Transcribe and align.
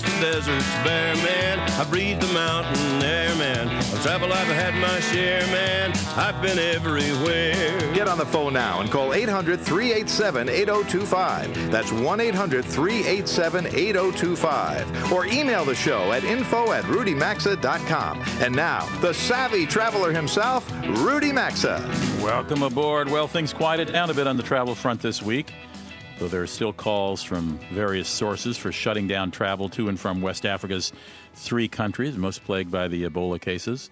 Across 0.00 0.14
the 0.14 0.20
deserts 0.20 0.74
bare, 0.84 1.14
man. 1.16 1.58
I 1.58 1.84
breathe 1.84 2.20
the 2.20 2.32
mountain 2.32 3.02
air, 3.02 3.34
man. 3.36 3.68
Of 3.68 4.02
travel, 4.02 4.32
I've 4.32 4.46
had 4.48 4.74
my 4.74 5.00
share, 5.00 5.46
man. 5.48 5.92
I've 6.16 6.40
been 6.42 6.58
everywhere. 6.58 7.92
Get 7.92 8.08
on 8.08 8.18
the 8.18 8.26
phone 8.26 8.52
now 8.52 8.80
and 8.80 8.90
call 8.90 9.12
800 9.14 9.60
387 9.60 10.48
8025. 10.48 11.70
That's 11.70 11.92
1 11.92 12.20
800 12.20 12.64
387 12.64 13.66
8025. 13.66 15.12
Or 15.12 15.26
email 15.26 15.64
the 15.64 15.74
show 15.74 16.12
at 16.12 16.24
info 16.24 16.72
at 16.72 16.84
rudymaxa.com. 16.84 18.22
And 18.40 18.54
now, 18.54 18.86
the 19.00 19.12
savvy 19.12 19.66
traveler 19.66 20.12
himself, 20.12 20.70
Rudy 20.86 21.32
Maxa. 21.32 21.80
Welcome 22.22 22.62
aboard. 22.62 23.10
Well, 23.10 23.28
things 23.28 23.52
quieted 23.52 23.92
down 23.92 24.10
a 24.10 24.14
bit 24.14 24.26
on 24.26 24.36
the 24.36 24.42
travel 24.42 24.74
front 24.74 25.00
this 25.00 25.22
week, 25.22 25.52
though 26.20 26.28
there 26.28 26.42
are 26.42 26.46
still 26.46 26.72
calls 26.74 27.22
from 27.22 27.58
various 27.72 28.06
sources 28.06 28.58
for 28.58 28.70
shutting 28.70 29.08
down 29.08 29.30
travel 29.30 29.70
to 29.70 29.88
and 29.88 29.98
from 29.98 30.20
West 30.20 30.44
Africa's 30.44 30.92
three 31.32 31.66
countries 31.66 32.18
most 32.18 32.44
plagued 32.44 32.70
by 32.70 32.88
the 32.88 33.04
Ebola 33.04 33.40
cases. 33.40 33.88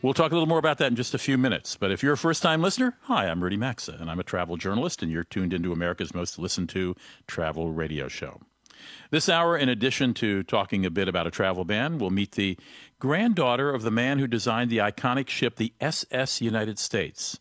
We'll 0.00 0.14
talk 0.14 0.32
a 0.32 0.34
little 0.34 0.48
more 0.48 0.58
about 0.58 0.78
that 0.78 0.86
in 0.86 0.96
just 0.96 1.12
a 1.12 1.18
few 1.18 1.36
minutes. 1.36 1.76
But 1.76 1.92
if 1.92 2.02
you're 2.02 2.14
a 2.14 2.18
first 2.18 2.42
time 2.42 2.62
listener, 2.62 2.96
hi, 3.02 3.26
I'm 3.26 3.42
Rudy 3.42 3.58
Maxa, 3.58 3.98
and 4.00 4.10
I'm 4.10 4.18
a 4.18 4.24
travel 4.24 4.56
journalist, 4.56 5.02
and 5.02 5.12
you're 5.12 5.24
tuned 5.24 5.52
into 5.52 5.70
America's 5.70 6.14
most 6.14 6.38
listened 6.38 6.70
to 6.70 6.96
travel 7.26 7.70
radio 7.70 8.08
show. 8.08 8.40
This 9.10 9.28
hour, 9.28 9.54
in 9.54 9.68
addition 9.68 10.14
to 10.14 10.42
talking 10.44 10.86
a 10.86 10.90
bit 10.90 11.08
about 11.08 11.26
a 11.26 11.30
travel 11.30 11.66
ban, 11.66 11.98
we'll 11.98 12.08
meet 12.08 12.32
the 12.32 12.56
granddaughter 12.98 13.70
of 13.70 13.82
the 13.82 13.90
man 13.90 14.18
who 14.18 14.26
designed 14.26 14.70
the 14.70 14.78
iconic 14.78 15.28
ship, 15.28 15.56
the 15.56 15.74
SS 15.78 16.40
United 16.40 16.78
States. 16.78 17.38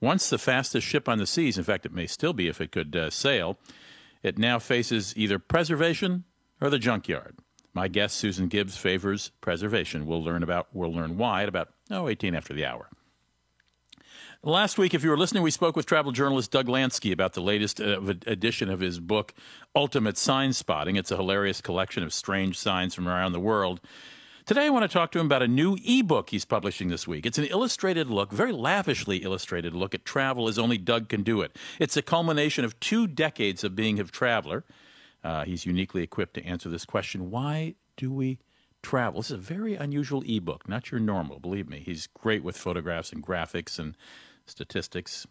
Once 0.00 0.28
the 0.28 0.38
fastest 0.38 0.86
ship 0.86 1.08
on 1.08 1.18
the 1.18 1.26
seas, 1.26 1.56
in 1.56 1.64
fact, 1.64 1.86
it 1.86 1.92
may 1.92 2.06
still 2.06 2.32
be 2.32 2.48
if 2.48 2.60
it 2.60 2.70
could 2.70 2.94
uh, 2.94 3.10
sail, 3.10 3.58
it 4.22 4.38
now 4.38 4.58
faces 4.58 5.14
either 5.16 5.38
preservation 5.38 6.24
or 6.60 6.68
the 6.68 6.78
junkyard. 6.78 7.36
My 7.72 7.88
guest, 7.88 8.16
Susan 8.16 8.48
Gibbs, 8.48 8.76
favors 8.76 9.32
preservation. 9.40 10.06
We'll 10.06 10.24
learn 10.24 10.42
about 10.42 10.68
we'll 10.72 10.92
learn 10.92 11.18
why 11.18 11.42
at 11.42 11.48
about 11.48 11.68
oh, 11.90 12.08
18 12.08 12.34
after 12.34 12.54
the 12.54 12.64
hour. 12.64 12.88
Last 14.42 14.78
week, 14.78 14.94
if 14.94 15.02
you 15.02 15.10
were 15.10 15.18
listening, 15.18 15.42
we 15.42 15.50
spoke 15.50 15.76
with 15.76 15.86
travel 15.86 16.12
journalist 16.12 16.50
Doug 16.50 16.68
Lansky 16.68 17.12
about 17.12 17.32
the 17.32 17.40
latest 17.40 17.80
uh, 17.80 18.00
edition 18.26 18.70
of 18.70 18.80
his 18.80 19.00
book, 19.00 19.34
Ultimate 19.74 20.16
Sign 20.16 20.52
Spotting. 20.52 20.96
It's 20.96 21.10
a 21.10 21.16
hilarious 21.16 21.60
collection 21.60 22.02
of 22.02 22.14
strange 22.14 22.56
signs 22.58 22.94
from 22.94 23.08
around 23.08 23.32
the 23.32 23.40
world. 23.40 23.80
Today, 24.46 24.66
I 24.66 24.70
want 24.70 24.84
to 24.84 24.88
talk 24.88 25.10
to 25.10 25.18
him 25.18 25.26
about 25.26 25.42
a 25.42 25.48
new 25.48 25.76
ebook 25.84 26.30
he's 26.30 26.44
publishing 26.44 26.86
this 26.86 27.04
week. 27.08 27.26
It's 27.26 27.36
an 27.36 27.46
illustrated 27.46 28.08
look, 28.08 28.30
very 28.30 28.52
lavishly 28.52 29.16
illustrated 29.24 29.74
look 29.74 29.92
at 29.92 30.04
travel 30.04 30.46
as 30.46 30.56
only 30.56 30.78
Doug 30.78 31.08
can 31.08 31.24
do 31.24 31.40
it. 31.40 31.56
It's 31.80 31.96
a 31.96 32.02
culmination 32.02 32.64
of 32.64 32.78
two 32.78 33.08
decades 33.08 33.64
of 33.64 33.74
being 33.74 33.98
a 33.98 34.04
traveler. 34.04 34.62
Uh, 35.24 35.44
he's 35.44 35.66
uniquely 35.66 36.04
equipped 36.04 36.34
to 36.34 36.44
answer 36.44 36.68
this 36.68 36.84
question 36.84 37.32
why 37.32 37.74
do 37.96 38.12
we 38.12 38.38
travel? 38.84 39.18
This 39.18 39.32
is 39.32 39.34
a 39.34 39.38
very 39.38 39.74
unusual 39.74 40.22
ebook, 40.24 40.68
not 40.68 40.92
your 40.92 41.00
normal, 41.00 41.40
believe 41.40 41.68
me. 41.68 41.82
He's 41.84 42.06
great 42.06 42.44
with 42.44 42.56
photographs 42.56 43.10
and 43.10 43.26
graphics 43.26 43.80
and 43.80 43.96
statistics. 44.46 45.26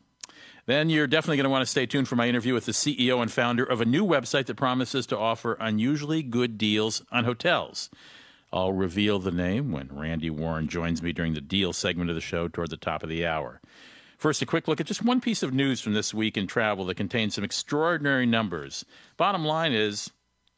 Then 0.66 0.90
you're 0.90 1.08
definitely 1.08 1.38
going 1.38 1.46
to 1.46 1.52
want 1.52 1.62
to 1.62 1.72
stay 1.72 1.86
tuned 1.86 2.10
for 2.10 2.18
my 2.18 2.28
interview 2.28 2.54
with 2.54 2.66
the 2.66 2.74
CEO 2.74 3.22
and 3.22 3.32
founder 3.32 3.64
of 3.64 3.80
a 3.80 3.86
new 3.86 4.06
website 4.06 4.48
that 4.48 4.56
promises 4.56 5.06
to 5.06 5.18
offer 5.18 5.56
unusually 5.62 6.22
good 6.22 6.58
deals 6.58 7.02
on 7.14 7.24
hotels. 7.24 7.90
I'll 8.56 8.72
reveal 8.72 9.20
the 9.20 9.32
name 9.32 9.74
when 9.74 9.90
Randy 9.92 10.30
Warren 10.30 10.70
joins 10.70 11.04
me 11.04 11.12
during 11.12 11.34
the 11.34 11.42
deal 11.42 11.74
segment 11.74 12.10
of 12.10 12.16
the 12.16 12.22
show 12.22 12.48
toward 12.48 12.70
the 12.70 12.78
top 12.78 13.04
of 13.04 13.10
the 13.10 13.26
hour. 13.26 13.60
First, 14.18 14.42
a 14.42 14.46
quick 14.46 14.70
look 14.70 14.80
at 14.80 14.88
just 14.88 15.04
one 15.04 15.20
piece 15.20 15.44
of 15.44 15.54
news 15.54 15.82
from 15.82 15.94
this 15.94 16.14
week 16.14 16.38
in 16.38 16.48
travel 16.48 16.86
that 16.86 16.96
contains 16.96 17.36
some 17.36 17.44
extraordinary 17.44 18.26
numbers. 18.26 18.86
Bottom 19.18 19.44
line 19.44 19.74
is, 19.74 20.10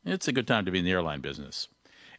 it's 0.05 0.27
a 0.27 0.31
good 0.31 0.45
time 0.45 0.63
to 0.65 0.71
be 0.71 0.77
in 0.77 0.85
the 0.85 0.91
airline 0.91 1.21
business. 1.21 1.69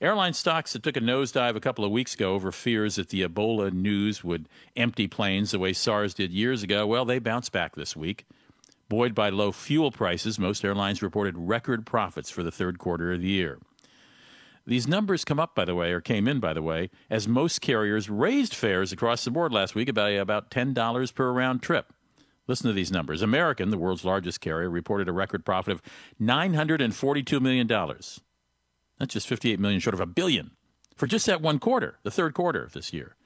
Airline 0.01 0.33
stocks 0.33 0.73
that 0.73 0.83
took 0.83 0.97
a 0.97 1.01
nosedive 1.01 1.55
a 1.55 1.61
couple 1.61 1.85
of 1.85 1.93
weeks 1.93 2.15
ago 2.15 2.35
over 2.35 2.51
fears 2.51 2.97
that 2.97 3.11
the 3.11 3.23
Ebola 3.23 3.73
news 3.73 4.25
would 4.25 4.49
empty 4.77 5.07
planes 5.07 5.53
the 5.53 5.61
way 5.61 5.73
SARS 5.73 6.13
did 6.13 6.33
years 6.33 6.65
ago, 6.65 6.89
well, 6.89 7.05
they 7.05 7.21
bounced 7.21 7.53
back 7.53 7.77
this 7.77 7.95
week. 7.95 8.27
Buoyed 8.89 9.15
by 9.15 9.31
low 9.31 9.53
fuel 9.53 9.93
prices, 9.93 10.41
most 10.41 10.65
airlines 10.65 11.03
reported 11.03 11.37
record 11.39 11.87
profits 11.87 12.31
for 12.31 12.43
the 12.43 12.51
third 12.51 12.81
quarter 12.81 13.13
of 13.13 13.21
the 13.21 13.29
year. 13.29 13.61
These 14.69 14.87
numbers 14.87 15.25
come 15.25 15.41
up, 15.41 15.55
by 15.55 15.65
the 15.65 15.75
way, 15.75 15.93
or 15.93 16.03
came 16.03 16.29
in, 16.29 16.41
by 16.41 16.53
the 16.53 16.61
way, 16.61 16.91
as 17.09 17.27
most 17.27 17.63
carriers 17.63 18.11
raised 18.11 18.55
fares 18.55 18.93
across 18.93 19.25
the 19.25 19.31
board 19.31 19.51
last 19.51 19.75
week 19.75 19.95
by 19.95 20.11
about 20.11 20.51
$10 20.51 21.15
per 21.15 21.33
round 21.33 21.63
trip. 21.63 21.95
Listen 22.47 22.67
to 22.67 22.75
these 22.75 22.93
numbers. 22.93 23.23
American, 23.23 23.71
the 23.71 23.79
world's 23.79 24.05
largest 24.05 24.43
carrier, 24.43 24.69
reported 24.69 25.09
a 25.09 25.13
record 25.13 25.47
profit 25.47 25.73
of 25.73 25.83
$942 26.21 27.41
million. 27.41 27.67
That's 27.67 29.15
just 29.15 29.27
58 29.27 29.59
million 29.59 29.81
short 29.81 29.95
of 29.95 30.01
a 30.01 30.07
billion 30.07 30.51
for 30.95 31.07
just 31.07 31.25
that 31.25 31.41
one 31.41 31.59
quarter, 31.59 31.99
the 32.03 32.11
third 32.11 32.35
quarter 32.35 32.63
of 32.63 32.75
this 32.75 32.93
year. 32.93 33.17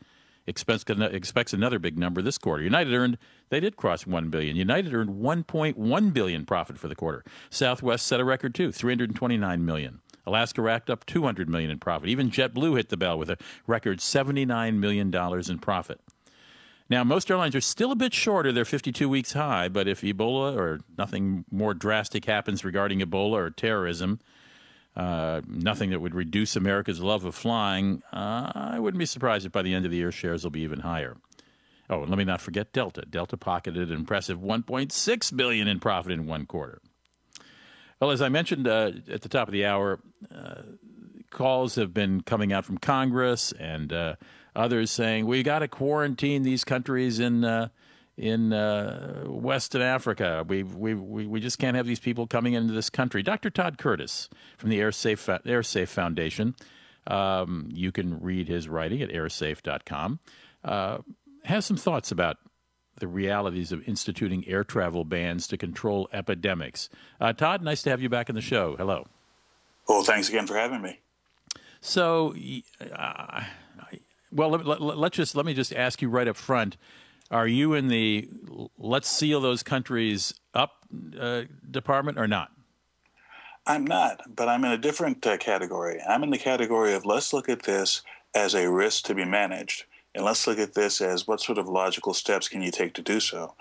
Expects, 0.46 0.84
expects 0.88 1.52
another 1.52 1.80
big 1.80 1.98
number 1.98 2.22
this 2.22 2.38
quarter. 2.38 2.62
United 2.62 2.94
earned, 2.94 3.18
they 3.48 3.58
did 3.58 3.76
cross 3.76 4.06
1 4.06 4.28
billion. 4.28 4.54
United 4.54 4.94
earned 4.94 5.10
1.1 5.10 6.12
billion 6.12 6.46
profit 6.46 6.78
for 6.78 6.86
the 6.86 6.94
quarter. 6.94 7.24
Southwest 7.50 8.06
set 8.06 8.20
a 8.20 8.24
record 8.24 8.54
too, 8.54 8.70
329 8.70 9.64
million. 9.64 10.00
Alaska 10.26 10.62
racked 10.62 10.90
up 10.90 11.04
200 11.06 11.48
million 11.48 11.70
in 11.70 11.78
profit. 11.78 12.08
Even 12.08 12.30
JetBlue 12.30 12.76
hit 12.76 12.88
the 12.88 12.96
bell 12.96 13.18
with 13.18 13.30
a 13.30 13.38
record 13.66 14.00
79 14.00 14.78
million 14.78 15.10
dollars 15.10 15.48
in 15.50 15.58
profit. 15.58 16.00
Now, 16.88 17.04
most 17.04 17.30
airlines 17.30 17.54
are 17.54 17.60
still 17.62 17.90
a 17.90 17.96
bit 17.96 18.12
short 18.12 18.46
of 18.46 18.54
their 18.54 18.66
52 18.66 19.08
weeks 19.08 19.32
high, 19.32 19.68
but 19.68 19.88
if 19.88 20.02
Ebola 20.02 20.54
or 20.56 20.80
nothing 20.98 21.44
more 21.50 21.72
drastic 21.72 22.26
happens 22.26 22.64
regarding 22.64 23.00
Ebola 23.00 23.34
or 23.34 23.50
terrorism, 23.50 24.20
uh, 24.94 25.40
nothing 25.46 25.90
that 25.90 26.00
would 26.00 26.14
reduce 26.14 26.54
America's 26.54 27.00
love 27.00 27.24
of 27.24 27.34
flying, 27.34 28.02
uh, 28.12 28.52
I 28.54 28.78
wouldn't 28.78 28.98
be 28.98 29.06
surprised 29.06 29.46
if 29.46 29.52
by 29.52 29.62
the 29.62 29.74
end 29.74 29.86
of 29.86 29.90
the 29.90 29.96
year 29.96 30.12
shares 30.12 30.44
will 30.44 30.50
be 30.50 30.60
even 30.60 30.80
higher. 30.80 31.16
Oh, 31.88 32.02
and 32.02 32.10
let 32.10 32.18
me 32.18 32.24
not 32.24 32.40
forget 32.40 32.72
Delta. 32.72 33.06
Delta 33.08 33.36
pocketed 33.36 33.90
an 33.90 33.96
impressive 33.96 34.38
1.6 34.38 35.36
billion 35.36 35.68
in 35.68 35.80
profit 35.80 36.12
in 36.12 36.26
one 36.26 36.46
quarter. 36.46 36.80
Well, 38.02 38.10
as 38.10 38.20
I 38.20 38.30
mentioned 38.30 38.66
uh, 38.66 38.90
at 39.12 39.22
the 39.22 39.28
top 39.28 39.46
of 39.46 39.52
the 39.52 39.64
hour, 39.64 40.00
uh, 40.34 40.62
calls 41.30 41.76
have 41.76 41.94
been 41.94 42.22
coming 42.22 42.52
out 42.52 42.64
from 42.64 42.78
Congress 42.78 43.52
and 43.52 43.92
uh, 43.92 44.16
others 44.56 44.90
saying 44.90 45.24
we 45.26 45.44
got 45.44 45.60
to 45.60 45.68
quarantine 45.68 46.42
these 46.42 46.64
countries 46.64 47.20
in 47.20 47.44
uh, 47.44 47.68
in 48.16 48.52
uh, 48.52 49.22
Western 49.26 49.82
Africa. 49.82 50.44
We, 50.44 50.64
we 50.64 50.94
we 50.96 51.38
just 51.38 51.60
can't 51.60 51.76
have 51.76 51.86
these 51.86 52.00
people 52.00 52.26
coming 52.26 52.54
into 52.54 52.72
this 52.74 52.90
country. 52.90 53.22
Dr. 53.22 53.50
Todd 53.50 53.78
Curtis 53.78 54.28
from 54.58 54.70
the 54.70 54.80
AirSafe 54.80 55.40
AirSafe 55.44 55.86
Foundation. 55.86 56.56
Um, 57.06 57.68
you 57.72 57.92
can 57.92 58.20
read 58.20 58.48
his 58.48 58.68
writing 58.68 59.00
at 59.00 59.10
airsafe.com. 59.10 60.18
Uh, 60.64 60.98
has 61.44 61.64
some 61.64 61.76
thoughts 61.76 62.10
about 62.10 62.38
the 63.02 63.08
realities 63.08 63.72
of 63.72 63.86
instituting 63.88 64.46
air 64.46 64.62
travel 64.62 65.04
bans 65.04 65.48
to 65.48 65.56
control 65.56 66.08
epidemics. 66.12 66.88
Uh, 67.20 67.32
Todd, 67.32 67.60
nice 67.60 67.82
to 67.82 67.90
have 67.90 68.00
you 68.00 68.08
back 68.08 68.28
in 68.28 68.36
the 68.36 68.40
show. 68.40 68.76
Hello. 68.76 69.08
Well, 69.88 70.04
thanks 70.04 70.28
again 70.28 70.46
for 70.46 70.54
having 70.54 70.80
me. 70.80 71.00
So, 71.80 72.32
uh, 72.94 73.42
well, 74.30 74.50
let, 74.50 74.64
let, 74.64 74.80
let, 74.80 75.12
just 75.12 75.34
let 75.34 75.44
me 75.44 75.52
just 75.52 75.74
ask 75.74 76.00
you 76.00 76.08
right 76.08 76.28
up 76.28 76.36
front: 76.36 76.76
Are 77.28 77.48
you 77.48 77.74
in 77.74 77.88
the 77.88 78.28
let's 78.78 79.08
seal 79.08 79.40
those 79.40 79.64
countries 79.64 80.32
up 80.54 80.74
uh, 81.18 81.42
department 81.68 82.20
or 82.20 82.28
not? 82.28 82.52
I'm 83.66 83.84
not, 83.84 84.20
but 84.36 84.48
I'm 84.48 84.64
in 84.64 84.70
a 84.70 84.78
different 84.78 85.26
uh, 85.26 85.38
category. 85.38 86.00
I'm 86.08 86.22
in 86.22 86.30
the 86.30 86.38
category 86.38 86.94
of 86.94 87.04
let's 87.04 87.32
look 87.32 87.48
at 87.48 87.64
this 87.64 88.02
as 88.32 88.54
a 88.54 88.70
risk 88.70 89.06
to 89.06 89.14
be 89.16 89.24
managed. 89.24 89.86
And 90.14 90.24
let's 90.24 90.46
look 90.46 90.58
at 90.58 90.74
this 90.74 91.00
as 91.00 91.26
what 91.26 91.40
sort 91.40 91.58
of 91.58 91.68
logical 91.68 92.14
steps 92.14 92.48
can 92.48 92.62
you 92.62 92.70
take 92.70 92.94
to 92.94 93.02
do 93.02 93.20
so? 93.20 93.54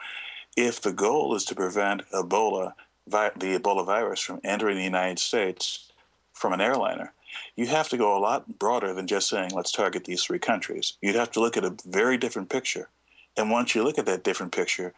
If 0.58 0.82
the 0.82 0.92
goal 0.92 1.34
is 1.36 1.46
to 1.46 1.56
prevent 1.56 2.10
Ebola, 2.12 2.74
the 3.08 3.60
Ebola 3.60 3.86
virus, 3.86 4.20
from 4.20 4.42
entering 4.44 4.78
the 4.78 4.84
United 4.84 5.20
States 5.20 5.92
from 6.34 6.52
an 6.54 6.62
airliner, 6.62 7.14
you 7.56 7.68
have 7.68 7.88
to 7.90 7.98
go 7.98 8.18
a 8.18 8.20
lot 8.20 8.60
broader 8.60 8.94
than 8.94 9.08
just 9.08 9.30
saying, 9.30 9.52
let's 9.54 9.72
target 9.72 10.04
these 10.04 10.24
three 10.24 10.40
countries. 10.40 10.98
You'd 11.02 11.16
have 11.16 11.32
to 11.32 11.40
look 11.40 11.56
at 11.56 11.64
a 11.64 11.78
very 11.86 12.18
different 12.18 12.50
picture. 12.50 12.90
And 13.38 13.50
once 13.50 13.74
you 13.74 13.84
look 13.84 13.98
at 13.98 14.06
that 14.08 14.24
different 14.24 14.52
picture, 14.52 14.94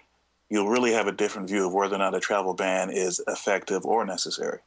you'll 0.50 0.70
really 0.70 0.94
have 0.94 1.08
a 1.08 1.12
different 1.12 1.48
view 1.48 1.68
of 1.68 1.74
whether 1.74 1.96
or 1.96 2.00
not 2.00 2.16
a 2.16 2.20
travel 2.20 2.54
ban 2.54 2.90
is 2.90 3.22
effective 3.28 3.86
or 3.86 4.06
necessary. 4.06 4.60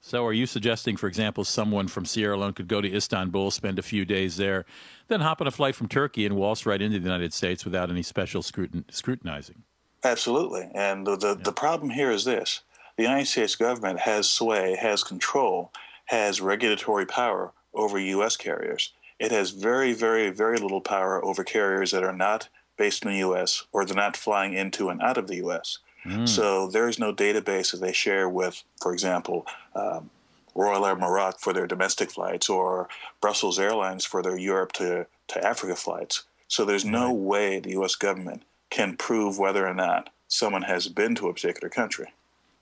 So, 0.00 0.24
are 0.24 0.32
you 0.32 0.46
suggesting, 0.46 0.96
for 0.96 1.08
example, 1.08 1.44
someone 1.44 1.88
from 1.88 2.04
Sierra 2.04 2.36
Leone 2.36 2.52
could 2.52 2.68
go 2.68 2.80
to 2.80 2.96
Istanbul, 2.96 3.50
spend 3.50 3.78
a 3.78 3.82
few 3.82 4.04
days 4.04 4.36
there, 4.36 4.64
then 5.08 5.20
hop 5.20 5.40
on 5.40 5.46
a 5.46 5.50
flight 5.50 5.74
from 5.74 5.88
Turkey 5.88 6.26
and 6.26 6.36
waltz 6.36 6.64
right 6.64 6.80
into 6.80 6.98
the 6.98 7.04
United 7.04 7.32
States 7.32 7.64
without 7.64 7.90
any 7.90 8.02
special 8.02 8.42
scrutin- 8.42 8.84
scrutinizing? 8.90 9.64
Absolutely. 10.04 10.70
And 10.74 11.06
the, 11.06 11.16
the, 11.16 11.28
yeah. 11.28 11.42
the 11.42 11.52
problem 11.52 11.90
here 11.90 12.10
is 12.10 12.24
this 12.24 12.62
the 12.96 13.02
United 13.02 13.26
States 13.26 13.56
government 13.56 14.00
has 14.00 14.28
sway, 14.28 14.76
has 14.76 15.02
control, 15.02 15.72
has 16.06 16.40
regulatory 16.40 17.06
power 17.06 17.52
over 17.74 17.98
U.S. 17.98 18.36
carriers. 18.36 18.92
it 19.18 19.32
has 19.32 19.50
very, 19.50 19.92
very, 19.92 20.30
very 20.30 20.58
little 20.58 20.80
power 20.80 21.22
over 21.24 21.44
carriers 21.44 21.90
that 21.90 22.04
are 22.04 22.12
not 22.12 22.48
based 22.76 23.04
in 23.04 23.10
the 23.10 23.18
U.S. 23.18 23.64
or 23.72 23.84
they're 23.84 23.96
not 23.96 24.16
flying 24.16 24.52
into 24.54 24.88
and 24.88 25.00
out 25.02 25.18
of 25.18 25.26
the 25.26 25.36
U.S. 25.36 25.78
Mm. 26.06 26.28
So 26.28 26.68
there 26.68 26.88
is 26.88 26.98
no 26.98 27.12
database 27.12 27.72
that 27.72 27.80
they 27.80 27.92
share 27.92 28.28
with, 28.28 28.62
for 28.80 28.92
example, 28.92 29.46
um, 29.74 30.10
Royal 30.54 30.86
Air 30.86 30.96
Maroc 30.96 31.38
for 31.38 31.52
their 31.52 31.66
domestic 31.66 32.10
flights 32.10 32.48
or 32.48 32.88
Brussels 33.20 33.58
Airlines 33.58 34.04
for 34.04 34.22
their 34.22 34.36
Europe 34.36 34.72
to, 34.74 35.06
to 35.28 35.44
Africa 35.44 35.76
flights. 35.76 36.24
So 36.48 36.64
there's 36.64 36.84
no 36.84 37.08
right. 37.08 37.16
way 37.16 37.60
the 37.60 37.70
U.S. 37.70 37.94
government 37.94 38.42
can 38.70 38.96
prove 38.96 39.38
whether 39.38 39.66
or 39.66 39.74
not 39.74 40.10
someone 40.28 40.62
has 40.62 40.88
been 40.88 41.14
to 41.16 41.28
a 41.28 41.34
particular 41.34 41.68
country. 41.68 42.12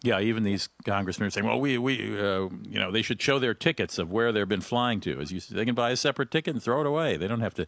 Yeah, 0.03 0.21
even 0.21 0.43
these 0.43 0.69
congressmen 0.85 1.29
are 1.29 1.31
saying, 1.31 1.47
"Well, 1.47 1.61
we, 1.61 1.79
we, 1.79 2.21
uh, 2.21 2.49
you 2.69 2.79
know, 2.79 2.91
they 2.91 3.01
should 3.01 3.23
show 3.23 3.39
their 3.39 3.55
tickets 3.55 3.99
of 3.99 4.11
where 4.11 4.33
they've 4.33 4.47
been 4.47 4.61
flying 4.61 5.01
to. 5.01 5.19
As 5.19 5.33
you, 5.33 5.41
they 5.41 5.65
can 5.65 5.75
buy 5.75 5.93
a 5.93 5.97
separate 5.97 6.31
ticket 6.31 6.53
and 6.53 6.63
throw 6.63 6.83
it 6.83 6.87
away. 6.87 7.17
They 7.17 7.27
don't 7.27 7.41
have 7.41 7.55
to 7.55 7.67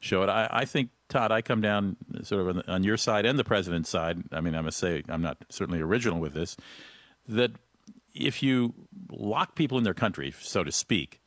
show 0.00 0.22
it." 0.22 0.28
I, 0.28 0.48
I 0.50 0.64
think, 0.64 0.90
Todd, 1.08 1.32
I 1.32 1.42
come 1.42 1.60
down 1.60 1.96
sort 2.22 2.48
of 2.48 2.62
on, 2.68 2.82
your 2.82 2.96
side 2.96 3.26
and 3.26 3.38
the 3.38 3.44
president's 3.44 3.88
side. 3.88 4.22
I 4.32 4.40
mean, 4.40 4.54
I 4.54 4.60
must 4.60 4.78
say, 4.78 5.02
I'm 5.08 5.22
not 5.22 5.38
certainly 5.48 5.80
original 5.80 6.20
with 6.20 6.34
this. 6.34 6.56
That 7.28 7.52
if 8.14 8.42
you 8.42 8.74
lock 9.10 9.54
people 9.54 9.78
in 9.78 9.84
their 9.84 9.94
country, 9.94 10.32
so 10.40 10.64
to 10.64 10.72
speak, 10.72 11.20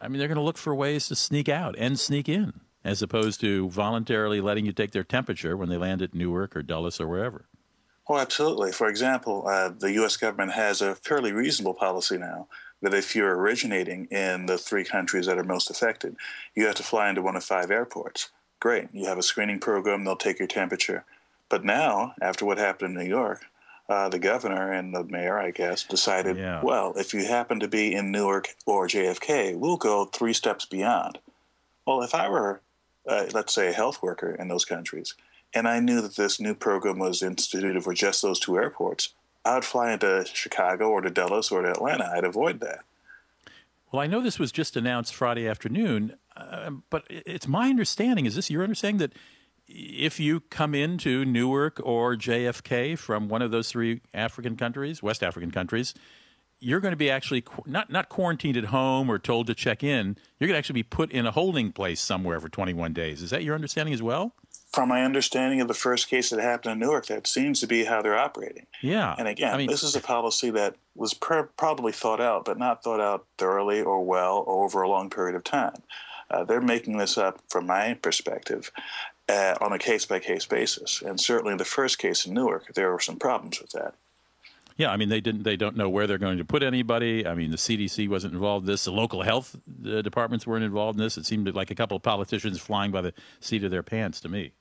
I 0.00 0.08
mean, 0.08 0.18
they're 0.18 0.28
going 0.28 0.36
to 0.36 0.42
look 0.42 0.58
for 0.58 0.74
ways 0.74 1.08
to 1.08 1.16
sneak 1.16 1.48
out 1.48 1.74
and 1.78 1.98
sneak 1.98 2.28
in, 2.28 2.60
as 2.84 3.02
opposed 3.02 3.40
to 3.40 3.68
voluntarily 3.68 4.40
letting 4.40 4.66
you 4.66 4.72
take 4.72 4.92
their 4.92 5.04
temperature 5.04 5.56
when 5.56 5.68
they 5.68 5.76
land 5.76 6.02
at 6.02 6.14
Newark 6.14 6.56
or 6.56 6.62
Dulles 6.62 7.00
or 7.00 7.08
wherever. 7.08 7.46
Oh, 8.08 8.16
absolutely. 8.16 8.72
For 8.72 8.88
example, 8.88 9.46
uh, 9.46 9.68
the 9.68 9.92
U.S. 9.94 10.16
government 10.16 10.52
has 10.52 10.80
a 10.80 10.94
fairly 10.94 11.32
reasonable 11.32 11.74
policy 11.74 12.16
now 12.16 12.48
that 12.82 12.94
if 12.94 13.14
you're 13.16 13.36
originating 13.36 14.06
in 14.06 14.46
the 14.46 14.58
three 14.58 14.84
countries 14.84 15.26
that 15.26 15.38
are 15.38 15.44
most 15.44 15.70
affected, 15.70 16.16
you 16.54 16.66
have 16.66 16.76
to 16.76 16.82
fly 16.82 17.08
into 17.08 17.22
one 17.22 17.36
of 17.36 17.44
five 17.44 17.70
airports. 17.70 18.30
Great. 18.60 18.88
You 18.92 19.06
have 19.06 19.18
a 19.18 19.22
screening 19.22 19.60
program, 19.60 20.04
they'll 20.04 20.16
take 20.16 20.38
your 20.38 20.48
temperature. 20.48 21.04
But 21.48 21.64
now, 21.64 22.14
after 22.20 22.44
what 22.44 22.58
happened 22.58 22.96
in 22.96 23.04
New 23.04 23.08
York, 23.08 23.46
uh, 23.88 24.08
the 24.08 24.18
governor 24.18 24.70
and 24.72 24.94
the 24.94 25.04
mayor, 25.04 25.38
I 25.38 25.50
guess, 25.50 25.84
decided, 25.84 26.36
yeah. 26.36 26.60
well, 26.62 26.92
if 26.96 27.14
you 27.14 27.24
happen 27.24 27.58
to 27.60 27.68
be 27.68 27.94
in 27.94 28.12
Newark 28.12 28.54
or 28.66 28.86
JFK, 28.86 29.56
we'll 29.56 29.78
go 29.78 30.04
three 30.04 30.34
steps 30.34 30.66
beyond. 30.66 31.18
Well, 31.86 32.02
if 32.02 32.14
I 32.14 32.28
were, 32.28 32.60
uh, 33.06 33.26
let's 33.32 33.54
say, 33.54 33.68
a 33.68 33.72
health 33.72 34.02
worker 34.02 34.34
in 34.34 34.48
those 34.48 34.66
countries, 34.66 35.14
and 35.54 35.66
I 35.66 35.80
knew 35.80 36.02
that 36.02 36.16
this 36.16 36.38
new 36.38 36.54
program 36.54 36.98
was 36.98 37.22
instituted 37.22 37.82
for 37.82 37.94
just 37.94 38.20
those 38.20 38.38
two 38.38 38.58
airports, 38.58 39.14
I 39.44 39.54
would 39.54 39.64
fly 39.64 39.92
into 39.92 40.26
Chicago 40.32 40.90
or 40.90 41.00
to 41.00 41.10
Dallas 41.10 41.50
or 41.50 41.62
to 41.62 41.70
Atlanta. 41.70 42.10
I'd 42.14 42.24
avoid 42.24 42.60
that. 42.60 42.80
Well, 43.90 44.02
I 44.02 44.06
know 44.06 44.20
this 44.20 44.38
was 44.38 44.52
just 44.52 44.76
announced 44.76 45.14
Friday 45.14 45.48
afternoon, 45.48 46.16
uh, 46.36 46.70
but 46.90 47.04
it's 47.08 47.48
my 47.48 47.70
understanding. 47.70 48.26
Is 48.26 48.34
this 48.34 48.50
your 48.50 48.62
understanding 48.62 48.98
that 48.98 49.12
if 49.66 50.20
you 50.20 50.40
come 50.40 50.74
into 50.74 51.24
Newark 51.24 51.80
or 51.82 52.14
JFK 52.14 52.98
from 52.98 53.28
one 53.28 53.42
of 53.42 53.50
those 53.50 53.70
three 53.70 54.00
African 54.12 54.56
countries, 54.56 55.02
West 55.02 55.22
African 55.22 55.50
countries, 55.50 55.94
you're 56.60 56.80
going 56.80 56.92
to 56.92 56.96
be 56.96 57.10
actually 57.10 57.44
not 57.66 57.90
not 57.90 58.08
quarantined 58.08 58.56
at 58.56 58.64
home 58.66 59.10
or 59.10 59.18
told 59.18 59.46
to 59.48 59.54
check 59.54 59.82
in. 59.82 60.16
You're 60.38 60.48
going 60.48 60.54
to 60.54 60.58
actually 60.58 60.74
be 60.74 60.82
put 60.84 61.10
in 61.10 61.26
a 61.26 61.30
holding 61.30 61.72
place 61.72 62.00
somewhere 62.00 62.40
for 62.40 62.48
21 62.48 62.92
days. 62.92 63.22
Is 63.22 63.30
that 63.30 63.44
your 63.44 63.54
understanding 63.54 63.94
as 63.94 64.02
well? 64.02 64.34
from 64.72 64.90
my 64.90 65.02
understanding 65.02 65.60
of 65.60 65.68
the 65.68 65.74
first 65.74 66.08
case 66.08 66.30
that 66.30 66.40
happened 66.40 66.72
in 66.72 66.78
Newark, 66.78 67.06
that 67.06 67.26
seems 67.26 67.60
to 67.60 67.66
be 67.66 67.84
how 67.84 68.02
they're 68.02 68.18
operating. 68.18 68.66
Yeah. 68.82 69.14
And 69.18 69.26
again, 69.26 69.54
I 69.54 69.56
mean, 69.56 69.68
this 69.68 69.82
is 69.82 69.96
a 69.96 70.00
policy 70.00 70.50
that 70.50 70.76
was 70.94 71.14
pr- 71.14 71.48
probably 71.56 71.92
thought 71.92 72.20
out, 72.20 72.44
but 72.44 72.58
not 72.58 72.82
thought 72.82 73.00
out 73.00 73.24
thoroughly 73.38 73.80
or 73.80 74.04
well 74.04 74.44
or 74.46 74.64
over 74.64 74.82
a 74.82 74.88
long 74.88 75.08
period 75.08 75.34
of 75.34 75.44
time. 75.44 75.82
Uh, 76.30 76.44
they're 76.44 76.60
making 76.60 76.98
this 76.98 77.16
up, 77.16 77.40
from 77.48 77.66
my 77.66 77.94
perspective, 77.94 78.70
uh, 79.28 79.54
on 79.60 79.72
a 79.72 79.78
case 79.78 80.04
by 80.04 80.18
case 80.18 80.44
basis. 80.44 81.00
And 81.00 81.18
certainly 81.18 81.52
in 81.52 81.58
the 81.58 81.64
first 81.64 81.98
case 81.98 82.26
in 82.26 82.34
Newark, 82.34 82.74
there 82.74 82.92
were 82.92 83.00
some 83.00 83.16
problems 83.16 83.60
with 83.60 83.70
that. 83.70 83.94
Yeah, 84.78 84.90
I 84.92 84.96
mean 84.96 85.08
they 85.08 85.20
didn't. 85.20 85.42
They 85.42 85.56
don't 85.56 85.76
know 85.76 85.90
where 85.90 86.06
they're 86.06 86.18
going 86.18 86.38
to 86.38 86.44
put 86.44 86.62
anybody. 86.62 87.26
I 87.26 87.34
mean 87.34 87.50
the 87.50 87.56
CDC 87.56 88.08
wasn't 88.08 88.32
involved 88.32 88.64
in 88.64 88.72
this. 88.72 88.84
The 88.84 88.92
local 88.92 89.22
health 89.22 89.56
uh, 89.84 90.02
departments 90.02 90.46
weren't 90.46 90.64
involved 90.64 90.98
in 90.98 91.04
this. 91.04 91.18
It 91.18 91.26
seemed 91.26 91.52
like 91.54 91.70
a 91.70 91.74
couple 91.74 91.96
of 91.96 92.02
politicians 92.02 92.60
flying 92.60 92.92
by 92.92 93.02
the 93.02 93.12
seat 93.40 93.64
of 93.64 93.72
their 93.72 93.82
pants 93.82 94.20
to 94.20 94.28
me. 94.28 94.52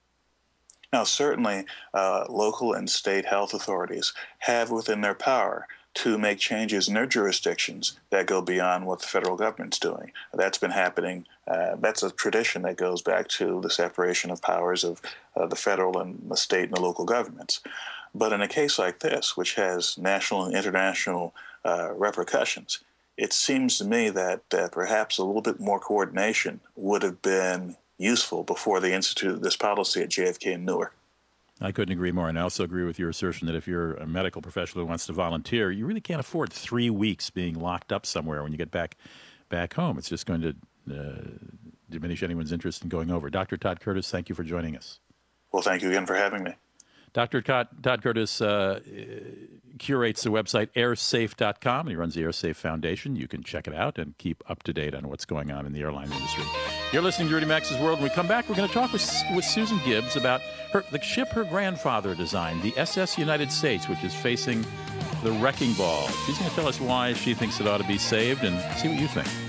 Now, 0.91 1.03
certainly, 1.03 1.65
uh, 1.93 2.25
local 2.29 2.73
and 2.73 2.89
state 2.89 3.25
health 3.25 3.53
authorities 3.53 4.13
have 4.39 4.71
within 4.71 5.01
their 5.01 5.13
power 5.13 5.67
to 5.95 6.17
make 6.17 6.37
changes 6.37 6.87
in 6.87 6.93
their 6.93 7.07
jurisdictions 7.07 7.99
that 8.11 8.27
go 8.27 8.41
beyond 8.41 8.85
what 8.85 9.01
the 9.01 9.07
federal 9.07 9.35
government's 9.35 9.79
doing. 9.79 10.11
That's 10.33 10.59
been 10.59 10.71
happening. 10.71 11.25
Uh, 11.47 11.75
that's 11.75 12.03
a 12.03 12.11
tradition 12.11 12.61
that 12.63 12.77
goes 12.77 13.01
back 13.01 13.27
to 13.29 13.59
the 13.61 13.69
separation 13.69 14.29
of 14.29 14.41
powers 14.41 14.83
of 14.83 15.01
uh, 15.35 15.47
the 15.47 15.55
federal 15.55 15.99
and 15.99 16.29
the 16.29 16.37
state 16.37 16.65
and 16.65 16.77
the 16.77 16.81
local 16.81 17.03
governments. 17.03 17.61
But 18.17 18.33
in 18.33 18.41
a 18.41 18.47
case 18.47 18.79
like 18.79 18.99
this, 18.99 19.37
which 19.37 19.55
has 19.55 19.97
national 19.97 20.45
and 20.45 20.55
international 20.55 21.35
uh, 21.63 21.93
repercussions, 21.93 22.79
it 23.15 23.31
seems 23.31 23.77
to 23.77 23.85
me 23.85 24.09
that 24.09 24.49
perhaps 24.71 25.17
a 25.17 25.23
little 25.23 25.41
bit 25.41 25.59
more 25.59 25.79
coordination 25.79 26.59
would 26.75 27.03
have 27.03 27.21
been 27.21 27.77
useful 27.97 28.43
before 28.43 28.79
they 28.79 28.93
instituted 28.93 29.41
this 29.41 29.55
policy 29.55 30.01
at 30.01 30.09
JFK 30.09 30.55
and 30.55 30.65
Newark. 30.65 30.95
I 31.59 31.71
couldn't 31.71 31.93
agree 31.93 32.11
more. 32.11 32.29
And 32.29 32.37
I 32.37 32.43
also 32.43 32.63
agree 32.63 32.85
with 32.85 32.99
your 32.99 33.09
assertion 33.09 33.47
that 33.47 33.55
if 33.55 33.67
you're 33.67 33.93
a 33.95 34.05
medical 34.05 34.41
professional 34.41 34.83
who 34.83 34.89
wants 34.89 35.07
to 35.07 35.13
volunteer, 35.13 35.71
you 35.71 35.85
really 35.85 36.01
can't 36.01 36.19
afford 36.19 36.53
three 36.53 36.89
weeks 36.89 37.29
being 37.29 37.59
locked 37.59 37.91
up 37.91 38.05
somewhere 38.05 38.43
when 38.43 38.51
you 38.51 38.57
get 38.57 38.71
back 38.71 38.95
back 39.49 39.73
home. 39.73 39.97
It's 39.97 40.09
just 40.09 40.25
going 40.25 40.41
to 40.41 40.55
uh, 40.91 41.21
diminish 41.89 42.21
anyone's 42.21 42.51
interest 42.51 42.83
in 42.83 42.89
going 42.89 43.09
over. 43.09 43.29
Dr. 43.29 43.57
Todd 43.57 43.79
Curtis, 43.79 44.11
thank 44.11 44.29
you 44.29 44.35
for 44.35 44.43
joining 44.43 44.75
us. 44.75 44.99
Well, 45.51 45.63
thank 45.63 45.81
you 45.81 45.89
again 45.89 46.05
for 46.05 46.15
having 46.15 46.43
me. 46.43 46.53
Dr. 47.17 47.41
Todd, 47.41 48.03
Curtis 48.03 48.41
uh, 48.41 48.79
curates 49.79 50.21
the 50.21 50.29
website 50.29 50.67
airsafe.com 50.73 51.79
and 51.79 51.89
he 51.89 51.95
runs 51.95 52.13
the 52.13 52.21
AirSafe 52.21 52.55
Foundation. 52.55 53.15
You 53.15 53.27
can 53.27 53.41
check 53.41 53.67
it 53.67 53.73
out 53.73 53.97
and 53.97 54.15
keep 54.19 54.43
up 54.47 54.61
to 54.63 54.71
date 54.71 54.93
on 54.93 55.07
what's 55.09 55.25
going 55.25 55.49
on 55.49 55.65
in 55.65 55.73
the 55.73 55.81
airline 55.81 56.11
industry. 56.11 56.43
You're 56.93 57.01
listening 57.01 57.29
to 57.29 57.33
Rudy 57.33 57.47
Maxa's 57.47 57.79
World. 57.79 57.97
When 57.97 58.03
we 58.03 58.13
come 58.13 58.27
back, 58.27 58.47
we're 58.47 58.53
going 58.53 58.67
to 58.67 58.73
talk 58.73 58.93
with, 58.93 59.03
with 59.33 59.43
Susan 59.43 59.79
Gibbs 59.83 60.15
about 60.15 60.41
her, 60.73 60.83
the 60.91 61.01
ship 61.01 61.29
her 61.29 61.43
grandfather 61.43 62.13
designed, 62.13 62.61
the 62.61 62.77
SS 62.77 63.17
United 63.17 63.51
States, 63.51 63.89
which 63.89 64.03
is 64.03 64.13
facing 64.13 64.63
the 65.23 65.31
wrecking 65.41 65.73
ball. 65.73 66.07
She's 66.27 66.37
going 66.37 66.51
to 66.51 66.55
tell 66.55 66.67
us 66.67 66.79
why 66.79 67.13
she 67.13 67.33
thinks 67.33 67.59
it 67.59 67.65
ought 67.65 67.81
to 67.81 67.87
be 67.87 67.97
saved 67.97 68.43
and 68.43 68.59
see 68.77 68.89
what 68.89 68.99
you 68.99 69.07
think. 69.07 69.46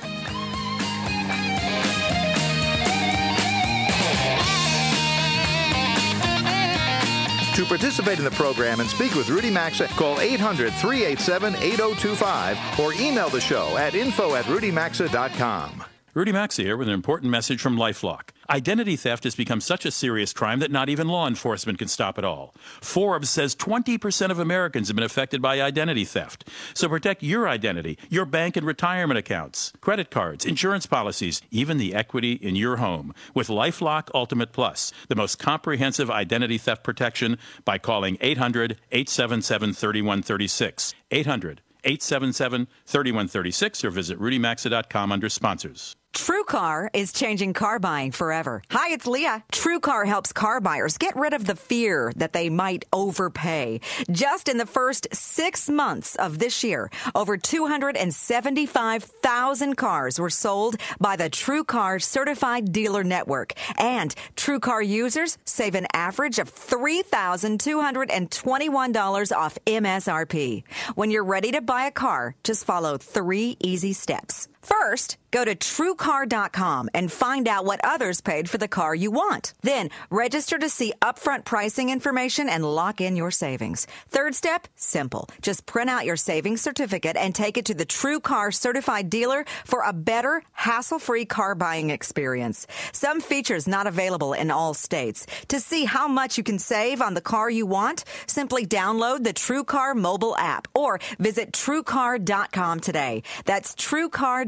To 7.59 7.65
participate 7.65 8.21
in 8.21 8.25
the 8.25 8.31
program 8.31 8.79
and 8.79 8.89
speak 8.89 9.17
with 9.17 9.29
Rudy 9.31 9.51
Maxa, 9.51 9.89
call 9.89 10.21
800 10.21 10.73
387 10.75 11.57
8025 11.57 12.79
or 12.79 12.93
email 12.93 13.29
the 13.31 13.41
show 13.41 13.77
at 13.77 13.97
info 13.97 14.37
at 14.37 14.45
rudymaxa.com. 14.45 15.83
Rudy 16.15 16.31
Maxa 16.31 16.63
here 16.63 16.77
with 16.77 16.87
an 16.87 16.95
important 16.95 17.33
message 17.33 17.61
from 17.61 17.77
Lifelock. 17.77 18.29
Identity 18.51 18.97
theft 18.97 19.25
has 19.25 19.35
become 19.35 19.61
such 19.61 19.85
a 19.85 19.91
serious 19.91 20.33
crime 20.33 20.61
that 20.61 20.71
not 20.71 20.89
even 20.89 21.07
law 21.07 21.29
enforcement 21.29 21.79
can 21.79 21.89
stop 21.89 22.19
it 22.19 22.25
all. 22.25 22.55
Forbes 22.81 23.29
says 23.29 23.55
20% 23.55 24.31
of 24.31 24.39
Americans 24.39 24.89
have 24.89 24.97
been 24.97 25.05
affected 25.05 25.43
by 25.43 25.61
identity 25.61 26.07
theft. 26.07 26.49
So 26.73 26.89
protect 26.89 27.23
your 27.23 27.47
identity, 27.47 27.99
your 28.09 28.25
bank 28.25 28.57
and 28.57 28.67
retirement 28.67 29.19
accounts, 29.19 29.75
credit 29.83 30.11
cards, 30.11 30.47
insurance 30.47 30.87
policies, 30.87 31.43
even 31.51 31.77
the 31.77 31.95
equity 31.95 32.33
in 32.33 32.57
your 32.57 32.77
home 32.77 33.13
with 33.35 33.49
Lifelock 33.49 34.09
Ultimate 34.15 34.53
Plus, 34.53 34.95
the 35.09 35.15
most 35.15 35.39
comprehensive 35.39 36.11
identity 36.11 36.57
theft 36.57 36.83
protection 36.83 37.37
by 37.67 37.77
calling 37.77 38.17
800 38.23 38.79
877 38.91 39.75
3136. 39.75 40.95
800 41.11 41.61
877 41.85 42.67
3136 42.87 43.85
or 43.85 43.91
visit 43.91 44.19
rudymaxa.com 44.19 45.13
under 45.13 45.29
sponsors. 45.29 45.98
TrueCar 46.15 46.89
is 46.93 47.13
changing 47.13 47.53
car 47.53 47.79
buying 47.79 48.11
forever. 48.13 48.63
Hi, 48.71 48.93
it's 48.93 49.07
Leah. 49.07 49.45
TrueCar 49.53 50.07
helps 50.07 50.33
car 50.33 50.61
buyers 50.61 50.97
get 50.99 51.15
rid 51.17 51.33
of 51.33 51.47
the 51.47 51.55
fear 51.55 52.13
that 52.17 52.33
they 52.33 52.51
might 52.51 52.85
overpay. 52.93 53.81
Just 54.11 54.49
in 54.49 54.59
the 54.59 54.67
first 54.67 55.07
six 55.13 55.69
months 55.69 56.17
of 56.17 56.39
this 56.39 56.65
year, 56.65 56.91
over 57.15 57.37
275,000 57.37 59.77
cars 59.77 60.19
were 60.19 60.31
sold 60.31 60.77
by 60.99 61.15
the 61.17 61.31
TrueCar 61.31 62.03
Certified 62.03 62.73
Dealer 62.73 63.05
Network. 63.05 63.53
And 63.79 64.15
TrueCar 64.37 64.87
users 64.87 65.39
save 65.45 65.75
an 65.75 65.87
average 65.93 66.39
of 66.39 66.55
$3,221 66.55 69.37
off 69.37 69.59
MSRP. 69.67 70.63
When 70.95 71.11
you're 71.11 71.25
ready 71.25 71.53
to 71.53 71.61
buy 71.61 71.85
a 71.85 71.91
car, 71.91 72.35
just 72.45 72.65
follow 72.65 72.97
three 72.99 73.57
easy 73.61 73.93
steps. 73.93 74.49
First, 74.63 75.19
go 75.31 75.45
to 75.45 75.55
truecar.com 75.55 76.91
and 76.95 77.13
find 77.13 77.47
out 77.47 77.65
what 77.65 77.81
others 77.85 78.21
paid 78.21 78.51
for 78.51 78.59
the 78.59 78.67
car 78.67 78.95
you 78.95 79.11
want. 79.11 79.55
Then, 79.63 79.91
register 80.11 80.59
to 80.59 80.69
see 80.69 80.93
upfront 81.01 81.45
pricing 81.45 81.91
information 81.91 82.49
and 82.49 82.65
lock 82.65 83.01
in 83.01 83.15
your 83.15 83.31
savings. 83.31 83.87
Third 84.09 84.35
step, 84.35 84.67
simple. 84.75 85.29
Just 85.43 85.67
print 85.67 85.91
out 85.91 86.07
your 86.07 86.17
savings 86.17 86.61
certificate 86.61 87.17
and 87.17 87.35
take 87.35 87.57
it 87.57 87.67
to 87.67 87.75
the 87.75 87.85
True 87.85 88.21
Car 88.21 88.51
certified 88.51 89.11
dealer 89.11 89.45
for 89.65 89.83
a 89.83 89.93
better, 89.93 90.43
hassle-free 90.53 91.27
car 91.27 91.55
buying 91.55 91.91
experience. 91.91 92.67
Some 92.93 93.21
features 93.21 93.69
not 93.69 93.87
available 93.87 94.33
in 94.33 94.51
all 94.51 94.75
states. 94.75 95.27
To 95.49 95.61
see 95.61 95.85
how 95.85 96.09
much 96.09 96.37
you 96.37 96.45
can 96.45 96.59
save 96.59 97.01
on 97.01 97.15
the 97.15 97.21
car 97.21 97.49
you 97.51 97.67
want, 97.67 98.05
simply 98.27 98.67
download 98.67 99.25
the 99.25 99.33
True 99.33 99.65
Car 99.65 99.95
mobile 99.95 100.37
app 100.37 100.67
or 100.75 100.99
visit 101.19 101.53
truecar.com 101.53 102.81
today. 102.81 103.23
That's 103.45 103.75
truecar.com 103.75 104.48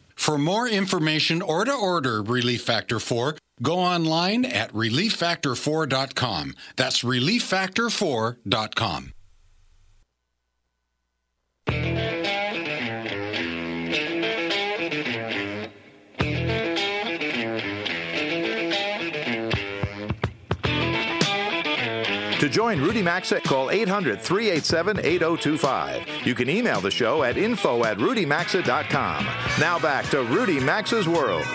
For 0.21 0.37
more 0.37 0.67
information 0.67 1.41
or 1.41 1.65
to 1.65 1.73
order 1.73 2.21
Relief 2.21 2.61
Factor 2.61 2.99
4, 2.99 3.37
go 3.63 3.79
online 3.79 4.45
at 4.45 4.71
relieffactor4.com. 4.71 6.53
That's 6.75 7.01
relieffactor4.com. 7.01 9.13
To 22.41 22.49
join 22.49 22.81
Rudy 22.81 23.03
Maxa, 23.03 23.39
call 23.39 23.69
800 23.69 24.19
387 24.19 25.05
8025. 25.05 26.25
You 26.25 26.33
can 26.33 26.49
email 26.49 26.81
the 26.81 26.89
show 26.89 27.21
at 27.21 27.37
info 27.37 27.83
at 27.83 27.99
rudymaxa.com. 27.99 29.25
Now 29.59 29.77
back 29.77 30.09
to 30.09 30.23
Rudy 30.23 30.59
Maxa's 30.59 31.07
World. 31.07 31.45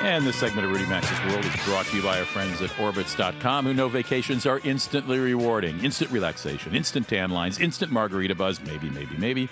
And 0.00 0.26
this 0.26 0.36
segment 0.36 0.66
of 0.66 0.72
Rudy 0.72 0.86
Maxa's 0.86 1.20
World 1.30 1.44
is 1.44 1.54
brought 1.66 1.84
to 1.88 1.96
you 1.98 2.02
by 2.02 2.20
our 2.20 2.24
friends 2.24 2.62
at 2.62 2.70
Orbitz.com, 2.70 3.66
who 3.66 3.74
know 3.74 3.90
vacations 3.90 4.46
are 4.46 4.62
instantly 4.64 5.18
rewarding. 5.18 5.78
Instant 5.84 6.10
relaxation, 6.10 6.74
instant 6.74 7.06
tan 7.06 7.28
lines, 7.28 7.60
instant 7.60 7.92
margarita 7.92 8.34
buzz, 8.34 8.62
maybe, 8.62 8.88
maybe, 8.88 9.14
maybe. 9.18 9.50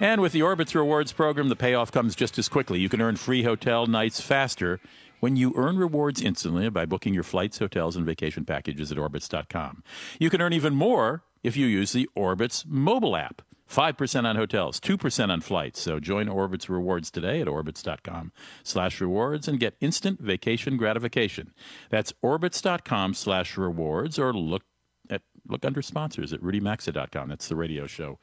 And 0.00 0.22
with 0.22 0.32
the 0.32 0.40
Orbitz 0.40 0.74
Rewards 0.74 1.12
program, 1.12 1.50
the 1.50 1.54
payoff 1.54 1.92
comes 1.92 2.16
just 2.16 2.38
as 2.38 2.48
quickly. 2.48 2.80
You 2.80 2.88
can 2.88 3.02
earn 3.02 3.16
free 3.16 3.42
hotel 3.42 3.86
nights 3.86 4.22
faster 4.22 4.80
when 5.22 5.36
you 5.36 5.52
earn 5.54 5.78
rewards 5.78 6.20
instantly 6.20 6.68
by 6.68 6.84
booking 6.84 7.14
your 7.14 7.22
flights, 7.22 7.58
hotels, 7.58 7.94
and 7.94 8.04
vacation 8.04 8.44
packages 8.44 8.90
at 8.90 8.98
Orbitz.com. 8.98 9.84
You 10.18 10.28
can 10.28 10.42
earn 10.42 10.52
even 10.52 10.74
more 10.74 11.22
if 11.44 11.56
you 11.56 11.66
use 11.66 11.92
the 11.92 12.10
Orbitz 12.16 12.66
mobile 12.66 13.14
app. 13.14 13.40
5% 13.70 14.24
on 14.24 14.34
hotels, 14.34 14.80
2% 14.80 15.30
on 15.30 15.40
flights. 15.40 15.80
So 15.80 16.00
join 16.00 16.26
Orbitz 16.26 16.68
Rewards 16.68 17.08
today 17.08 17.40
at 17.40 17.46
Orbitz.com 17.46 18.32
slash 18.64 19.00
rewards 19.00 19.46
and 19.46 19.60
get 19.60 19.76
instant 19.80 20.20
vacation 20.20 20.76
gratification. 20.76 21.54
That's 21.88 22.12
Orbitz.com 22.24 23.14
slash 23.14 23.56
rewards 23.56 24.18
or 24.18 24.32
look 24.32 24.64
at 25.08 25.22
look 25.48 25.64
under 25.64 25.82
sponsors 25.82 26.32
at 26.32 26.42
RudyMaxa.com. 26.42 27.28
That's 27.28 27.46
the 27.46 27.54
radio 27.56 27.86
show 27.86 28.18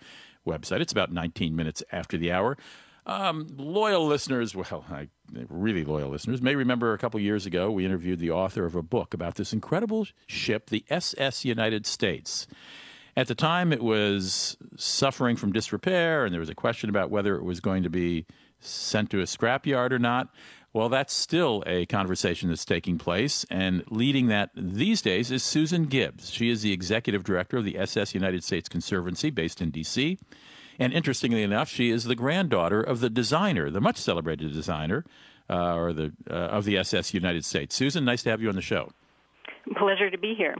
website. 0.45 0.81
It's 0.81 0.91
about 0.91 1.13
19 1.13 1.55
minutes 1.55 1.81
after 1.93 2.17
the 2.17 2.33
hour. 2.33 2.57
Um, 3.05 3.47
loyal 3.57 4.05
listeners, 4.05 4.53
well, 4.53 4.85
I, 4.91 5.07
really 5.49 5.83
loyal 5.83 6.09
listeners, 6.09 6.41
may 6.41 6.55
remember 6.55 6.93
a 6.93 6.97
couple 6.97 7.19
years 7.19 7.45
ago 7.45 7.71
we 7.71 7.85
interviewed 7.85 8.19
the 8.19 8.31
author 8.31 8.65
of 8.65 8.75
a 8.75 8.81
book 8.81 9.13
about 9.13 9.35
this 9.35 9.53
incredible 9.53 10.07
ship, 10.27 10.69
the 10.69 10.85
SS 10.89 11.45
United 11.45 11.85
States. 11.85 12.47
At 13.17 13.27
the 13.27 13.35
time, 13.35 13.73
it 13.73 13.83
was 13.83 14.57
suffering 14.77 15.35
from 15.35 15.51
disrepair, 15.51 16.23
and 16.23 16.33
there 16.33 16.39
was 16.39 16.49
a 16.49 16.55
question 16.55 16.89
about 16.89 17.09
whether 17.09 17.35
it 17.35 17.43
was 17.43 17.59
going 17.59 17.83
to 17.83 17.89
be 17.89 18.25
sent 18.59 19.09
to 19.09 19.19
a 19.19 19.23
scrapyard 19.23 19.91
or 19.91 19.99
not. 19.99 20.29
Well, 20.71 20.89
that's 20.89 21.13
still 21.13 21.63
a 21.65 21.85
conversation 21.87 22.49
that's 22.49 22.63
taking 22.63 22.97
place, 22.97 23.45
and 23.49 23.83
leading 23.89 24.27
that 24.27 24.51
these 24.55 25.01
days 25.01 25.31
is 25.31 25.43
Susan 25.43 25.85
Gibbs. 25.85 26.29
She 26.29 26.49
is 26.49 26.61
the 26.61 26.71
executive 26.71 27.23
director 27.23 27.57
of 27.57 27.65
the 27.65 27.77
SS 27.77 28.13
United 28.13 28.43
States 28.43 28.69
Conservancy 28.69 29.31
based 29.31 29.61
in 29.61 29.71
D.C. 29.71 30.19
And 30.79 30.93
interestingly 30.93 31.43
enough, 31.43 31.69
she 31.69 31.89
is 31.89 32.05
the 32.05 32.15
granddaughter 32.15 32.81
of 32.81 33.01
the 33.01 33.09
designer, 33.09 33.69
the 33.69 33.81
much 33.81 33.97
celebrated 33.97 34.53
designer, 34.53 35.03
uh, 35.49 35.75
or 35.75 35.91
the 35.93 36.13
uh, 36.29 36.33
of 36.33 36.63
the 36.63 36.77
SS 36.77 37.13
United 37.13 37.43
States. 37.43 37.75
Susan, 37.75 38.05
nice 38.05 38.23
to 38.23 38.29
have 38.29 38.41
you 38.41 38.49
on 38.49 38.55
the 38.55 38.61
show. 38.61 38.91
Pleasure 39.75 40.09
to 40.09 40.17
be 40.17 40.33
here. 40.35 40.55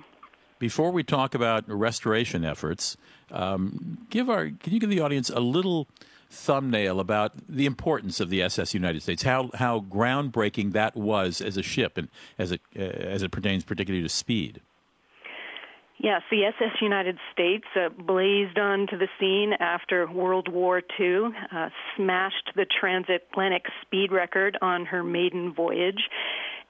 Before 0.60 0.92
we 0.92 1.04
talk 1.04 1.34
about 1.34 1.70
restoration 1.70 2.44
efforts, 2.44 2.98
um, 3.32 4.00
give 4.10 4.30
our 4.30 4.50
can 4.50 4.74
you 4.74 4.80
give 4.80 4.90
the 4.90 5.00
audience 5.00 5.30
a 5.30 5.40
little 5.40 5.88
thumbnail 6.30 7.00
about 7.00 7.32
the 7.48 7.66
importance 7.66 8.20
of 8.20 8.30
the 8.30 8.42
SS 8.44 8.74
United 8.74 9.02
States, 9.02 9.24
how 9.24 9.52
how 9.54 9.80
groundbreaking 9.80 10.74
that 10.74 10.98
was 10.98 11.40
as 11.40 11.56
a 11.56 11.64
ship, 11.64 11.98
and 11.98 12.10
as 12.38 12.52
it 12.52 12.62
uh, 12.76 12.82
as 12.82 13.24
it 13.24 13.32
pertains 13.32 13.64
particularly 13.64 14.04
to 14.04 14.10
speed. 14.10 14.62
Yes, 16.02 16.22
the 16.32 16.46
SS 16.46 16.82
United 16.82 17.18
States 17.34 17.66
uh, 17.76 17.90
blazed 17.90 18.58
onto 18.58 18.98
the 18.98 19.10
scene 19.20 19.52
after 19.60 20.10
World 20.10 20.48
War 20.48 20.82
II, 20.98 21.26
uh, 21.54 21.70
smashed 21.98 22.52
the 22.56 22.66
transatlantic 22.80 23.66
speed 23.82 24.14
record 24.14 24.58
on 24.62 24.86
her 24.86 25.04
maiden 25.04 25.54
voyage, 25.54 26.08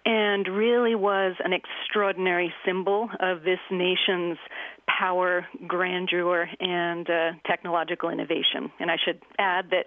and 0.03 0.47
really 0.47 0.95
was 0.95 1.35
an 1.43 1.53
extraordinary 1.53 2.51
symbol 2.65 3.07
of 3.19 3.43
this 3.43 3.59
nation's 3.69 4.39
power, 4.87 5.45
grandeur, 5.67 6.49
and 6.59 7.07
uh, 7.07 7.31
technological 7.45 8.09
innovation. 8.09 8.71
And 8.79 8.89
I 8.89 8.95
should 9.03 9.21
add 9.37 9.69
that 9.69 9.85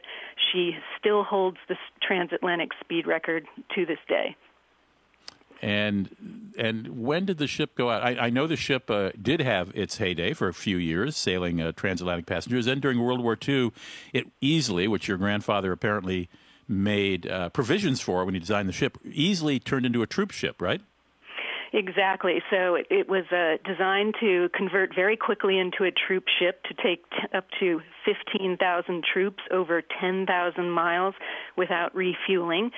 she 0.52 0.76
still 1.00 1.24
holds 1.24 1.56
the 1.68 1.74
transatlantic 2.00 2.68
speed 2.80 3.08
record 3.08 3.46
to 3.74 3.86
this 3.86 3.98
day. 4.08 4.36
And 5.62 6.52
and 6.58 6.88
when 6.88 7.24
did 7.24 7.38
the 7.38 7.46
ship 7.46 7.76
go 7.76 7.88
out? 7.88 8.02
I, 8.02 8.26
I 8.26 8.30
know 8.30 8.46
the 8.46 8.56
ship 8.56 8.90
uh, 8.90 9.10
did 9.20 9.40
have 9.40 9.70
its 9.74 9.98
heyday 9.98 10.32
for 10.32 10.48
a 10.48 10.54
few 10.54 10.76
years, 10.76 11.16
sailing 11.16 11.60
uh, 11.60 11.72
transatlantic 11.72 12.26
passengers. 12.26 12.66
Then 12.66 12.80
during 12.80 13.00
World 13.00 13.22
War 13.22 13.38
II, 13.48 13.70
it 14.12 14.26
easily, 14.40 14.88
which 14.88 15.06
your 15.06 15.18
grandfather 15.18 15.70
apparently 15.70 16.28
made 16.68 17.26
uh, 17.26 17.48
provisions 17.50 18.00
for 18.00 18.24
when 18.24 18.34
he 18.34 18.40
designed 18.40 18.68
the 18.68 18.72
ship, 18.72 18.98
easily 19.04 19.60
turned 19.60 19.86
into 19.86 20.02
a 20.02 20.06
troop 20.06 20.30
ship, 20.30 20.60
right? 20.60 20.80
Exactly. 21.74 22.42
So 22.50 22.74
it, 22.74 22.86
it 22.90 23.08
was 23.08 23.24
uh, 23.32 23.56
designed 23.66 24.14
to 24.20 24.50
convert 24.54 24.94
very 24.94 25.16
quickly 25.16 25.58
into 25.58 25.84
a 25.84 25.90
troop 25.90 26.24
ship 26.38 26.62
to 26.64 26.74
take 26.74 27.08
t- 27.10 27.36
up 27.36 27.46
to 27.60 27.80
15,000 28.04 29.04
troops 29.10 29.42
over 29.50 29.82
10,000 30.00 30.70
miles 30.70 31.14
without 31.56 31.94
refueling. 31.94 32.70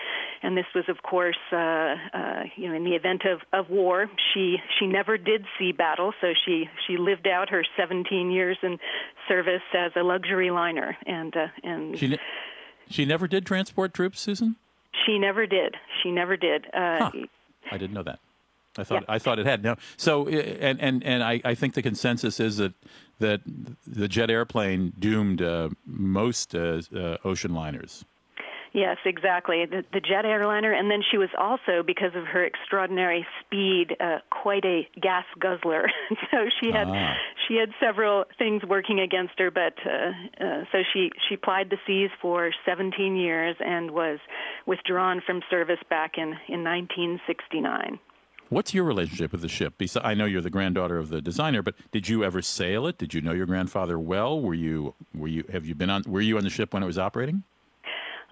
And 0.43 0.57
this 0.57 0.67
was, 0.77 0.85
of 0.89 1.03
course, 1.03 1.39
uh, 1.53 1.57
uh, 1.57 2.43
you 2.57 2.69
know, 2.69 2.75
in 2.75 2.85
the 2.85 2.95
event 2.95 3.23
of, 3.25 3.41
of 3.53 3.69
war, 3.69 4.09
she 4.33 4.59
she 4.79 4.87
never 4.87 5.19
did 5.19 5.45
see 5.59 5.73
battle, 5.73 6.13
so 6.21 6.29
she 6.45 6.69
she 6.87 6.97
lived 6.97 7.27
out 7.27 7.49
her 7.49 7.65
17 7.77 8.31
years 8.31 8.59
in 8.63 8.79
service 9.27 9.63
as 9.77 9.91
a 9.97 10.03
luxury 10.03 10.51
liner, 10.51 10.97
and 11.07 11.37
uh, 11.37 11.47
and 11.63 11.99
she 11.99 12.09
ne- 12.09 12.19
she 12.89 13.05
never 13.05 13.27
did 13.27 13.47
transport 13.47 13.95
troops, 13.95 14.21
Susan. 14.21 14.57
She 15.07 15.19
never 15.19 15.47
did. 15.47 15.75
She 16.03 16.11
never 16.11 16.37
did. 16.37 16.67
Uh, 16.67 17.11
huh. 17.11 17.11
I 17.73 17.79
didn't 17.79 17.95
know 17.95 18.03
that. 18.03 18.21
I 18.77 18.85
thought 18.85 19.05
yeah. 19.09 19.15
I 19.15 19.19
thought 19.19 19.39
it 19.39 19.47
had 19.47 19.63
now. 19.63 19.77
So 19.97 20.29
and 20.29 20.81
and 20.81 21.03
and 21.05 21.23
I, 21.23 21.41
I 21.45 21.55
think 21.55 21.75
the 21.75 21.83
consensus 21.83 22.41
is 22.41 22.57
that 22.57 22.75
that 23.19 23.41
the 23.87 24.09
jet 24.09 24.31
airplane 24.31 24.93
doomed 24.99 25.43
uh, 25.43 25.71
most 25.87 26.55
uh, 26.55 26.81
uh, 26.95 27.19
ocean 27.25 27.55
liners. 27.55 28.05
Yes, 28.75 28.97
exactly. 29.05 29.67
The, 29.67 29.85
the, 29.93 30.01
jet 30.01 30.25
airliner, 30.25 30.73
and 30.73 30.91
then 30.91 31.01
she 31.09 31.17
was 31.17 31.29
also, 31.39 31.85
because 31.87 32.11
of 32.17 32.25
her 32.25 32.45
extraordinary 32.45 33.25
speed, 33.41 33.97
uh, 34.01 34.19
quite 34.31 34.65
a 34.65 34.89
gas 35.01 35.25
guzzler. 35.39 35.87
so 36.33 36.49
she 36.61 36.73
had 36.73 36.89
ah. 36.89 37.15
she 37.47 37.55
had 37.55 37.69
several 37.79 38.25
things 38.37 38.65
working 38.65 38.99
against 38.99 39.39
her, 39.39 39.53
but 39.53 39.75
uh, 39.87 40.45
uh, 40.45 40.65
so 40.73 40.79
she 40.93 41.13
she 41.29 41.37
plied 41.37 41.71
the 41.71 41.77
seas 41.87 42.11
for 42.21 42.51
17 42.67 43.15
years 43.15 43.55
and 43.61 43.93
was 43.93 44.19
withdrawn 44.67 45.23
from 45.25 45.41
service 45.49 45.79
back 45.89 46.19
in 46.19 46.35
in 46.49 46.65
1969. 46.65 48.01
What's 48.51 48.75
your 48.75 48.85
relationship 48.85 49.33
with 49.33 49.41
the 49.41 49.49
ship? 49.49 49.75
I 50.03 50.15
know 50.15 50.27
you're 50.27 50.43
the 50.43 50.51
granddaughter 50.51 50.99
of 50.99 51.09
the 51.09 51.21
designer, 51.21 51.63
but 51.63 51.75
did 51.91 52.09
you 52.09 52.25
ever 52.25 52.43
sail 52.43 52.87
it? 52.87 52.99
Did 52.99 53.15
you 53.15 53.21
know 53.21 53.33
your 53.33 53.47
grandfather 53.47 53.99
well? 53.99 54.41
Were 54.41 54.55
you 54.55 54.95
were 55.15 55.29
you 55.29 55.45
have 55.51 55.67
you 55.67 55.75
been 55.75 55.91
on 55.91 56.05
were 56.07 56.21
you 56.21 56.37
on 56.37 56.45
the 56.45 56.51
ship 56.51 56.75
when 56.75 56.83
it 56.83 56.87
was 56.87 56.99
operating? 56.99 57.43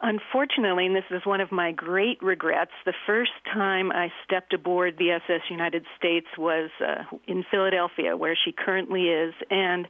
Unfortunately, 0.04 0.86
and 0.86 0.96
this 0.96 1.04
is 1.12 1.24
one 1.24 1.40
of 1.40 1.52
my 1.52 1.70
great 1.70 2.20
regrets, 2.20 2.72
the 2.84 2.92
first 3.06 3.30
time 3.52 3.92
I 3.92 4.12
stepped 4.24 4.52
aboard 4.52 4.96
the 4.98 5.12
SS 5.12 5.42
United 5.48 5.84
States 5.96 6.26
was 6.36 6.70
uh, 6.84 7.04
in 7.28 7.44
Philadelphia, 7.48 8.16
where 8.16 8.36
she 8.36 8.50
currently 8.50 9.04
is, 9.10 9.32
and 9.48 9.86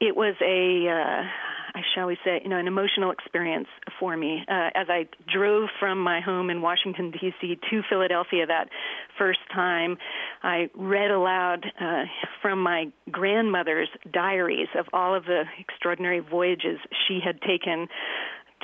it 0.00 0.16
was 0.16 0.34
a, 0.40 0.88
uh, 0.88 1.80
shall 1.94 2.06
we 2.06 2.16
say, 2.24 2.40
you 2.42 2.48
know, 2.48 2.56
an 2.56 2.66
emotional 2.66 3.10
experience 3.10 3.68
for 3.98 4.16
me 4.16 4.44
uh, 4.48 4.70
as 4.74 4.86
I 4.88 5.06
drove 5.32 5.68
from 5.80 5.98
my 6.02 6.20
home 6.20 6.50
in 6.50 6.62
Washington 6.62 7.10
D.C. 7.10 7.58
to 7.70 7.82
Philadelphia 7.88 8.46
that 8.46 8.68
first 9.18 9.40
time. 9.52 9.98
I 10.42 10.70
read 10.74 11.10
aloud 11.10 11.66
uh, 11.80 12.04
from 12.40 12.62
my 12.62 12.86
grandmother's 13.10 13.88
diaries 14.12 14.68
of 14.78 14.86
all 14.92 15.14
of 15.14 15.24
the 15.24 15.44
extraordinary 15.58 16.20
voyages 16.20 16.78
she 17.06 17.20
had 17.24 17.40
taken 17.42 17.88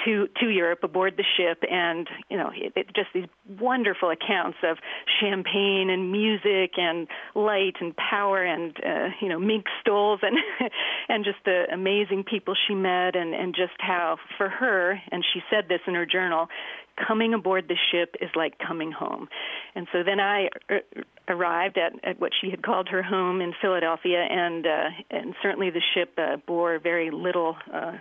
to 0.04 0.28
to 0.40 0.48
Europe 0.48 0.80
aboard 0.82 1.16
the 1.16 1.24
ship, 1.36 1.62
and 1.70 2.08
you 2.28 2.36
know, 2.36 2.50
it, 2.54 2.72
it, 2.76 2.86
just 2.94 3.08
these 3.14 3.26
wonderful 3.58 4.10
accounts 4.10 4.58
of 4.62 4.78
champagne 5.20 5.90
and 5.90 6.10
music 6.10 6.72
and 6.76 7.06
light 7.34 7.76
and 7.80 7.94
power 7.96 8.42
and 8.42 8.76
uh, 8.84 9.08
you 9.20 9.28
know 9.28 9.38
mink 9.38 9.66
stoles 9.80 10.20
and 10.22 10.36
and 11.08 11.24
just 11.24 11.38
the 11.44 11.64
amazing 11.72 12.24
people 12.24 12.54
she 12.66 12.74
met, 12.74 13.16
and 13.16 13.34
and 13.34 13.54
just 13.54 13.74
how 13.78 14.18
for 14.36 14.48
her, 14.48 15.00
and 15.10 15.24
she 15.32 15.40
said 15.50 15.68
this 15.68 15.80
in 15.86 15.94
her 15.94 16.06
journal, 16.06 16.48
coming 16.96 17.34
aboard 17.34 17.68
the 17.68 17.76
ship 17.90 18.14
is 18.20 18.30
like 18.34 18.58
coming 18.58 18.92
home. 18.92 19.28
And 19.74 19.86
so 19.92 20.02
then 20.04 20.20
I 20.20 20.48
uh, 20.70 21.02
arrived 21.28 21.78
at, 21.78 21.92
at 22.04 22.20
what 22.20 22.32
she 22.40 22.50
had 22.50 22.62
called 22.62 22.88
her 22.88 23.02
home 23.02 23.40
in 23.40 23.52
Philadelphia, 23.60 24.26
and 24.28 24.66
uh, 24.66 24.88
and 25.10 25.34
certainly 25.42 25.70
the 25.70 25.82
ship 25.94 26.12
uh, 26.18 26.36
bore 26.46 26.78
very 26.78 27.10
little. 27.10 27.56
Uh, 27.72 27.92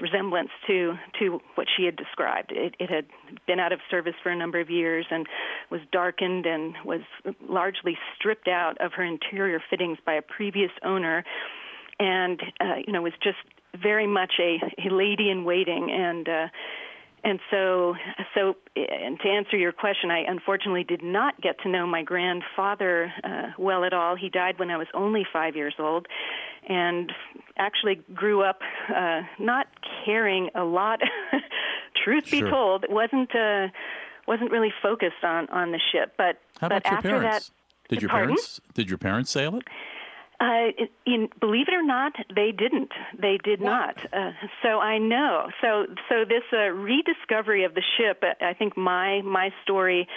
resemblance 0.00 0.50
to 0.66 0.94
to 1.18 1.40
what 1.54 1.66
she 1.76 1.84
had 1.84 1.96
described. 1.96 2.52
It, 2.52 2.74
it 2.78 2.90
had 2.90 3.06
been 3.46 3.60
out 3.60 3.72
of 3.72 3.80
service 3.90 4.14
for 4.22 4.30
a 4.30 4.36
number 4.36 4.60
of 4.60 4.70
years 4.70 5.06
and 5.10 5.26
was 5.70 5.80
darkened 5.92 6.46
and 6.46 6.74
was 6.84 7.00
largely 7.48 7.96
stripped 8.16 8.48
out 8.48 8.76
of 8.80 8.92
her 8.92 9.04
interior 9.04 9.62
fittings 9.70 9.98
by 10.04 10.14
a 10.14 10.22
previous 10.22 10.70
owner, 10.84 11.24
and 11.98 12.40
uh, 12.60 12.76
you 12.86 12.92
know 12.92 13.02
was 13.02 13.12
just 13.22 13.38
very 13.80 14.06
much 14.06 14.32
a, 14.40 14.58
a 14.86 14.92
lady 14.92 15.30
in 15.30 15.44
waiting 15.44 15.90
and. 15.90 16.28
Uh, 16.28 16.46
and 17.24 17.40
so, 17.50 17.94
so, 18.34 18.56
and 18.76 19.18
to 19.20 19.28
answer 19.28 19.56
your 19.56 19.72
question, 19.72 20.10
I 20.10 20.24
unfortunately 20.26 20.84
did 20.84 21.02
not 21.02 21.40
get 21.40 21.60
to 21.62 21.68
know 21.68 21.86
my 21.86 22.02
grandfather 22.02 23.12
uh, 23.22 23.52
well 23.58 23.84
at 23.84 23.92
all. 23.92 24.16
He 24.16 24.28
died 24.28 24.58
when 24.58 24.70
I 24.70 24.76
was 24.76 24.86
only 24.94 25.26
five 25.32 25.56
years 25.56 25.74
old, 25.78 26.06
and 26.68 27.12
actually 27.56 28.02
grew 28.14 28.42
up 28.42 28.60
uh, 28.94 29.22
not 29.38 29.66
caring 30.04 30.50
a 30.54 30.64
lot. 30.64 31.00
truth 32.04 32.28
sure. 32.28 32.44
be 32.44 32.50
told, 32.50 32.84
wasn't 32.88 33.34
uh, 33.34 33.68
wasn't 34.26 34.50
really 34.50 34.72
focused 34.82 35.22
on 35.22 35.48
on 35.50 35.72
the 35.72 35.80
ship. 35.92 36.14
But 36.16 36.38
how 36.60 36.68
but 36.68 36.86
about 36.86 36.86
after 36.86 37.08
your 37.10 37.20
parents? 37.20 37.48
that, 37.48 37.94
did 37.94 38.02
your 38.02 38.08
pardon? 38.10 38.28
parents 38.28 38.60
did 38.74 38.88
your 38.88 38.98
parents 38.98 39.30
sail 39.30 39.56
it? 39.56 39.64
Uh, 40.40 40.68
in, 41.04 41.28
believe 41.38 41.68
it 41.68 41.74
or 41.74 41.82
not, 41.82 42.14
they 42.34 42.50
didn't. 42.50 42.92
They 43.20 43.38
did 43.44 43.60
not. 43.60 43.96
Uh, 44.10 44.30
so 44.62 44.80
I 44.80 44.96
know. 44.96 45.48
So 45.60 45.86
so 46.08 46.24
this 46.24 46.44
uh, 46.50 46.70
rediscovery 46.70 47.64
of 47.64 47.74
the 47.74 47.82
ship, 47.98 48.22
uh, 48.22 48.42
I 48.42 48.54
think 48.54 48.76
my 48.76 49.20
my 49.22 49.50
story. 49.62 50.08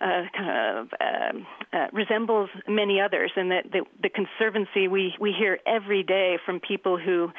Uh, 0.00 0.24
kind 0.36 0.50
of 0.50 0.88
um, 1.00 1.46
uh, 1.72 1.86
resembles 1.92 2.50
many 2.66 3.00
others, 3.00 3.30
and 3.36 3.52
that 3.52 3.70
the, 3.70 3.84
the 4.02 4.10
conservancy 4.10 4.88
we 4.88 5.14
we 5.20 5.32
hear 5.32 5.60
every 5.66 6.02
day 6.02 6.36
from 6.44 6.58
people 6.58 6.98
who 6.98 7.30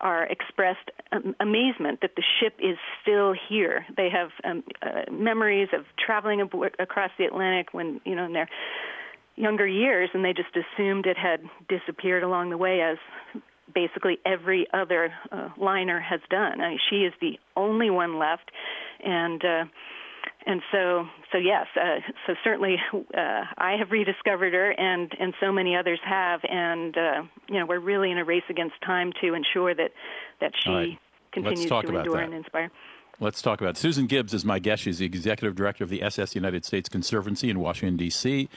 are 0.00 0.24
expressed 0.24 0.90
um, 1.12 1.36
amazement 1.40 2.00
that 2.02 2.16
the 2.16 2.22
ship 2.40 2.54
is 2.58 2.76
still 3.00 3.32
here. 3.48 3.86
They 3.96 4.10
have 4.10 4.30
um, 4.44 4.64
uh, 4.82 5.10
memories 5.10 5.68
of 5.72 5.84
traveling 6.04 6.40
across 6.40 7.10
the 7.16 7.26
Atlantic 7.26 7.72
when 7.72 8.00
you 8.04 8.16
know 8.16 8.24
in 8.24 8.32
their 8.32 8.48
younger 9.40 9.66
years, 9.66 10.10
and 10.12 10.24
they 10.24 10.32
just 10.32 10.56
assumed 10.56 11.06
it 11.06 11.16
had 11.16 11.40
disappeared 11.68 12.22
along 12.22 12.50
the 12.50 12.58
way, 12.58 12.80
as 12.82 12.98
basically 13.74 14.18
every 14.26 14.66
other 14.72 15.12
uh, 15.32 15.48
liner 15.56 16.00
has 16.00 16.20
done. 16.28 16.60
I 16.60 16.70
mean, 16.70 16.78
she 16.90 16.96
is 16.96 17.12
the 17.20 17.38
only 17.56 17.90
one 17.90 18.18
left, 18.18 18.50
and 19.04 19.42
uh, 19.44 19.64
and 20.46 20.62
so 20.70 21.06
so 21.32 21.38
yes, 21.38 21.66
uh, 21.76 22.00
so 22.26 22.34
certainly 22.44 22.76
uh, 22.94 23.44
I 23.56 23.76
have 23.78 23.90
rediscovered 23.90 24.52
her, 24.52 24.70
and 24.72 25.12
and 25.18 25.34
so 25.40 25.52
many 25.52 25.76
others 25.76 26.00
have, 26.04 26.40
and 26.48 26.96
uh, 26.96 27.22
you 27.48 27.58
know 27.58 27.66
we're 27.66 27.80
really 27.80 28.10
in 28.10 28.18
a 28.18 28.24
race 28.24 28.44
against 28.48 28.74
time 28.84 29.12
to 29.20 29.34
ensure 29.34 29.74
that 29.74 29.92
that 30.40 30.52
she 30.62 30.70
right. 30.70 30.98
continues 31.32 31.66
to 31.66 31.78
endure 31.78 32.16
that. 32.16 32.24
and 32.24 32.34
inspire. 32.34 32.70
Let's 33.22 33.42
talk 33.42 33.60
about 33.60 33.70
it. 33.70 33.76
Susan 33.76 34.06
Gibbs 34.06 34.32
is 34.32 34.46
my 34.46 34.58
guest. 34.58 34.82
She's 34.82 34.98
the 34.98 35.04
executive 35.04 35.54
director 35.54 35.84
of 35.84 35.90
the 35.90 36.02
SS 36.02 36.34
United 36.34 36.64
States 36.64 36.88
Conservancy 36.88 37.50
in 37.50 37.60
Washington 37.60 37.98
D.C 37.98 38.48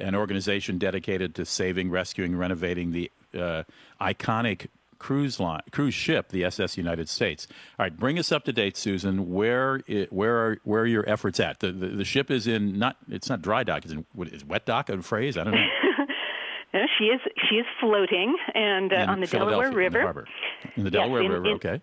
an 0.00 0.14
organization 0.14 0.78
dedicated 0.78 1.34
to 1.36 1.44
saving, 1.44 1.90
rescuing, 1.90 2.36
renovating 2.36 2.92
the 2.92 3.10
uh, 3.34 3.62
iconic 4.00 4.66
cruise 4.98 5.40
line, 5.40 5.62
cruise 5.72 5.94
ship, 5.94 6.28
the 6.28 6.44
SS 6.44 6.76
United 6.76 7.08
States. 7.08 7.48
All 7.78 7.84
right, 7.84 7.96
bring 7.96 8.18
us 8.18 8.30
up 8.30 8.44
to 8.44 8.52
date, 8.52 8.76
Susan. 8.76 9.32
Where 9.32 9.80
it, 9.88 10.12
where 10.12 10.36
are 10.36 10.58
where 10.62 10.82
are 10.82 10.86
your 10.86 11.08
efforts 11.08 11.40
at? 11.40 11.58
The, 11.58 11.72
the, 11.72 11.88
the 11.88 12.04
ship 12.04 12.30
is 12.30 12.46
in 12.46 12.78
not 12.78 12.96
it's 13.08 13.28
not 13.28 13.42
dry 13.42 13.64
dock. 13.64 13.84
It's 13.84 13.92
in 13.92 14.06
what 14.12 14.28
is 14.28 14.44
wet 14.44 14.66
dock 14.66 14.88
a 14.88 15.02
phrase? 15.02 15.36
I 15.36 15.44
don't 15.44 15.54
know. 15.54 15.66
no, 16.74 16.80
she 16.98 17.04
is 17.06 17.20
she 17.48 17.56
is 17.56 17.66
floating 17.80 18.36
and 18.54 18.92
uh, 18.92 19.06
on 19.08 19.20
the 19.20 19.26
Delaware 19.26 19.72
River. 19.72 20.00
In 20.00 20.14
the, 20.14 20.70
in 20.76 20.84
the 20.84 20.90
Delaware 20.90 21.22
yes, 21.22 21.28
in, 21.28 21.32
River. 21.32 21.46
In, 21.46 21.54
okay. 21.54 21.80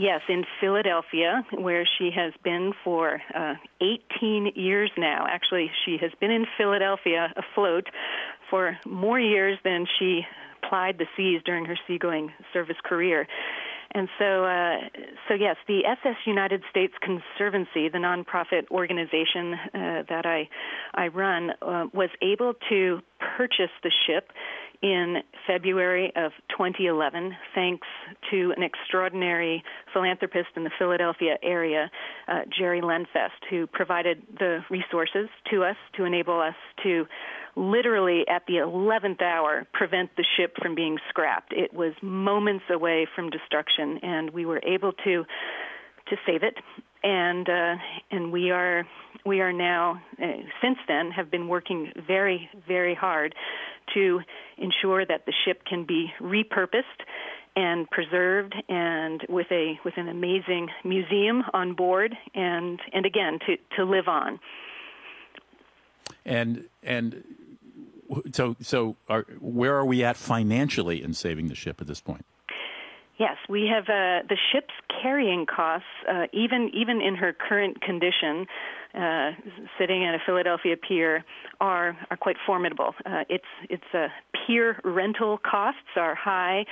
Yes, 0.00 0.22
in 0.30 0.44
Philadelphia, 0.62 1.44
where 1.58 1.86
she 1.98 2.10
has 2.16 2.32
been 2.42 2.72
for 2.82 3.20
uh, 3.34 3.56
18 3.82 4.52
years 4.54 4.90
now. 4.96 5.26
Actually, 5.28 5.70
she 5.84 5.98
has 6.00 6.10
been 6.18 6.30
in 6.30 6.46
Philadelphia 6.56 7.30
afloat 7.36 7.86
for 8.48 8.78
more 8.86 9.20
years 9.20 9.58
than 9.62 9.84
she 9.98 10.22
plied 10.66 10.96
the 10.96 11.04
seas 11.18 11.42
during 11.44 11.66
her 11.66 11.78
seagoing 11.86 12.32
service 12.50 12.78
career. 12.82 13.28
And 13.92 14.08
so, 14.18 14.44
uh, 14.44 14.76
so 15.28 15.34
yes, 15.34 15.56
the 15.68 15.84
SS 15.84 16.16
United 16.24 16.62
States 16.70 16.94
Conservancy, 17.02 17.90
the 17.90 17.98
nonprofit 17.98 18.70
organization 18.70 19.52
uh, 19.52 20.02
that 20.08 20.24
I 20.24 20.48
I 20.94 21.08
run, 21.08 21.50
uh, 21.60 21.86
was 21.92 22.08
able 22.22 22.54
to 22.70 23.00
purchase 23.36 23.72
the 23.82 23.90
ship 24.06 24.30
in 24.82 25.18
February 25.46 26.12
of 26.16 26.32
2011, 26.50 27.32
thanks 27.54 27.86
to 28.30 28.52
an 28.56 28.62
extraordinary 28.62 29.62
philanthropist 29.92 30.48
in 30.56 30.64
the 30.64 30.70
Philadelphia 30.78 31.36
area, 31.42 31.90
uh, 32.28 32.40
Jerry 32.56 32.80
Lenfest, 32.80 33.44
who 33.50 33.66
provided 33.66 34.22
the 34.38 34.60
resources 34.70 35.28
to 35.50 35.64
us 35.64 35.76
to 35.96 36.04
enable 36.04 36.40
us 36.40 36.54
to 36.82 37.06
literally 37.56 38.24
at 38.28 38.42
the 38.46 38.54
11th 38.54 39.20
hour 39.20 39.66
prevent 39.72 40.10
the 40.16 40.24
ship 40.36 40.54
from 40.62 40.74
being 40.74 40.98
scrapped. 41.08 41.52
It 41.52 41.74
was 41.74 41.92
moments 42.00 42.64
away 42.70 43.06
from 43.14 43.28
destruction, 43.28 43.98
and 44.02 44.30
we 44.30 44.46
were 44.46 44.60
able 44.64 44.92
to 45.04 45.24
to 46.08 46.16
save 46.26 46.42
it. 46.42 46.54
And 47.02 47.48
uh, 47.48 47.76
and 48.10 48.32
we 48.32 48.50
are 48.50 48.86
we 49.24 49.40
are 49.40 49.52
now 49.52 50.02
uh, 50.22 50.26
since 50.62 50.78
then 50.86 51.10
have 51.10 51.30
been 51.30 51.48
working 51.48 51.92
very 52.06 52.48
very 52.66 52.94
hard 52.94 53.34
to 53.94 54.20
ensure 54.58 55.04
that 55.04 55.26
the 55.26 55.32
ship 55.44 55.64
can 55.64 55.84
be 55.84 56.12
repurposed 56.20 56.84
and 57.56 57.88
preserved 57.90 58.54
and 58.68 59.24
with 59.28 59.48
a 59.50 59.78
with 59.84 59.94
an 59.96 60.08
amazing 60.08 60.68
museum 60.84 61.42
on 61.52 61.74
board 61.74 62.16
and 62.34 62.80
and 62.92 63.06
again 63.06 63.38
to 63.46 63.56
to 63.76 63.84
live 63.84 64.08
on. 64.08 64.38
And 66.24 66.64
and 66.82 67.24
so 68.32 68.56
so 68.60 68.96
are, 69.08 69.22
where 69.40 69.74
are 69.76 69.84
we 69.84 70.04
at 70.04 70.16
financially 70.16 71.02
in 71.02 71.14
saving 71.14 71.48
the 71.48 71.54
ship 71.54 71.80
at 71.80 71.86
this 71.86 72.00
point? 72.00 72.24
Yes, 73.18 73.36
we 73.50 73.66
have 73.66 73.84
uh, 73.84 74.26
the 74.26 74.38
ship's 74.50 74.72
carrying 75.02 75.44
costs, 75.44 75.86
uh, 76.08 76.26
even 76.32 76.70
even 76.72 77.02
in 77.02 77.16
her 77.16 77.34
current 77.34 77.82
condition, 77.82 78.46
uh, 78.94 79.32
sitting 79.78 80.04
at 80.04 80.14
a 80.14 80.18
Philadelphia 80.24 80.76
pier, 80.76 81.24
are 81.60 81.96
are 82.10 82.16
quite 82.16 82.36
formidable. 82.46 82.94
Uh, 83.04 83.24
its 83.28 83.44
its 83.68 83.84
uh, 83.94 84.08
pier 84.46 84.80
rental 84.84 85.38
costs 85.38 85.96
are 85.96 86.14
high. 86.14 86.64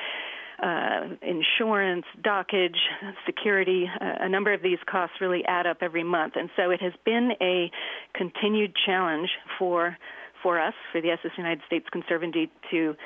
Uh, 0.60 1.14
insurance, 1.22 2.04
dockage, 2.20 2.78
security, 3.24 3.88
uh, 4.00 4.14
a 4.18 4.28
number 4.28 4.52
of 4.52 4.60
these 4.60 4.78
costs 4.90 5.14
really 5.20 5.44
add 5.44 5.68
up 5.68 5.76
every 5.82 6.02
month, 6.02 6.34
and 6.34 6.50
so 6.56 6.70
it 6.70 6.82
has 6.82 6.92
been 7.04 7.30
a 7.40 7.70
continued 8.12 8.74
challenge 8.84 9.28
for 9.56 9.96
for 10.42 10.60
us, 10.60 10.74
for 10.90 11.00
the 11.00 11.10
SS 11.10 11.32
United 11.36 11.62
States 11.66 11.86
Conservancy, 11.92 12.50
to 12.72 12.96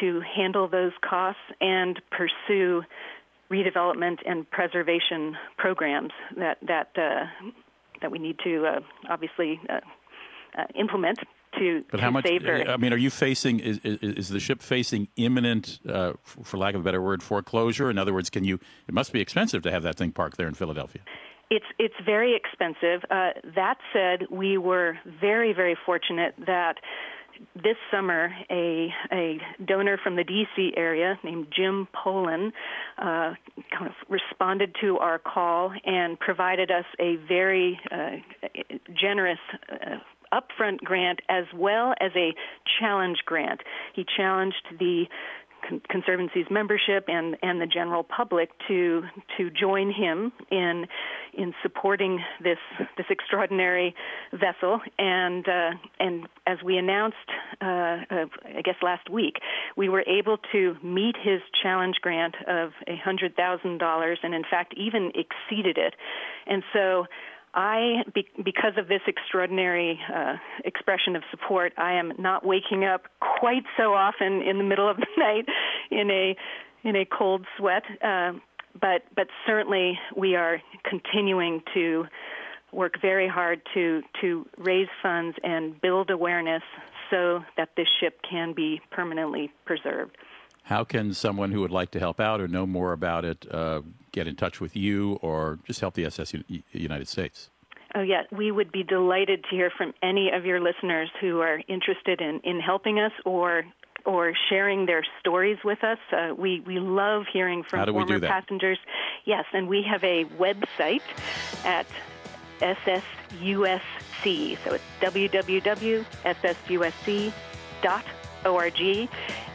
to 0.00 0.22
handle 0.34 0.66
those 0.66 0.92
costs 1.02 1.42
and 1.60 2.00
pursue 2.10 2.82
redevelopment 3.50 4.18
and 4.26 4.50
preservation 4.50 5.36
programs 5.58 6.12
that 6.36 6.58
that 6.66 6.88
uh, 6.96 7.26
that 8.00 8.10
we 8.10 8.18
need 8.18 8.38
to 8.44 8.66
uh, 8.66 8.80
obviously 9.08 9.60
uh, 9.68 9.80
uh 10.56 10.64
implement 10.78 11.18
to, 11.58 11.84
but 11.90 11.98
to 11.98 12.02
how 12.02 12.10
much, 12.10 12.26
her. 12.28 12.68
I 12.68 12.76
mean, 12.76 12.92
are 12.92 12.98
you 12.98 13.10
facing? 13.10 13.60
Is, 13.60 13.78
is, 13.78 13.98
is 14.02 14.28
the 14.28 14.40
ship 14.40 14.62
facing 14.62 15.08
imminent, 15.16 15.80
uh, 15.88 16.14
for 16.24 16.56
lack 16.56 16.74
of 16.74 16.80
a 16.80 16.84
better 16.84 17.00
word, 17.00 17.22
foreclosure? 17.22 17.90
In 17.90 17.98
other 17.98 18.12
words, 18.12 18.30
can 18.30 18.44
you? 18.44 18.58
It 18.88 18.94
must 18.94 19.12
be 19.12 19.20
expensive 19.20 19.62
to 19.62 19.70
have 19.70 19.82
that 19.82 19.96
thing 19.96 20.12
parked 20.12 20.36
there 20.36 20.48
in 20.48 20.54
Philadelphia. 20.54 21.02
It's 21.50 21.66
it's 21.78 21.94
very 22.04 22.34
expensive. 22.34 23.02
Uh, 23.10 23.30
that 23.54 23.76
said, 23.92 24.26
we 24.30 24.58
were 24.58 24.98
very 25.20 25.52
very 25.52 25.76
fortunate 25.86 26.34
that 26.46 26.76
this 27.54 27.76
summer, 27.90 28.30
a 28.50 28.88
a 29.12 29.38
donor 29.64 29.98
from 30.02 30.16
the 30.16 30.24
D.C. 30.24 30.72
area 30.76 31.18
named 31.22 31.48
Jim 31.54 31.88
Poland 31.92 32.52
uh, 32.98 33.34
kind 33.70 33.86
of 33.86 33.92
responded 34.08 34.74
to 34.80 34.98
our 34.98 35.18
call 35.18 35.72
and 35.84 36.18
provided 36.18 36.70
us 36.70 36.84
a 37.00 37.16
very 37.28 37.78
uh, 37.90 38.16
generous. 39.00 39.38
Uh, 39.70 39.96
upfront 40.32 40.78
grant 40.78 41.20
as 41.28 41.44
well 41.54 41.94
as 42.00 42.10
a 42.16 42.34
challenge 42.80 43.18
grant. 43.24 43.60
He 43.94 44.04
challenged 44.16 44.66
the 44.80 45.04
Conservancy's 45.90 46.46
membership 46.50 47.04
and, 47.08 47.36
and 47.42 47.60
the 47.60 47.66
general 47.66 48.02
public 48.02 48.50
to 48.68 49.02
to 49.36 49.50
join 49.50 49.92
him 49.92 50.32
in 50.50 50.86
in 51.36 51.54
supporting 51.62 52.20
this 52.42 52.58
this 52.96 53.06
extraordinary 53.10 53.94
vessel. 54.32 54.80
And 54.98 55.46
uh, 55.48 55.70
and 56.00 56.28
as 56.46 56.58
we 56.64 56.76
announced, 56.76 57.16
uh, 57.60 57.64
I 57.64 58.62
guess 58.64 58.76
last 58.82 59.08
week, 59.10 59.36
we 59.76 59.88
were 59.88 60.04
able 60.06 60.38
to 60.52 60.76
meet 60.82 61.16
his 61.22 61.40
challenge 61.62 61.96
grant 62.00 62.34
of 62.46 62.72
hundred 63.04 63.36
thousand 63.36 63.78
dollars, 63.78 64.18
and 64.22 64.34
in 64.34 64.44
fact 64.50 64.74
even 64.76 65.12
exceeded 65.14 65.78
it. 65.78 65.94
And 66.46 66.62
so 66.72 67.06
I, 67.54 68.02
because 68.44 68.72
of 68.76 68.88
this 68.88 69.00
extraordinary 69.06 70.00
uh, 70.12 70.34
expression 70.64 71.14
of 71.14 71.22
support, 71.30 71.72
I 71.78 71.94
am 71.94 72.12
not 72.18 72.44
waking 72.44 72.84
up 72.84 73.02
quite 73.20 73.62
so 73.76 73.94
often 73.94 74.42
in 74.42 74.58
the 74.58 74.64
middle 74.64 74.90
of 74.90 74.96
the 74.96 75.06
night 75.16 75.46
in 75.90 76.10
a 76.10 76.36
in 76.86 76.96
a 76.96 77.06
cold 77.06 77.46
sweat. 77.56 77.84
Uh, 78.02 78.32
but 78.80 79.02
but 79.14 79.28
certainly 79.46 79.98
we 80.16 80.36
are 80.36 80.60
continuing 80.84 81.62
to 81.74 82.06
work 82.72 83.00
very 83.00 83.28
hard 83.28 83.60
to 83.74 84.02
to 84.20 84.46
raise 84.58 84.88
funds 85.02 85.36
and 85.42 85.80
build 85.80 86.10
awareness 86.10 86.62
so 87.10 87.44
that 87.56 87.70
this 87.76 87.86
ship 88.00 88.20
can 88.28 88.52
be 88.52 88.80
permanently 88.90 89.52
preserved. 89.64 90.16
How 90.64 90.82
can 90.82 91.12
someone 91.12 91.52
who 91.52 91.60
would 91.60 91.70
like 91.70 91.90
to 91.90 91.98
help 91.98 92.20
out 92.20 92.40
or 92.40 92.48
know 92.48 92.66
more 92.66 92.92
about 92.92 93.24
it 93.24 93.46
uh, 93.50 93.82
get 94.12 94.26
in 94.26 94.34
touch 94.34 94.60
with 94.60 94.74
you 94.74 95.18
or 95.20 95.58
just 95.64 95.80
help 95.80 95.94
the 95.94 96.06
SS 96.06 96.34
United 96.72 97.06
States? 97.06 97.50
Oh, 97.94 98.00
yeah. 98.00 98.22
We 98.32 98.50
would 98.50 98.72
be 98.72 98.82
delighted 98.82 99.44
to 99.44 99.50
hear 99.50 99.70
from 99.70 99.92
any 100.02 100.30
of 100.30 100.44
your 100.44 100.60
listeners 100.60 101.10
who 101.20 101.40
are 101.40 101.60
interested 101.68 102.20
in, 102.20 102.40
in 102.42 102.60
helping 102.60 102.98
us 102.98 103.12
or 103.24 103.64
or 104.04 104.34
sharing 104.48 104.86
their 104.86 105.04
stories 105.20 105.58
with 105.64 105.82
us. 105.82 105.98
Uh, 106.12 106.34
we, 106.36 106.60
we 106.60 106.78
love 106.78 107.24
hearing 107.32 107.62
from 107.62 107.86
former 107.92 108.20
passengers. 108.20 108.78
Yes, 109.24 109.44
and 109.52 109.68
we 109.68 109.82
have 109.82 110.04
a 110.04 110.24
website 110.38 111.02
at 111.64 111.86
SSUSC. 112.60 113.80
So 114.64 114.74
it's 114.74 114.84
www.ssusc.org 115.00 116.04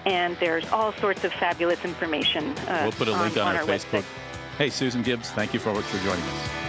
and 0.05 0.37
there's 0.37 0.67
all 0.71 0.93
sorts 0.93 1.23
of 1.23 1.33
fabulous 1.33 1.83
information. 1.85 2.57
Uh, 2.59 2.79
we'll 2.83 2.91
put 2.91 3.07
a 3.07 3.11
link 3.11 3.37
on, 3.37 3.47
on, 3.47 3.55
our, 3.55 3.61
our 3.61 3.67
Facebook. 3.67 4.01
Website. 4.01 4.57
Hey, 4.57 4.69
Susan 4.69 5.03
Gibbs, 5.03 5.29
thank 5.31 5.53
you 5.53 5.59
much 5.73 5.85
for 5.85 5.97
joining 6.03 6.23
us. 6.23 6.68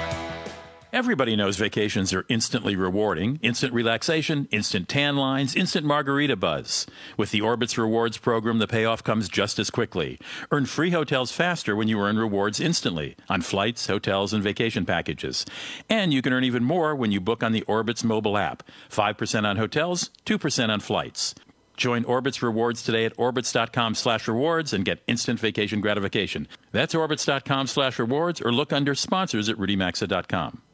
Everybody 0.93 1.37
knows 1.37 1.55
vacations 1.55 2.11
are 2.11 2.25
instantly 2.27 2.75
rewarding. 2.75 3.39
Instant 3.41 3.73
relaxation, 3.73 4.49
instant 4.51 4.89
tan 4.89 5.15
lines, 5.15 5.55
instant 5.55 5.85
margarita 5.85 6.35
buzz. 6.35 6.85
With 7.15 7.31
the 7.31 7.39
Orbitz 7.39 7.77
Rewards 7.77 8.17
program, 8.17 8.59
the 8.59 8.67
payoff 8.67 9.01
comes 9.01 9.29
just 9.29 9.57
as 9.57 9.69
quickly. 9.69 10.19
Earn 10.51 10.65
free 10.65 10.89
hotels 10.89 11.31
faster 11.31 11.77
when 11.77 11.87
you 11.87 12.01
earn 12.01 12.17
rewards 12.17 12.59
instantly 12.59 13.15
on 13.29 13.39
flights, 13.39 13.87
hotels, 13.87 14.33
and 14.33 14.43
vacation 14.43 14.85
packages. 14.85 15.45
And 15.89 16.13
you 16.13 16.21
can 16.21 16.33
earn 16.33 16.43
even 16.43 16.65
more 16.65 16.93
when 16.93 17.13
you 17.13 17.21
book 17.21 17.41
on 17.41 17.53
the 17.53 17.61
Orbitz 17.69 18.03
mobile 18.03 18.37
app. 18.37 18.61
5% 18.89 19.45
on 19.45 19.55
hotels, 19.55 20.09
2% 20.25 20.69
on 20.69 20.81
flights. 20.81 21.33
Join 21.77 22.03
Orbitz 22.03 22.41
Rewards 22.41 22.83
today 22.83 23.05
at 23.05 23.15
orbitz.com 23.15 23.95
slash 23.95 24.27
rewards 24.27 24.73
and 24.73 24.83
get 24.83 25.03
instant 25.07 25.39
vacation 25.39 25.79
gratification. 25.79 26.49
That's 26.73 26.93
orbitz.com 26.93 27.67
slash 27.67 27.97
rewards 27.97 28.41
or 28.41 28.51
look 28.51 28.73
under 28.73 28.93
sponsors 28.93 29.47
at 29.47 29.55
rudymaxa.com. 29.55 30.61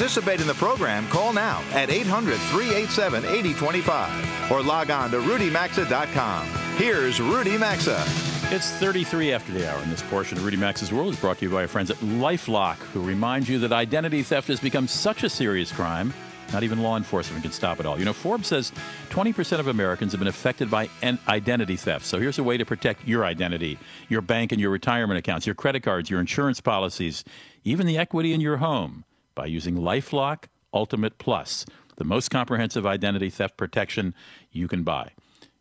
participate 0.00 0.40
in 0.40 0.46
the 0.46 0.54
program, 0.54 1.06
call 1.08 1.30
now 1.30 1.62
at 1.72 1.90
800 1.90 2.38
387 2.38 3.22
8025 3.22 4.50
or 4.50 4.62
log 4.62 4.90
on 4.90 5.10
to 5.10 5.18
rudymaxa.com. 5.18 6.46
Here's 6.78 7.20
Rudy 7.20 7.58
Maxa. 7.58 8.02
It's 8.44 8.70
33 8.70 9.34
after 9.34 9.52
the 9.52 9.70
hour, 9.70 9.78
and 9.78 9.92
this 9.92 10.00
portion 10.04 10.38
of 10.38 10.44
Rudy 10.46 10.56
Maxa's 10.56 10.90
World 10.90 11.12
is 11.12 11.20
brought 11.20 11.36
to 11.40 11.44
you 11.44 11.50
by 11.50 11.60
our 11.60 11.68
friends 11.68 11.90
at 11.90 11.98
Lifelock, 11.98 12.76
who 12.94 13.02
remind 13.02 13.46
you 13.46 13.58
that 13.58 13.72
identity 13.72 14.22
theft 14.22 14.48
has 14.48 14.58
become 14.58 14.88
such 14.88 15.22
a 15.22 15.28
serious 15.28 15.70
crime, 15.70 16.14
not 16.50 16.62
even 16.62 16.82
law 16.82 16.96
enforcement 16.96 17.42
can 17.42 17.52
stop 17.52 17.78
it 17.78 17.84
all. 17.84 17.98
You 17.98 18.06
know, 18.06 18.14
Forbes 18.14 18.48
says 18.48 18.72
20% 19.10 19.58
of 19.58 19.66
Americans 19.66 20.12
have 20.12 20.18
been 20.18 20.28
affected 20.28 20.70
by 20.70 20.88
identity 21.28 21.76
theft. 21.76 22.06
So 22.06 22.18
here's 22.18 22.38
a 22.38 22.42
way 22.42 22.56
to 22.56 22.64
protect 22.64 23.06
your 23.06 23.26
identity, 23.26 23.78
your 24.08 24.22
bank 24.22 24.50
and 24.50 24.62
your 24.62 24.70
retirement 24.70 25.18
accounts, 25.18 25.44
your 25.44 25.54
credit 25.54 25.82
cards, 25.82 26.08
your 26.08 26.20
insurance 26.20 26.62
policies, 26.62 27.22
even 27.64 27.86
the 27.86 27.98
equity 27.98 28.32
in 28.32 28.40
your 28.40 28.56
home 28.56 29.04
by 29.34 29.46
using 29.46 29.76
Lifelock 29.76 30.44
Ultimate 30.72 31.18
Plus, 31.18 31.66
the 31.96 32.04
most 32.04 32.30
comprehensive 32.30 32.86
identity 32.86 33.30
theft 33.30 33.56
protection 33.56 34.14
you 34.50 34.68
can 34.68 34.82
buy. 34.82 35.10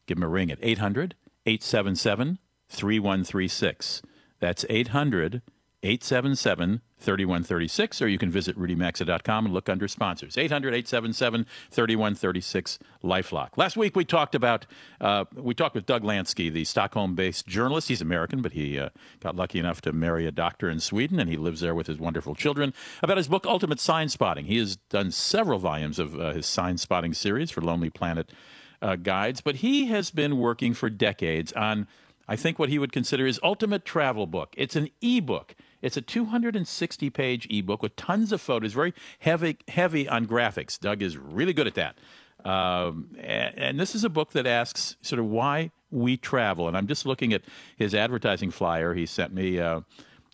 Give 0.08 0.18
them 0.18 0.24
a 0.24 0.28
ring 0.28 0.52
at 0.52 0.60
800 0.62 1.16
877 1.46 2.40
3136. 2.70 4.02
That's 4.40 4.66
800 4.70 5.36
877 5.36 5.42
3136, 5.82 8.02
or 8.02 8.08
you 8.08 8.18
can 8.18 8.30
visit 8.30 8.60
rudymaxa.com 8.60 9.46
and 9.46 9.54
look 9.54 9.70
under 9.70 9.88
sponsors. 9.88 10.38
800 10.38 10.74
877 10.74 11.46
3136 11.72 12.80
Lifelock. 13.04 13.50
Last 13.56 13.78
week 13.78 13.96
we 13.96 14.04
talked 14.04 14.36
about, 14.36 14.66
uh, 15.00 15.24
we 15.34 15.54
talked 15.54 15.76
with 15.76 15.86
Doug 15.86 16.04
Lansky, 16.04 16.52
the 16.52 16.66
Stockholm 16.66 17.16
based 17.16 17.48
journalist. 17.48 17.88
He's 17.88 18.02
American, 18.02 18.42
but 18.42 18.52
he 18.52 18.78
uh, 18.78 18.90
got 19.22 19.36
lucky 19.36 19.60
enough 19.60 19.80
to 19.82 19.94
marry 19.94 20.28
a 20.28 20.32
doctor 20.32 20.70
in 20.70 20.82
Sweden, 20.82 21.20
and 21.20 21.30
he 21.30 21.38
lives 21.38 21.62
there 21.62 21.74
with 21.74 21.88
his 21.88 21.98
wonderful 21.98 22.36
children. 22.36 22.74
About 23.02 23.18
his 23.18 23.30
book, 23.30 23.46
Ultimate 23.46 23.80
Sign 23.80 24.10
Spotting. 24.10 24.46
He 24.46 24.58
has 24.58 24.76
done 24.76 25.12
several 25.12 25.60
volumes 25.60 26.00
of 26.00 26.20
uh, 26.20 26.34
his 26.34 26.46
sign 26.46 26.78
spotting 26.78 27.14
series 27.14 27.52
for 27.52 27.62
Lonely 27.62 27.90
Planet 27.90 28.32
uh, 28.82 28.96
guides, 28.96 29.42
but 29.42 29.56
he 29.56 29.88
has 29.88 30.12
been 30.12 30.38
working 30.38 30.74
for 30.74 30.90
decades 30.90 31.52
on, 31.54 31.88
I 32.28 32.36
think, 32.36 32.60
what 32.60 32.70
he 32.70 32.80
would 32.80 32.92
consider 32.92 33.26
his 33.26 33.40
ultimate 33.44 33.86
travel 33.86 34.28
book. 34.28 34.54
It's 34.58 34.76
an 34.76 34.90
e 35.02 35.20
book. 35.20 35.56
It's 35.82 35.98
a 35.98 36.02
260 36.02 37.10
page 37.10 37.48
ebook 37.50 37.82
with 37.82 37.96
tons 37.96 38.32
of 38.32 38.42
photos, 38.42 38.74
very 38.74 38.94
heavy, 39.20 39.58
heavy 39.68 40.08
on 40.08 40.26
graphics. 40.26 40.80
Doug 40.80 41.02
is 41.02 41.18
really 41.18 41.54
good 41.54 41.68
at 41.68 41.76
that. 41.76 41.98
Um, 42.46 43.10
and, 43.20 43.58
and, 43.58 43.80
this 43.80 43.96
is 43.96 44.06
a 44.06 44.10
book 44.10 44.32
that 44.32 44.48
asks 44.48 44.96
sort 45.02 45.20
of 45.20 45.26
why 45.26 45.72
we 45.92 46.16
travel. 46.16 46.70
And 46.70 46.78
I'm 46.78 46.88
just 46.88 47.06
looking 47.06 47.34
at 47.34 47.42
his 47.76 47.94
advertising 47.94 48.50
flyer 48.50 48.94
he 48.94 49.06
sent 49.06 49.34
me. 49.34 49.60
Uh, 49.60 49.82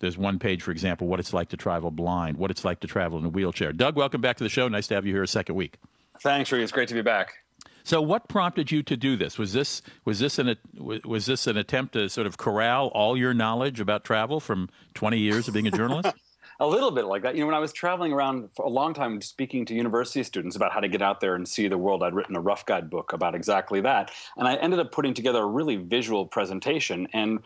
there's 0.01 0.17
one 0.17 0.37
page, 0.37 0.61
for 0.61 0.69
example, 0.69 1.07
what 1.07 1.19
it's 1.19 1.33
like 1.33 1.49
to 1.49 1.57
travel 1.57 1.89
blind, 1.89 2.37
what 2.37 2.51
it's 2.51 2.63
like 2.63 2.79
to 2.81 2.87
travel 2.87 3.17
in 3.17 3.25
a 3.25 3.29
wheelchair. 3.29 3.73
Doug, 3.73 3.95
welcome 3.95 4.21
back 4.21 4.37
to 4.37 4.43
the 4.43 4.49
show. 4.49 4.67
Nice 4.67 4.85
to 4.87 4.93
have 4.93 5.07
you 5.07 5.13
here 5.13 5.23
a 5.23 5.27
second 5.27 5.55
week. 5.55 5.77
Thanks, 6.21 6.51
Rudy. 6.51 6.63
It's 6.63 6.71
great 6.71 6.89
to 6.89 6.93
be 6.93 7.01
back. 7.01 7.44
So, 7.85 8.01
what 8.01 8.27
prompted 8.27 8.71
you 8.71 8.81
to 8.81 8.97
do 8.97 9.15
this? 9.15 9.37
Was 9.37 9.53
this 9.53 9.83
was 10.05 10.17
this 10.17 10.39
an 10.39 10.55
was 10.73 11.27
this 11.27 11.45
an 11.45 11.55
attempt 11.55 11.93
to 11.93 12.09
sort 12.09 12.25
of 12.25 12.35
corral 12.35 12.87
all 12.87 13.15
your 13.15 13.31
knowledge 13.31 13.79
about 13.79 14.03
travel 14.03 14.39
from 14.39 14.69
20 14.95 15.19
years 15.19 15.47
of 15.47 15.53
being 15.53 15.67
a 15.67 15.71
journalist? 15.71 16.09
a 16.59 16.65
little 16.65 16.89
bit 16.89 17.05
like 17.05 17.21
that. 17.21 17.35
You 17.35 17.41
know, 17.41 17.45
when 17.45 17.55
I 17.55 17.59
was 17.59 17.71
traveling 17.71 18.11
around 18.11 18.49
for 18.55 18.65
a 18.65 18.69
long 18.69 18.95
time 18.95 19.21
speaking 19.21 19.65
to 19.67 19.75
university 19.75 20.23
students 20.23 20.55
about 20.55 20.71
how 20.71 20.79
to 20.79 20.87
get 20.87 21.03
out 21.03 21.21
there 21.21 21.35
and 21.35 21.47
see 21.47 21.67
the 21.67 21.77
world, 21.77 22.01
I'd 22.01 22.15
written 22.15 22.35
a 22.35 22.41
rough 22.41 22.65
guide 22.65 22.89
book 22.89 23.13
about 23.13 23.35
exactly 23.35 23.81
that, 23.81 24.09
and 24.35 24.47
I 24.47 24.55
ended 24.55 24.79
up 24.79 24.91
putting 24.91 25.13
together 25.13 25.43
a 25.43 25.47
really 25.47 25.77
visual 25.77 26.25
presentation 26.25 27.07
and. 27.13 27.39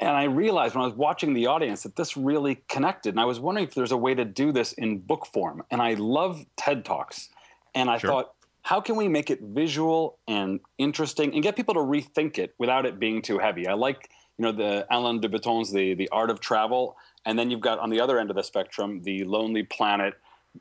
And 0.00 0.10
I 0.10 0.24
realized 0.24 0.74
when 0.74 0.82
I 0.82 0.86
was 0.86 0.96
watching 0.96 1.32
the 1.32 1.46
audience 1.46 1.84
that 1.84 1.94
this 1.94 2.16
really 2.16 2.60
connected. 2.68 3.10
And 3.14 3.20
I 3.20 3.24
was 3.24 3.38
wondering 3.38 3.68
if 3.68 3.74
there's 3.74 3.92
a 3.92 3.96
way 3.96 4.16
to 4.16 4.24
do 4.24 4.50
this 4.50 4.72
in 4.72 4.98
book 4.98 5.26
form. 5.26 5.62
And 5.70 5.80
I 5.80 5.94
love 5.94 6.44
TED 6.56 6.84
Talks. 6.84 7.28
And 7.72 7.88
I 7.88 7.98
sure. 7.98 8.10
thought, 8.10 8.34
how 8.62 8.80
can 8.80 8.96
we 8.96 9.08
make 9.08 9.30
it 9.30 9.40
visual 9.42 10.18
and 10.28 10.60
interesting 10.78 11.34
and 11.34 11.42
get 11.42 11.56
people 11.56 11.74
to 11.74 11.80
rethink 11.80 12.38
it 12.38 12.54
without 12.58 12.86
it 12.86 12.98
being 12.98 13.20
too 13.20 13.38
heavy? 13.38 13.66
I 13.66 13.74
like, 13.74 14.08
you 14.38 14.44
know, 14.44 14.52
the 14.52 14.86
Alain 14.90 15.20
de 15.20 15.28
Botton's 15.28 15.72
the 15.72 15.94
the 15.94 16.08
Art 16.10 16.30
of 16.30 16.40
Travel, 16.40 16.96
and 17.26 17.38
then 17.38 17.50
you've 17.50 17.60
got 17.60 17.78
on 17.80 17.90
the 17.90 18.00
other 18.00 18.18
end 18.18 18.30
of 18.30 18.36
the 18.36 18.42
spectrum 18.42 19.02
the 19.02 19.24
Lonely 19.24 19.64
Planet, 19.64 20.14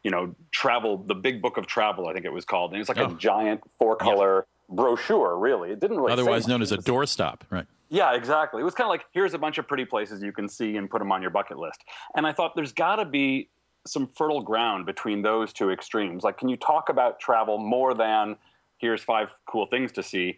you 0.03 0.11
know, 0.11 0.35
travel, 0.51 0.97
the 0.97 1.15
Big 1.15 1.41
Book 1.41 1.57
of 1.57 1.67
Travel, 1.67 2.07
I 2.07 2.13
think 2.13 2.25
it 2.25 2.33
was 2.33 2.43
called, 2.43 2.71
and 2.73 2.81
it's 2.81 2.89
like 2.89 2.97
oh. 2.97 3.13
a 3.13 3.17
giant 3.17 3.61
four 3.77 3.95
color 3.95 4.47
yeah. 4.69 4.75
brochure. 4.75 5.37
Really, 5.37 5.71
it 5.71 5.79
didn't 5.79 5.97
really. 5.97 6.11
Otherwise 6.11 6.47
known 6.47 6.61
as 6.61 6.71
a 6.71 6.77
doorstop, 6.77 7.41
right? 7.49 7.67
Yeah, 7.89 8.15
exactly. 8.15 8.61
It 8.61 8.65
was 8.65 8.73
kind 8.73 8.85
of 8.85 8.89
like 8.89 9.05
here's 9.11 9.33
a 9.33 9.37
bunch 9.37 9.57
of 9.57 9.67
pretty 9.67 9.85
places 9.85 10.23
you 10.23 10.31
can 10.31 10.49
see 10.49 10.77
and 10.77 10.89
put 10.89 10.99
them 10.99 11.11
on 11.11 11.21
your 11.21 11.31
bucket 11.31 11.59
list. 11.59 11.83
And 12.15 12.25
I 12.25 12.31
thought 12.31 12.55
there's 12.55 12.71
got 12.71 12.95
to 12.95 13.05
be 13.05 13.49
some 13.85 14.07
fertile 14.07 14.41
ground 14.41 14.85
between 14.85 15.21
those 15.21 15.53
two 15.53 15.71
extremes. 15.71 16.23
Like, 16.23 16.37
can 16.37 16.49
you 16.49 16.57
talk 16.57 16.89
about 16.89 17.19
travel 17.19 17.57
more 17.57 17.93
than 17.93 18.35
here's 18.77 19.01
five 19.01 19.29
cool 19.47 19.65
things 19.65 19.91
to 19.93 20.03
see? 20.03 20.37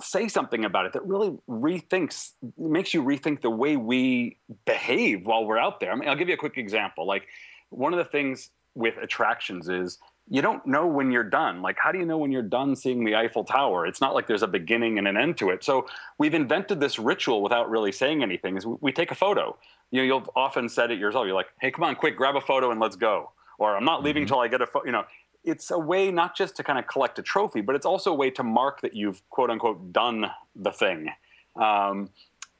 Say 0.00 0.28
something 0.28 0.64
about 0.64 0.86
it 0.86 0.92
that 0.92 1.04
really 1.04 1.36
rethinks, 1.48 2.32
makes 2.56 2.94
you 2.94 3.02
rethink 3.02 3.42
the 3.42 3.50
way 3.50 3.76
we 3.76 4.38
behave 4.64 5.26
while 5.26 5.44
we're 5.44 5.58
out 5.58 5.80
there. 5.80 5.92
I 5.92 5.96
mean, 5.96 6.08
I'll 6.08 6.16
give 6.16 6.28
you 6.28 6.34
a 6.34 6.38
quick 6.38 6.56
example. 6.56 7.06
Like, 7.06 7.26
one 7.70 7.92
of 7.92 7.98
the 7.98 8.04
things 8.04 8.50
with 8.74 8.96
attractions 8.96 9.68
is 9.68 9.98
you 10.30 10.42
don't 10.42 10.64
know 10.66 10.86
when 10.86 11.10
you're 11.10 11.24
done. 11.24 11.62
Like, 11.62 11.76
how 11.78 11.90
do 11.90 11.98
you 11.98 12.04
know 12.04 12.18
when 12.18 12.30
you're 12.30 12.42
done 12.42 12.76
seeing 12.76 13.04
the 13.04 13.16
Eiffel 13.16 13.44
Tower? 13.44 13.86
It's 13.86 14.00
not 14.00 14.14
like 14.14 14.26
there's 14.26 14.42
a 14.42 14.48
beginning 14.48 14.98
and 14.98 15.08
an 15.08 15.16
end 15.16 15.38
to 15.38 15.50
it. 15.50 15.64
So 15.64 15.86
we've 16.18 16.34
invented 16.34 16.80
this 16.80 16.98
ritual 16.98 17.42
without 17.42 17.70
really 17.70 17.92
saying 17.92 18.22
anything. 18.22 18.56
Is 18.56 18.66
we 18.66 18.92
take 18.92 19.10
a 19.10 19.14
photo. 19.14 19.56
You 19.90 20.00
know, 20.00 20.06
you'll 20.06 20.32
often 20.36 20.68
said 20.68 20.90
it 20.90 20.98
yourself. 20.98 21.26
You're 21.26 21.34
like, 21.34 21.48
"Hey, 21.60 21.70
come 21.70 21.84
on, 21.84 21.96
quick, 21.96 22.16
grab 22.16 22.36
a 22.36 22.40
photo 22.40 22.70
and 22.70 22.80
let's 22.80 22.96
go." 22.96 23.32
Or 23.58 23.76
I'm 23.76 23.84
not 23.84 24.02
leaving 24.02 24.22
mm-hmm. 24.22 24.34
until 24.34 24.40
I 24.40 24.48
get 24.48 24.60
a 24.60 24.66
photo. 24.66 24.86
You 24.86 24.92
know, 24.92 25.04
it's 25.44 25.70
a 25.70 25.78
way 25.78 26.10
not 26.10 26.36
just 26.36 26.56
to 26.56 26.62
kind 26.62 26.78
of 26.78 26.86
collect 26.86 27.18
a 27.18 27.22
trophy, 27.22 27.62
but 27.62 27.74
it's 27.74 27.86
also 27.86 28.12
a 28.12 28.16
way 28.16 28.30
to 28.30 28.42
mark 28.42 28.82
that 28.82 28.94
you've 28.94 29.22
quote 29.30 29.50
unquote 29.50 29.92
done 29.92 30.26
the 30.54 30.72
thing. 30.72 31.08
Um, 31.56 32.10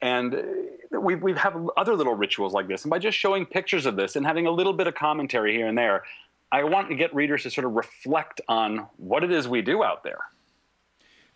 and 0.01 0.43
we 0.91 1.15
we 1.15 1.33
have 1.33 1.55
other 1.77 1.95
little 1.95 2.15
rituals 2.15 2.53
like 2.53 2.67
this, 2.67 2.83
and 2.83 2.89
by 2.89 2.99
just 2.99 3.17
showing 3.17 3.45
pictures 3.45 3.85
of 3.85 3.95
this 3.95 4.15
and 4.15 4.25
having 4.25 4.47
a 4.47 4.51
little 4.51 4.73
bit 4.73 4.87
of 4.87 4.95
commentary 4.95 5.53
here 5.53 5.67
and 5.67 5.77
there, 5.77 6.03
I 6.51 6.63
want 6.63 6.89
to 6.89 6.95
get 6.95 7.13
readers 7.13 7.43
to 7.43 7.51
sort 7.51 7.65
of 7.65 7.73
reflect 7.73 8.41
on 8.47 8.87
what 8.97 9.23
it 9.23 9.31
is 9.31 9.47
we 9.47 9.61
do 9.61 9.83
out 9.83 10.03
there. 10.03 10.19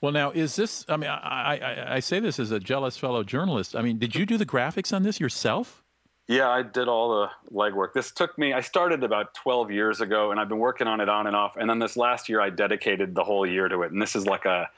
Well, 0.02 0.12
now 0.12 0.32
is 0.32 0.56
this? 0.56 0.86
I 0.90 0.98
mean, 0.98 1.10
I, 1.10 1.60
I, 1.62 1.96
I 1.96 2.00
say 2.00 2.20
this 2.20 2.40
as 2.40 2.52
a 2.52 2.60
jealous 2.60 2.98
fellow 2.98 3.24
journalist. 3.24 3.76
I 3.76 3.82
mean, 3.82 4.00
did 4.00 4.16
you 4.16 4.26
do 4.26 4.38
the 4.38 4.46
graphics 4.46 4.94
on 4.94 5.04
this 5.04 5.20
yourself? 5.20 5.84
Yeah, 6.28 6.50
I 6.50 6.62
did 6.62 6.88
all 6.88 7.22
the 7.22 7.56
legwork. 7.56 7.94
This 7.94 8.12
took 8.12 8.38
me. 8.38 8.54
I 8.54 8.62
started 8.62 9.04
about 9.04 9.34
12 9.34 9.72
years 9.72 10.02
ago, 10.02 10.32
and 10.32 10.40
I've 10.40 10.48
been 10.48 10.60
working 10.60 10.88
on 10.88 11.02
it 11.02 11.10
on 11.10 11.28
and 11.28 11.36
off. 11.36 11.58
And 11.58 11.70
then 11.70 11.80
this 11.80 11.98
last 11.98 12.30
year, 12.30 12.40
I 12.40 12.50
dedicated 12.50 13.14
the 13.14 13.24
whole 13.24 13.46
year 13.46 13.68
to 13.68 13.82
it. 13.84 13.92
And 13.92 14.02
this 14.02 14.16
is 14.16 14.26
like 14.26 14.46
a, 14.46 14.70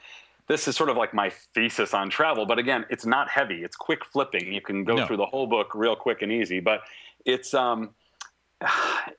this 0.48 0.66
is 0.66 0.76
sort 0.76 0.90
of 0.90 0.96
like 0.96 1.14
my 1.14 1.30
thesis 1.54 1.94
on 1.94 2.10
travel. 2.10 2.46
But 2.46 2.58
again, 2.58 2.84
it's 2.90 3.06
not 3.06 3.28
heavy. 3.28 3.62
It's 3.62 3.76
quick 3.76 4.04
flipping. 4.04 4.52
You 4.52 4.60
can 4.60 4.82
go 4.84 4.96
no. 4.96 5.06
through 5.06 5.18
the 5.18 5.26
whole 5.26 5.46
book 5.46 5.72
real 5.74 5.94
quick 5.94 6.22
and 6.22 6.32
easy. 6.32 6.58
But 6.58 6.82
it's 7.24 7.54
um, 7.54 7.90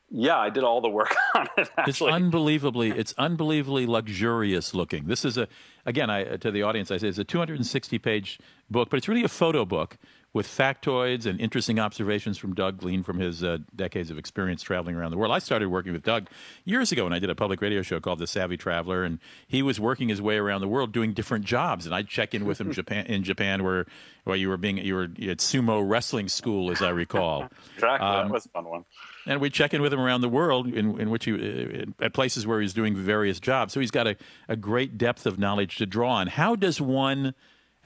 yeah, 0.09 0.37
I 0.37 0.49
did 0.49 0.63
all 0.63 0.81
the 0.81 0.89
work 0.89 1.15
on 1.35 1.47
it. 1.57 1.69
Actually. 1.77 1.89
It's 1.89 2.01
unbelievably, 2.01 2.91
it's 2.91 3.13
unbelievably 3.17 3.85
luxurious 3.85 4.73
looking. 4.73 5.05
This 5.07 5.25
is 5.25 5.37
a, 5.37 5.47
again, 5.85 6.09
I 6.09 6.37
to 6.37 6.51
the 6.51 6.63
audience, 6.63 6.91
I 6.91 6.97
say 6.97 7.07
it's 7.07 7.17
a 7.17 7.23
260 7.23 7.99
page 7.99 8.39
book, 8.69 8.89
but 8.89 8.97
it's 8.97 9.07
really 9.07 9.23
a 9.23 9.29
photo 9.29 9.65
book 9.65 9.97
with 10.37 10.47
factoids 10.47 11.25
and 11.25 11.41
interesting 11.41 11.79
observations 11.79 12.37
from 12.37 12.53
Doug 12.53 12.77
gleaned 12.77 13.07
from 13.07 13.17
his 13.17 13.43
uh, 13.43 13.57
decades 13.75 14.11
of 14.11 14.19
experience 14.19 14.61
traveling 14.61 14.95
around 14.95 15.09
the 15.09 15.17
world. 15.17 15.33
I 15.33 15.39
started 15.39 15.67
working 15.69 15.93
with 15.93 16.03
Doug 16.03 16.29
years 16.63 16.91
ago 16.91 17.05
when 17.05 17.11
I 17.11 17.17
did 17.17 17.31
a 17.31 17.35
public 17.35 17.59
radio 17.59 17.81
show 17.81 17.99
called 17.99 18.19
The 18.19 18.27
Savvy 18.27 18.55
Traveler, 18.55 19.03
and 19.03 19.17
he 19.47 19.63
was 19.63 19.79
working 19.79 20.09
his 20.09 20.21
way 20.21 20.37
around 20.37 20.61
the 20.61 20.67
world 20.67 20.93
doing 20.93 21.13
different 21.13 21.43
jobs. 21.43 21.87
And 21.87 21.95
I'd 21.95 22.07
check 22.07 22.35
in 22.35 22.45
with 22.45 22.61
him 22.61 22.71
Japan, 22.79 23.07
in 23.07 23.23
Japan, 23.23 23.63
where 23.63 23.87
where 24.25 24.35
you 24.35 24.49
were 24.49 24.57
being 24.57 24.77
you 24.77 24.93
were 24.93 25.05
at 25.05 25.39
sumo 25.39 25.83
wrestling 25.83 26.29
school, 26.29 26.69
as 26.69 26.83
I 26.83 26.89
recall. 26.89 27.49
exactly, 27.73 28.07
um, 28.07 28.27
that 28.27 28.33
was 28.33 28.45
a 28.45 28.49
fun 28.49 28.65
one. 28.65 28.85
And 29.25 29.41
we'd 29.41 29.53
check 29.53 29.73
in 29.73 29.81
with 29.81 29.91
him 29.91 29.99
around 29.99 30.21
the 30.21 30.29
world, 30.29 30.67
in, 30.67 30.99
in 31.01 31.09
which 31.09 31.25
he 31.25 31.33
uh, 31.33 32.05
at 32.05 32.13
places 32.13 32.45
where 32.45 32.61
he's 32.61 32.75
doing 32.75 32.95
various 32.95 33.39
jobs. 33.39 33.73
So 33.73 33.79
he's 33.79 33.91
got 33.91 34.05
a, 34.05 34.15
a 34.47 34.55
great 34.55 34.99
depth 34.99 35.25
of 35.25 35.39
knowledge 35.39 35.77
to 35.77 35.87
draw 35.87 36.11
on. 36.11 36.27
How 36.27 36.55
does 36.55 36.79
one 36.79 37.33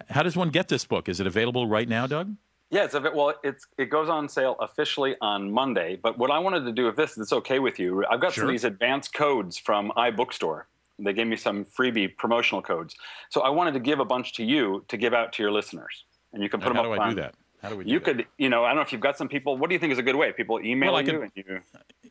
how 0.09 0.23
does 0.23 0.35
one 0.35 0.49
get 0.49 0.67
this 0.67 0.85
book? 0.85 1.09
Is 1.09 1.19
it 1.19 1.27
available 1.27 1.67
right 1.67 1.87
now, 1.87 2.07
Doug? 2.07 2.35
Yeah, 2.71 2.85
it's 2.85 2.93
a 2.93 3.01
bit, 3.01 3.13
well, 3.13 3.33
it's 3.43 3.67
it 3.77 3.89
goes 3.89 4.07
on 4.07 4.29
sale 4.29 4.55
officially 4.59 5.15
on 5.19 5.51
Monday. 5.51 5.99
But 6.01 6.17
what 6.17 6.31
I 6.31 6.39
wanted 6.39 6.63
to 6.65 6.71
do, 6.71 6.87
if 6.87 6.95
this 6.95 7.17
is 7.17 7.33
okay 7.33 7.59
with 7.59 7.79
you, 7.79 8.05
I've 8.09 8.21
got 8.21 8.33
sure. 8.33 8.43
some 8.43 8.49
of 8.49 8.53
these 8.53 8.63
advanced 8.63 9.13
codes 9.13 9.57
from 9.57 9.91
iBookstore. 9.97 10.63
They 10.97 11.13
gave 11.13 11.27
me 11.27 11.35
some 11.35 11.65
freebie 11.65 12.15
promotional 12.15 12.61
codes, 12.61 12.95
so 13.29 13.41
I 13.41 13.49
wanted 13.49 13.73
to 13.73 13.79
give 13.79 13.99
a 13.99 14.05
bunch 14.05 14.33
to 14.33 14.43
you 14.43 14.85
to 14.87 14.97
give 14.97 15.13
out 15.13 15.33
to 15.33 15.43
your 15.43 15.51
listeners, 15.51 16.05
and 16.31 16.41
you 16.41 16.47
can 16.47 16.61
put 16.61 16.67
them 16.67 16.75
how 16.75 16.83
up. 16.83 16.89
How 16.89 16.95
do 16.95 17.01
I 17.01 17.09
do 17.09 17.15
that? 17.15 17.35
How 17.61 17.69
do 17.69 17.77
we? 17.77 17.83
Do 17.83 17.91
you 17.91 17.99
that? 17.99 18.05
could, 18.05 18.25
you 18.37 18.49
know, 18.49 18.63
I 18.63 18.69
don't 18.69 18.77
know 18.77 18.81
if 18.83 18.91
you've 18.91 19.01
got 19.01 19.17
some 19.17 19.27
people. 19.27 19.57
What 19.57 19.69
do 19.69 19.73
you 19.73 19.79
think 19.79 19.91
is 19.91 19.99
a 19.99 20.03
good 20.03 20.15
way? 20.15 20.31
People 20.31 20.59
email 20.63 20.93
well, 20.93 21.01
you, 21.01 21.29
you 21.35 21.61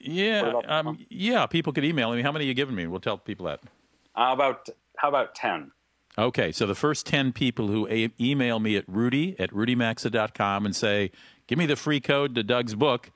Yeah, 0.00 0.52
um, 0.68 0.98
yeah. 1.08 1.46
People 1.46 1.72
could 1.72 1.84
email 1.84 2.12
me. 2.12 2.22
How 2.22 2.32
many 2.32 2.44
are 2.44 2.48
you 2.48 2.54
giving 2.54 2.74
me? 2.74 2.86
We'll 2.86 3.00
tell 3.00 3.16
people 3.16 3.46
that. 3.46 3.60
How 4.14 4.32
about 4.32 4.68
how 4.96 5.08
about 5.08 5.34
ten? 5.34 5.70
Okay, 6.18 6.52
so 6.52 6.66
the 6.66 6.74
first 6.74 7.06
10 7.06 7.32
people 7.32 7.68
who 7.68 7.86
a- 7.88 8.10
email 8.20 8.58
me 8.58 8.76
at 8.76 8.84
rudy 8.88 9.38
at 9.38 9.50
rudymaxa.com 9.50 10.66
and 10.66 10.74
say, 10.74 11.10
give 11.46 11.58
me 11.58 11.66
the 11.66 11.76
free 11.76 12.00
code 12.00 12.34
to 12.34 12.42
Doug's 12.42 12.74
book, 12.74 13.10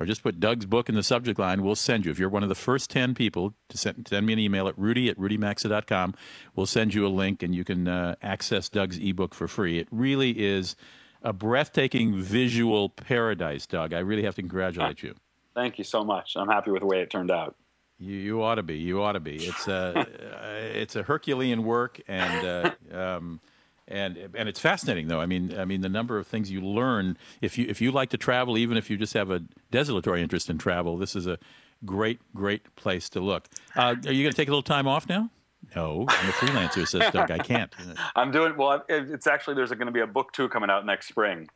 or 0.00 0.06
just 0.06 0.22
put 0.22 0.40
Doug's 0.40 0.66
book 0.66 0.88
in 0.88 0.94
the 0.94 1.02
subject 1.02 1.38
line, 1.38 1.62
we'll 1.62 1.76
send 1.76 2.04
you. 2.04 2.10
If 2.10 2.18
you're 2.18 2.28
one 2.28 2.42
of 2.42 2.48
the 2.48 2.54
first 2.56 2.90
10 2.90 3.14
people 3.14 3.54
to 3.68 3.78
send, 3.78 4.08
send 4.08 4.26
me 4.26 4.32
an 4.32 4.38
email 4.40 4.66
at 4.66 4.76
rudy 4.78 5.08
at 5.08 5.16
rudymaxa.com, 5.16 6.14
we'll 6.56 6.66
send 6.66 6.92
you 6.92 7.06
a 7.06 7.08
link 7.08 7.42
and 7.42 7.54
you 7.54 7.64
can 7.64 7.86
uh, 7.86 8.16
access 8.20 8.68
Doug's 8.68 8.98
ebook 8.98 9.34
for 9.34 9.46
free. 9.46 9.78
It 9.78 9.88
really 9.90 10.30
is 10.44 10.74
a 11.22 11.32
breathtaking 11.32 12.20
visual 12.20 12.90
paradise, 12.90 13.66
Doug. 13.66 13.94
I 13.94 14.00
really 14.00 14.24
have 14.24 14.34
to 14.34 14.42
congratulate 14.42 15.02
you. 15.02 15.14
Thank 15.54 15.78
you 15.78 15.84
so 15.84 16.04
much. 16.04 16.34
I'm 16.36 16.48
happy 16.48 16.72
with 16.72 16.80
the 16.80 16.86
way 16.86 17.00
it 17.00 17.10
turned 17.10 17.30
out. 17.30 17.56
You, 17.98 18.16
you 18.16 18.42
ought 18.42 18.56
to 18.56 18.62
be. 18.62 18.76
You 18.76 19.02
ought 19.02 19.12
to 19.12 19.20
be. 19.20 19.36
It's 19.36 19.68
a 19.68 20.06
it's 20.74 20.96
a 20.96 21.02
Herculean 21.02 21.64
work, 21.64 22.00
and 22.08 22.46
uh, 22.92 22.96
um, 22.96 23.40
and 23.86 24.16
and 24.34 24.48
it's 24.48 24.60
fascinating 24.60 25.08
though. 25.08 25.20
I 25.20 25.26
mean, 25.26 25.56
I 25.58 25.64
mean 25.64 25.80
the 25.80 25.88
number 25.88 26.18
of 26.18 26.26
things 26.26 26.50
you 26.50 26.60
learn 26.60 27.16
if 27.40 27.56
you 27.56 27.66
if 27.68 27.80
you 27.80 27.92
like 27.92 28.10
to 28.10 28.18
travel, 28.18 28.58
even 28.58 28.76
if 28.76 28.90
you 28.90 28.96
just 28.96 29.14
have 29.14 29.30
a 29.30 29.42
desultory 29.70 30.22
interest 30.22 30.50
in 30.50 30.58
travel. 30.58 30.96
This 30.96 31.14
is 31.14 31.26
a 31.26 31.38
great 31.84 32.20
great 32.34 32.74
place 32.76 33.08
to 33.10 33.20
look. 33.20 33.46
Uh, 33.76 33.94
are 34.06 34.12
you 34.12 34.22
going 34.22 34.32
to 34.32 34.36
take 34.36 34.48
a 34.48 34.50
little 34.50 34.62
time 34.62 34.88
off 34.88 35.08
now? 35.08 35.30
No, 35.74 36.04
I'm 36.08 36.28
a 36.28 36.32
freelancer, 36.32 36.86
says 36.86 37.10
Doug. 37.12 37.30
I 37.30 37.38
can't. 37.38 37.72
I'm 38.16 38.30
doing 38.30 38.56
well. 38.56 38.84
It's 38.88 39.26
actually 39.26 39.54
there's 39.54 39.70
going 39.70 39.86
to 39.86 39.92
be 39.92 40.00
a 40.00 40.06
book 40.06 40.32
two 40.32 40.48
coming 40.48 40.68
out 40.68 40.84
next 40.84 41.08
spring, 41.08 41.48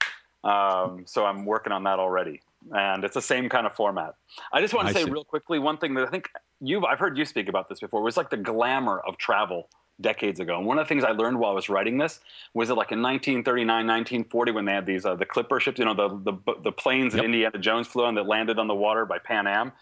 um, 0.44 1.05
so 1.07 1.27
I'm 1.27 1.44
working 1.44 1.72
on 1.72 1.85
that 1.85 1.98
already 1.98 2.40
and 2.72 3.04
it's 3.04 3.14
the 3.14 3.22
same 3.22 3.48
kind 3.48 3.66
of 3.66 3.74
format. 3.74 4.14
I 4.52 4.60
just 4.60 4.74
want 4.74 4.88
to 4.88 4.94
say 4.94 5.04
see. 5.04 5.10
real 5.10 5.24
quickly 5.24 5.58
one 5.58 5.78
thing 5.78 5.94
that 5.94 6.06
I 6.06 6.10
think 6.10 6.28
you've 6.60 6.84
I've 6.84 6.98
heard 6.98 7.16
you 7.16 7.24
speak 7.24 7.48
about 7.48 7.68
this 7.68 7.80
before. 7.80 8.02
Was 8.02 8.16
like 8.16 8.30
the 8.30 8.36
glamour 8.36 9.00
of 9.00 9.16
travel 9.18 9.68
decades 10.00 10.40
ago. 10.40 10.56
And 10.56 10.66
one 10.66 10.78
of 10.78 10.84
the 10.84 10.88
things 10.88 11.04
I 11.04 11.10
learned 11.10 11.38
while 11.38 11.52
I 11.52 11.54
was 11.54 11.68
writing 11.68 11.98
this 11.98 12.20
was 12.54 12.68
that 12.68 12.74
like 12.74 12.92
in 12.92 13.02
1939, 13.02 13.66
1940, 13.66 14.52
when 14.52 14.64
they 14.64 14.72
had 14.72 14.86
these 14.86 15.04
uh, 15.04 15.14
the 15.14 15.26
clipper 15.26 15.60
ships, 15.60 15.78
you 15.78 15.84
know, 15.84 15.94
the 15.94 16.08
the, 16.32 16.54
the 16.62 16.72
planes 16.72 17.14
yep. 17.14 17.22
that 17.22 17.24
Indiana 17.24 17.58
Jones 17.58 17.86
flew 17.86 18.04
on 18.04 18.14
that 18.14 18.26
landed 18.26 18.58
on 18.58 18.68
the 18.68 18.74
water 18.74 19.04
by 19.04 19.18
Pan 19.18 19.46
Am, 19.46 19.72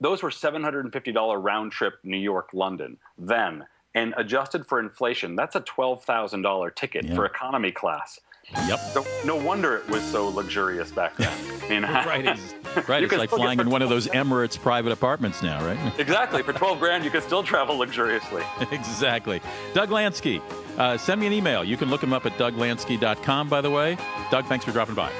those 0.00 0.22
were 0.22 0.30
$750 0.30 1.42
round 1.42 1.72
trip 1.72 1.94
New 2.02 2.18
York 2.18 2.50
London 2.52 2.98
then. 3.18 3.66
And 3.94 4.12
adjusted 4.18 4.66
for 4.66 4.78
inflation, 4.78 5.36
that's 5.36 5.56
a 5.56 5.60
$12,000 5.62 6.74
ticket 6.74 7.06
yep. 7.06 7.14
for 7.14 7.24
economy 7.24 7.72
class. 7.72 8.20
Yep. 8.52 8.78
So 8.78 9.04
no 9.24 9.36
wonder 9.36 9.76
it 9.76 9.88
was 9.88 10.02
so 10.02 10.28
luxurious 10.28 10.90
back 10.90 11.16
then. 11.16 11.32
You 11.66 11.80
know? 11.80 11.88
right. 11.88 12.38
It's, 12.76 12.88
right. 12.88 13.02
it's 13.02 13.12
like 13.12 13.30
flying 13.30 13.58
in 13.58 13.70
one 13.70 13.80
of 13.80 13.88
those 13.88 14.06
Emirates 14.08 14.60
private 14.60 14.92
apartments 14.92 15.42
now, 15.42 15.64
right? 15.66 15.78
exactly. 15.98 16.42
For 16.42 16.52
12 16.52 16.78
grand, 16.78 17.04
you 17.04 17.10
can 17.10 17.22
still 17.22 17.42
travel 17.42 17.78
luxuriously. 17.78 18.42
exactly. 18.70 19.40
Doug 19.72 19.88
Lansky, 19.88 20.42
uh, 20.78 20.98
send 20.98 21.20
me 21.20 21.26
an 21.26 21.32
email. 21.32 21.64
You 21.64 21.76
can 21.78 21.88
look 21.88 22.02
him 22.02 22.12
up 22.12 22.26
at 22.26 22.36
douglansky.com, 22.38 23.48
by 23.48 23.62
the 23.62 23.70
way. 23.70 23.96
Doug, 24.30 24.44
thanks 24.44 24.64
for 24.64 24.72
dropping 24.72 24.94
by. 24.94 25.10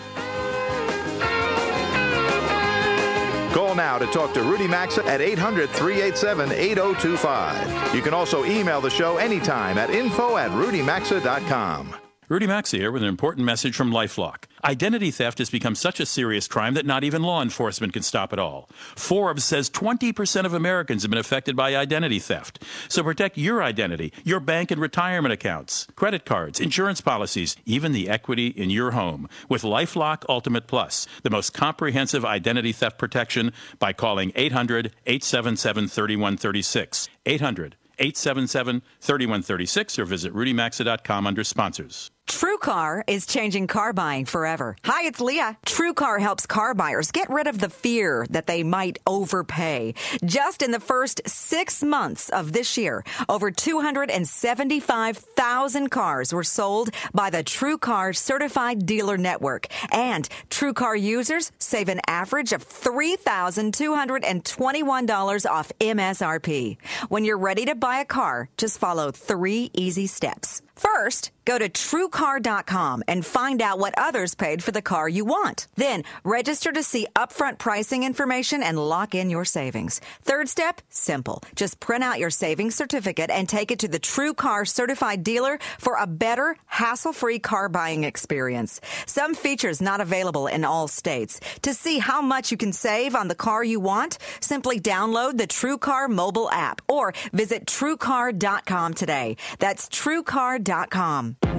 Call 3.52 3.74
now 3.74 3.96
to 3.98 4.06
talk 4.08 4.34
to 4.34 4.42
Rudy 4.42 4.68
Maxa 4.68 5.02
at 5.06 5.22
800 5.22 5.70
387 5.70 6.52
8025. 6.52 7.94
You 7.94 8.02
can 8.02 8.12
also 8.12 8.44
email 8.44 8.82
the 8.82 8.90
show 8.90 9.16
anytime 9.16 9.78
at 9.78 9.88
info 9.88 10.36
at 10.36 10.50
rudymaxa.com. 10.50 11.94
Rudy 12.28 12.48
Maxa 12.48 12.76
here 12.76 12.90
with 12.90 13.04
an 13.04 13.08
important 13.08 13.46
message 13.46 13.76
from 13.76 13.92
Lifelock. 13.92 14.46
Identity 14.64 15.12
theft 15.12 15.38
has 15.38 15.48
become 15.48 15.76
such 15.76 16.00
a 16.00 16.06
serious 16.06 16.48
crime 16.48 16.74
that 16.74 16.84
not 16.84 17.04
even 17.04 17.22
law 17.22 17.40
enforcement 17.40 17.92
can 17.92 18.02
stop 18.02 18.32
it 18.32 18.38
all. 18.40 18.68
Forbes 18.96 19.44
says 19.44 19.70
20% 19.70 20.44
of 20.44 20.52
Americans 20.52 21.02
have 21.02 21.10
been 21.10 21.20
affected 21.20 21.54
by 21.54 21.76
identity 21.76 22.18
theft. 22.18 22.64
So 22.88 23.04
protect 23.04 23.38
your 23.38 23.62
identity, 23.62 24.12
your 24.24 24.40
bank 24.40 24.72
and 24.72 24.80
retirement 24.80 25.32
accounts, 25.32 25.86
credit 25.94 26.24
cards, 26.24 26.58
insurance 26.58 27.00
policies, 27.00 27.54
even 27.64 27.92
the 27.92 28.08
equity 28.08 28.48
in 28.48 28.70
your 28.70 28.90
home 28.90 29.28
with 29.48 29.62
Lifelock 29.62 30.24
Ultimate 30.28 30.66
Plus, 30.66 31.06
the 31.22 31.30
most 31.30 31.54
comprehensive 31.54 32.24
identity 32.24 32.72
theft 32.72 32.98
protection 32.98 33.52
by 33.78 33.92
calling 33.92 34.32
800 34.34 34.92
877 35.06 35.86
3136. 35.86 37.08
800 37.24 37.76
877 37.98 38.82
3136 39.00 39.98
or 40.00 40.04
visit 40.04 40.34
rudymaxa.com 40.34 41.24
under 41.24 41.44
sponsors. 41.44 42.10
TrueCar 42.26 43.02
is 43.06 43.24
changing 43.24 43.68
car 43.68 43.92
buying 43.92 44.24
forever. 44.24 44.74
Hi, 44.84 45.04
it's 45.04 45.20
Leah. 45.20 45.56
TrueCar 45.64 46.18
helps 46.20 46.44
car 46.44 46.74
buyers 46.74 47.12
get 47.12 47.30
rid 47.30 47.46
of 47.46 47.60
the 47.60 47.70
fear 47.70 48.26
that 48.30 48.48
they 48.48 48.64
might 48.64 48.98
overpay. 49.06 49.94
Just 50.24 50.62
in 50.62 50.72
the 50.72 50.80
first 50.80 51.22
six 51.26 51.84
months 51.84 52.28
of 52.30 52.52
this 52.52 52.76
year, 52.76 53.04
over 53.28 53.52
275,000 53.52 55.88
cars 55.88 56.32
were 56.32 56.42
sold 56.42 56.90
by 57.14 57.30
the 57.30 57.44
TrueCar 57.44 58.16
Certified 58.16 58.86
Dealer 58.86 59.18
Network. 59.18 59.68
And 59.92 60.28
TrueCar 60.50 61.00
users 61.00 61.52
save 61.58 61.88
an 61.88 62.00
average 62.08 62.52
of 62.52 62.68
$3,221 62.68 65.46
off 65.48 65.70
MSRP. 65.78 66.76
When 67.08 67.24
you're 67.24 67.38
ready 67.38 67.64
to 67.66 67.76
buy 67.76 68.00
a 68.00 68.04
car, 68.04 68.48
just 68.56 68.80
follow 68.80 69.12
three 69.12 69.70
easy 69.74 70.08
steps. 70.08 70.60
First, 70.76 71.30
go 71.46 71.58
to 71.58 71.70
truecar.com 71.70 73.02
and 73.08 73.24
find 73.24 73.62
out 73.62 73.78
what 73.78 73.94
others 73.96 74.34
paid 74.34 74.62
for 74.62 74.72
the 74.72 74.82
car 74.82 75.08
you 75.08 75.24
want. 75.24 75.68
Then, 75.76 76.02
register 76.22 76.70
to 76.70 76.82
see 76.82 77.06
upfront 77.16 77.58
pricing 77.58 78.02
information 78.02 78.62
and 78.62 78.78
lock 78.78 79.14
in 79.14 79.30
your 79.30 79.46
savings. 79.46 80.02
Third 80.22 80.50
step, 80.50 80.82
simple. 80.90 81.42
Just 81.54 81.80
print 81.80 82.04
out 82.04 82.18
your 82.18 82.28
savings 82.30 82.74
certificate 82.74 83.30
and 83.30 83.48
take 83.48 83.70
it 83.70 83.78
to 83.78 83.88
the 83.88 83.98
TrueCar 83.98 84.68
certified 84.68 85.24
dealer 85.24 85.58
for 85.78 85.96
a 85.98 86.06
better, 86.06 86.56
hassle-free 86.66 87.38
car 87.38 87.70
buying 87.70 88.04
experience. 88.04 88.80
Some 89.06 89.34
features 89.34 89.80
not 89.80 90.02
available 90.02 90.46
in 90.48 90.64
all 90.64 90.88
states. 90.88 91.40
To 91.62 91.72
see 91.72 92.00
how 92.00 92.20
much 92.20 92.50
you 92.50 92.58
can 92.58 92.74
save 92.74 93.14
on 93.14 93.28
the 93.28 93.34
car 93.34 93.64
you 93.64 93.80
want, 93.80 94.18
simply 94.40 94.78
download 94.78 95.38
the 95.38 95.46
TrueCar 95.46 96.10
mobile 96.10 96.50
app 96.50 96.82
or 96.86 97.14
visit 97.32 97.64
truecar.com 97.64 98.92
today. 98.92 99.36
That's 99.58 99.88
truecar.com. 99.88 100.65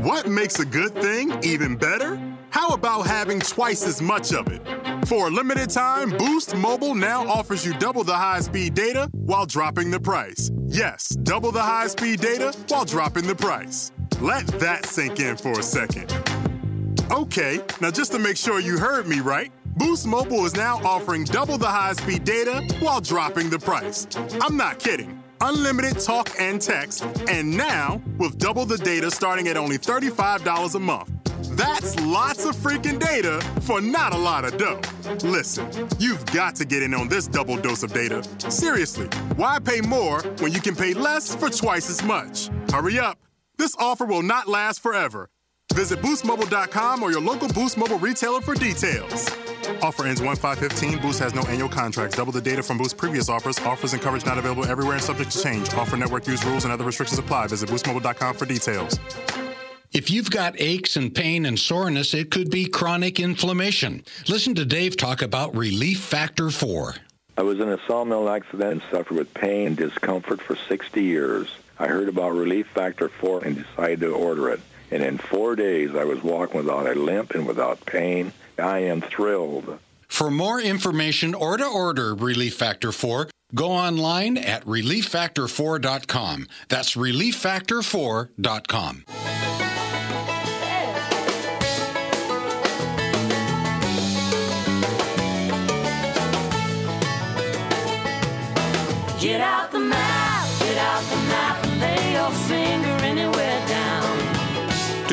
What 0.04 0.28
makes 0.28 0.60
a 0.60 0.65
good 0.65 0.93
thing 0.93 1.32
even 1.41 1.78
better? 1.78 2.20
How 2.50 2.74
about 2.74 3.08
having 3.08 3.39
twice 3.39 3.88
as 3.88 4.02
much 4.02 4.34
of 4.34 4.48
it? 4.50 4.62
For 5.08 5.28
a 5.28 5.32
limited 5.32 5.70
time, 5.70 6.10
Boost 6.10 6.54
Mobile 6.58 6.93
now 6.93 7.26
offers 7.26 7.65
you 7.65 7.74
double 7.76 8.04
the 8.04 8.13
high 8.15 8.41
speed 8.41 8.74
data 8.74 9.10
while 9.13 9.46
dropping 9.46 9.91
the 9.91 10.00
price. 10.00 10.52
Yes, 10.67 11.08
double 11.08 11.54
the 11.54 11.62
high 11.62 11.88
speed 11.88 12.20
data 12.20 12.54
while 12.67 12.84
dropping 12.84 13.28
the 13.28 13.36
price. 13.36 13.93
Let 14.20 14.46
that 14.60 14.86
sink 14.86 15.22
in 15.22 15.38
for 15.38 15.58
a 15.58 15.63
second. 15.63 16.12
Okay, 17.10 17.62
now 17.80 17.91
just 17.91 18.12
to 18.12 18.20
make 18.20 18.36
sure 18.36 18.60
you 18.60 18.78
heard 18.78 19.08
me 19.08 19.22
right, 19.22 19.54
Boost 19.78 20.06
Mobile 20.06 20.46
is 20.46 20.56
now 20.56 20.80
offering 20.84 21.24
double 21.24 21.58
the 21.58 21.67
high 21.67 21.93
speed 21.93 22.26
data 22.26 22.62
while 22.82 23.00
dropping 23.00 23.50
the 23.50 23.60
price. 23.60 24.06
I'm 24.41 24.58
not 24.58 24.80
kidding 24.80 25.17
unlimited 25.41 26.00
talk 26.00 26.30
and 26.39 26.62
text, 26.62 27.04
and 27.30 27.56
now 27.56 28.02
with 28.17 28.38
double 28.38 28.65
the 28.65 28.78
data 28.78 29.12
starting 29.12 29.47
at 29.47 29.58
only 29.58 29.78
$35 29.78 30.76
a 30.76 30.80
month. 30.80 31.12
That's 31.58 32.00
lots 32.02 32.45
of 32.45 32.56
freaking 32.56 33.00
data 33.00 33.41
for 33.62 33.82
not 33.82 34.13
a 34.13 34.17
lot 34.17 34.45
of 34.45 34.58
dough. 34.58 34.82
Listen, 35.23 35.69
you've 35.97 36.26
got 36.28 36.56
to 36.56 36.65
get 36.65 36.84
in 36.84 36.93
on 36.93 37.08
this 37.08 37.28
double 37.28 37.58
dose 37.58 37.84
of 37.84 37.93
data. 37.93 38.23
Seriously, 38.52 39.08
why 39.36 39.60
pay 39.60 39.82
more 39.82 40.21
when 40.39 40.52
you 40.52 40.62
can 40.62 40.76
pay 40.76 40.93
less 40.93 41.34
for 41.36 41.50
twice 41.50 41.89
as 41.89 42.04
much? 42.04 42.50
Hurry 42.71 43.00
up. 43.00 43.17
This 43.58 43.76
offer 43.80 44.06
will 44.06 44.21
not 44.21 44.47
last 44.47 44.82
forever. 44.82 45.30
Visit 45.74 46.02
boostmobile.com 46.02 47.04
or 47.04 47.12
your 47.12 47.22
local 47.22 47.48
Boost 47.50 47.78
Mobile 47.78 48.00
retailer 48.00 48.42
for 48.42 48.56
details. 48.56 49.30
Offer 49.82 50.08
ends 50.08 50.22
1 50.22 50.36
5 50.36 51.02
Boost 51.02 51.20
has 51.20 51.34
no 51.36 51.44
annual 51.44 51.70
contracts. 51.70 52.16
Double 52.16 52.32
the 52.32 52.42
data 52.42 52.64
from 52.64 52.78
Boost 52.78 52.98
previous 52.98 53.30
offers. 53.30 53.60
Offers 53.60 53.94
and 53.94 54.02
coverage 54.02 54.26
not 54.26 54.38
available 54.38 54.66
everywhere 54.66 54.96
and 54.96 55.04
subject 55.04 55.32
to 55.32 55.44
change. 55.44 55.74
Offer 55.74 55.98
network 55.98 56.26
use 56.26 56.44
rules 56.46 56.64
and 56.64 56.74
other 56.74 56.84
restrictions 56.84 57.20
apply. 57.20 57.48
Visit 57.48 57.70
boostmobile.com 57.70 58.36
for 58.36 58.46
details. 58.46 59.00
If 59.94 60.10
you've 60.10 60.32
got 60.32 60.60
aches 60.60 60.96
and 60.96 61.14
pain 61.14 61.46
and 61.46 61.58
soreness, 61.58 62.14
it 62.14 62.32
could 62.32 62.50
be 62.50 62.66
chronic 62.66 63.20
inflammation. 63.20 64.04
Listen 64.28 64.56
to 64.56 64.66
Dave 64.66 64.98
talk 64.98 65.22
about 65.22 65.56
Relief 65.56 66.00
Factor 66.00 66.50
4. 66.50 66.96
I 67.38 67.44
was 67.44 67.60
in 67.60 67.70
a 67.70 67.78
sawmill 67.88 68.30
accident 68.30 68.72
and 68.72 68.82
suffered 68.92 69.18
with 69.18 69.34
pain 69.34 69.68
and 69.68 69.78
discomfort 69.78 70.42
for 70.42 70.56
60 70.56 71.04
years. 71.04 71.48
I 71.78 71.88
heard 71.88 72.10
about 72.10 72.34
Relief 72.34 72.68
Factor 72.68 73.10
4 73.10 73.44
and 73.44 73.56
decided 73.56 74.00
to 74.02 74.12
order 74.14 74.50
it. 74.50 74.60
And 74.91 75.04
in 75.04 75.17
four 75.17 75.56
days, 75.56 75.95
I 75.95 76.04
was 76.04 76.21
walking 76.23 76.58
without 76.58 76.88
a 76.88 76.95
limp 76.95 77.32
and 77.32 77.47
without 77.47 77.86
pain. 77.86 78.34
I 78.58 78.80
am 78.80 79.02
thrilled. 79.02 79.80
For 80.08 80.32
more 80.32 80.60
information 80.62 81.36
or 81.36 81.58
to 81.58 81.65
order 81.65 82.15
Relief 82.15 82.56
Factor 82.56 82.91
4, 82.91 83.30
go 83.54 83.71
online 83.71 84.38
at 84.38 84.65
relieffactor4.com. 84.65 86.47
That's 86.69 86.95
relieffactor4.com. 86.95 89.06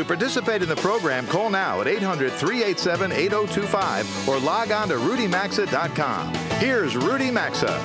To 0.05 0.09
participate 0.09 0.63
in 0.63 0.69
the 0.69 0.77
program, 0.77 1.27
call 1.27 1.49
now 1.49 1.81
at 1.81 1.89
800 1.89 2.31
387 2.31 3.11
8025 3.11 4.29
or 4.29 4.39
log 4.39 4.71
on 4.71 4.89
to 4.89 4.97
rudymaxa.com. 4.97 6.35
Here's 6.61 6.95
Rudy 6.95 7.31
Maxa. 7.31 7.81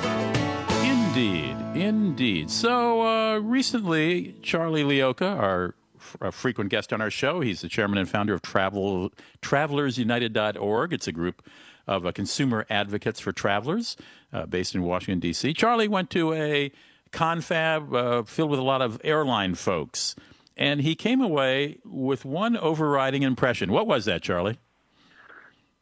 Indeed, 0.84 1.56
indeed. 1.74 2.50
So 2.50 3.00
uh, 3.00 3.38
recently, 3.38 4.34
Charlie 4.42 4.84
Leocha, 4.84 5.34
our 5.34 5.74
a 6.20 6.30
frequent 6.30 6.68
guest 6.68 6.92
on 6.92 7.00
our 7.00 7.10
show. 7.10 7.40
He's 7.40 7.62
the 7.62 7.68
chairman 7.70 7.96
and 7.96 8.06
founder 8.06 8.34
of 8.34 8.42
Travel 8.42 9.10
TravelersUnited.org. 9.40 10.92
It's 10.92 11.08
a 11.08 11.12
group 11.12 11.48
of 11.86 12.04
uh, 12.04 12.12
consumer 12.12 12.66
advocates 12.68 13.20
for 13.20 13.32
travelers 13.32 13.96
uh, 14.30 14.44
based 14.44 14.74
in 14.74 14.82
Washington 14.82 15.20
D.C. 15.20 15.54
Charlie 15.54 15.88
went 15.88 16.10
to 16.10 16.34
a 16.34 16.70
confab 17.12 17.94
uh, 17.94 18.22
filled 18.24 18.50
with 18.50 18.60
a 18.60 18.64
lot 18.64 18.82
of 18.82 19.00
airline 19.04 19.54
folks, 19.54 20.14
and 20.60 20.82
he 20.82 20.94
came 20.94 21.22
away 21.22 21.78
with 21.84 22.26
one 22.26 22.56
overriding 22.56 23.22
impression. 23.22 23.72
What 23.72 23.86
was 23.86 24.04
that, 24.04 24.22
Charlie? 24.22 24.58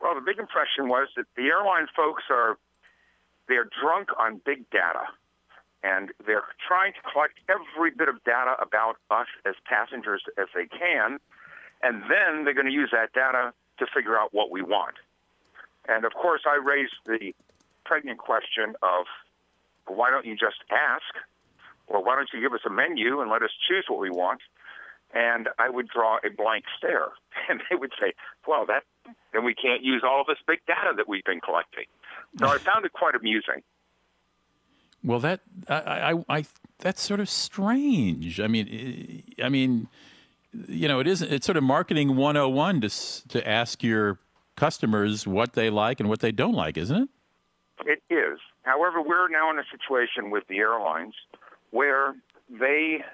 Well, 0.01 0.15
the 0.15 0.21
big 0.21 0.39
impression 0.39 0.89
was 0.89 1.09
that 1.17 1.27
the 1.37 1.43
airline 1.43 1.89
folks 1.95 2.23
are 2.31 2.57
they're 3.49 3.69
drunk 3.83 4.11
on 4.17 4.41
big 4.47 4.71
data 4.71 5.03
and 5.83 6.11
they're 6.25 6.45
trying 6.67 6.93
to 6.93 7.01
collect 7.11 7.35
every 7.51 7.91
bit 7.91 8.09
of 8.09 8.23
data 8.23 8.55
about 8.61 8.97
us 9.11 9.27
as 9.45 9.55
passengers 9.65 10.23
as 10.39 10.47
they 10.55 10.67
can, 10.67 11.19
and 11.83 12.03
then 12.03 12.45
they're 12.45 12.55
going 12.55 12.67
to 12.67 12.73
use 12.73 12.91
that 12.93 13.13
data 13.13 13.53
to 13.79 13.87
figure 13.95 14.19
out 14.19 14.35
what 14.35 14.51
we 14.51 14.63
want. 14.63 14.95
And 15.89 16.05
of 16.05 16.13
course, 16.15 16.43
I 16.47 16.57
raised 16.57 16.95
the 17.07 17.33
pregnant 17.85 18.19
question 18.19 18.75
of 18.83 19.07
why 19.87 20.11
don't 20.11 20.27
you 20.27 20.35
just 20.35 20.63
ask, 20.71 21.15
or 21.87 22.03
why 22.03 22.17
don't 22.17 22.29
you 22.33 22.41
give 22.41 22.53
us 22.53 22.61
a 22.67 22.71
menu 22.71 23.21
and 23.21 23.31
let 23.31 23.43
us 23.43 23.51
choose 23.69 23.85
what 23.89 24.01
we 24.01 24.11
want? 24.11 24.41
And 25.15 25.49
I 25.59 25.71
would 25.71 25.89
draw 25.89 26.19
a 26.19 26.31
blank 26.31 26.65
stare, 26.77 27.09
and 27.49 27.63
they 27.71 27.77
would 27.77 27.93
say, 28.01 28.13
"Well, 28.47 28.67
that 28.67 28.85
then 29.33 29.45
we 29.45 29.55
can't 29.55 29.83
use 29.83 30.03
all 30.05 30.21
of 30.21 30.27
this 30.27 30.39
big 30.47 30.61
data 30.67 30.93
that 30.97 31.09
we've 31.09 31.25
been 31.25 31.41
collecting." 31.41 31.85
So 32.39 32.47
I 32.47 32.59
found 32.71 32.85
it 32.85 32.93
quite 32.93 33.15
amusing. 33.15 33.63
Well, 35.03 35.21
that 35.21 35.41
I, 35.69 36.13
I, 36.13 36.39
I 36.39 36.45
that's 36.79 37.01
sort 37.01 37.21
of 37.21 37.29
strange. 37.29 38.41
I 38.41 38.49
mean, 38.49 39.23
I 39.43 39.49
mean, 39.49 39.89
you 40.69 40.89
know, 40.89 41.01
it 41.01 41.07
is 41.07 41.23
it's 41.23 41.47
sort 41.47 41.57
of 41.57 41.65
marketing 41.65 42.17
101 42.17 42.81
to 42.83 43.29
to 43.29 43.49
ask 43.49 43.83
your 43.83 44.19
customers 44.57 45.27
what 45.27 45.53
they 45.53 45.71
like 45.71 46.01
and 46.01 46.09
what 46.09 46.21
they 46.21 46.33
don't 46.33 46.55
like, 46.55 46.77
isn't 46.77 47.03
it? 47.03 47.09
It 47.87 48.03
is. 48.13 48.39
However, 48.63 49.01
we're 49.01 49.29
now 49.29 49.51
in 49.51 49.59
a 49.59 49.65
situation 49.71 50.31
with 50.31 50.45
the 50.49 50.59
airlines 50.59 51.15
where 51.71 52.17
they 52.51 53.05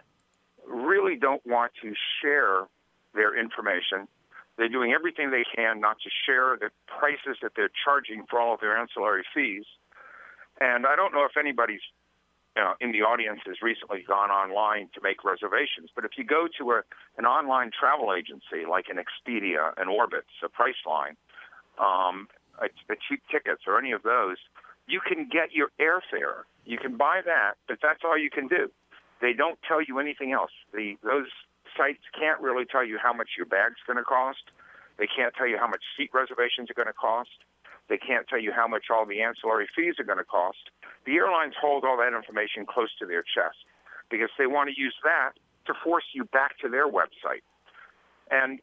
really 0.68 1.16
don't 1.16 1.44
want 1.46 1.72
to 1.82 1.94
share 2.22 2.66
their 3.14 3.38
information. 3.38 4.08
They're 4.56 4.68
doing 4.68 4.92
everything 4.92 5.30
they 5.30 5.44
can 5.54 5.80
not 5.80 5.98
to 6.04 6.10
share 6.26 6.56
the 6.58 6.70
prices 6.86 7.38
that 7.42 7.52
they're 7.56 7.70
charging 7.84 8.24
for 8.30 8.40
all 8.40 8.54
of 8.54 8.60
their 8.60 8.76
ancillary 8.76 9.24
fees 9.34 9.64
And 10.60 10.86
I 10.86 10.94
don't 10.96 11.12
know 11.12 11.24
if 11.24 11.36
anybody's 11.36 11.82
you 12.56 12.62
know, 12.62 12.74
in 12.80 12.92
the 12.92 13.02
audience 13.02 13.40
has 13.46 13.56
recently 13.62 14.04
gone 14.06 14.30
online 14.30 14.88
to 14.94 15.00
make 15.02 15.24
reservations, 15.24 15.90
but 15.94 16.04
if 16.04 16.12
you 16.16 16.24
go 16.24 16.46
to 16.58 16.70
a, 16.70 16.82
an 17.18 17.26
online 17.26 17.70
travel 17.78 18.14
agency 18.14 18.62
like 18.68 18.86
an 18.88 18.96
Expedia, 18.96 19.72
an 19.76 19.88
Orbitz, 19.88 20.30
a 20.44 20.48
Priceline, 20.48 21.18
um, 21.82 22.28
a, 22.62 22.66
a 22.66 22.96
cheap 23.08 23.22
tickets, 23.30 23.62
or 23.66 23.76
any 23.76 23.90
of 23.90 24.04
those, 24.04 24.36
you 24.86 25.00
can 25.00 25.28
get 25.28 25.50
your 25.52 25.70
airfare. 25.80 26.46
You 26.64 26.78
can 26.78 26.96
buy 26.96 27.22
that, 27.24 27.54
but 27.66 27.78
that's 27.82 28.00
all 28.04 28.16
you 28.16 28.30
can 28.30 28.46
do. 28.46 28.70
They 29.20 29.32
don't 29.32 29.58
tell 29.66 29.82
you 29.82 29.98
anything 29.98 30.32
else. 30.32 30.52
The 30.72 30.96
those 31.02 31.28
sites 31.76 32.02
can't 32.18 32.40
really 32.40 32.64
tell 32.64 32.84
you 32.84 32.98
how 33.02 33.12
much 33.12 33.30
your 33.36 33.46
bag's 33.46 33.80
going 33.86 33.96
to 33.96 34.04
cost. 34.04 34.50
They 34.98 35.06
can't 35.06 35.34
tell 35.34 35.46
you 35.46 35.58
how 35.58 35.66
much 35.66 35.82
seat 35.96 36.10
reservations 36.12 36.70
are 36.70 36.74
going 36.74 36.86
to 36.88 36.92
cost. 36.92 37.42
They 37.88 37.98
can't 37.98 38.26
tell 38.28 38.40
you 38.40 38.52
how 38.52 38.66
much 38.66 38.84
all 38.90 39.04
the 39.04 39.20
ancillary 39.20 39.68
fees 39.74 39.96
are 39.98 40.04
going 40.04 40.18
to 40.18 40.24
cost. 40.24 40.70
The 41.04 41.14
airlines 41.16 41.54
hold 41.60 41.84
all 41.84 41.98
that 41.98 42.16
information 42.16 42.64
close 42.64 42.90
to 42.98 43.06
their 43.06 43.22
chest 43.22 43.58
because 44.10 44.30
they 44.38 44.46
want 44.46 44.70
to 44.74 44.80
use 44.80 44.94
that 45.04 45.32
to 45.66 45.74
force 45.82 46.04
you 46.12 46.24
back 46.24 46.58
to 46.58 46.68
their 46.68 46.88
website. 46.88 47.44
And 48.30 48.60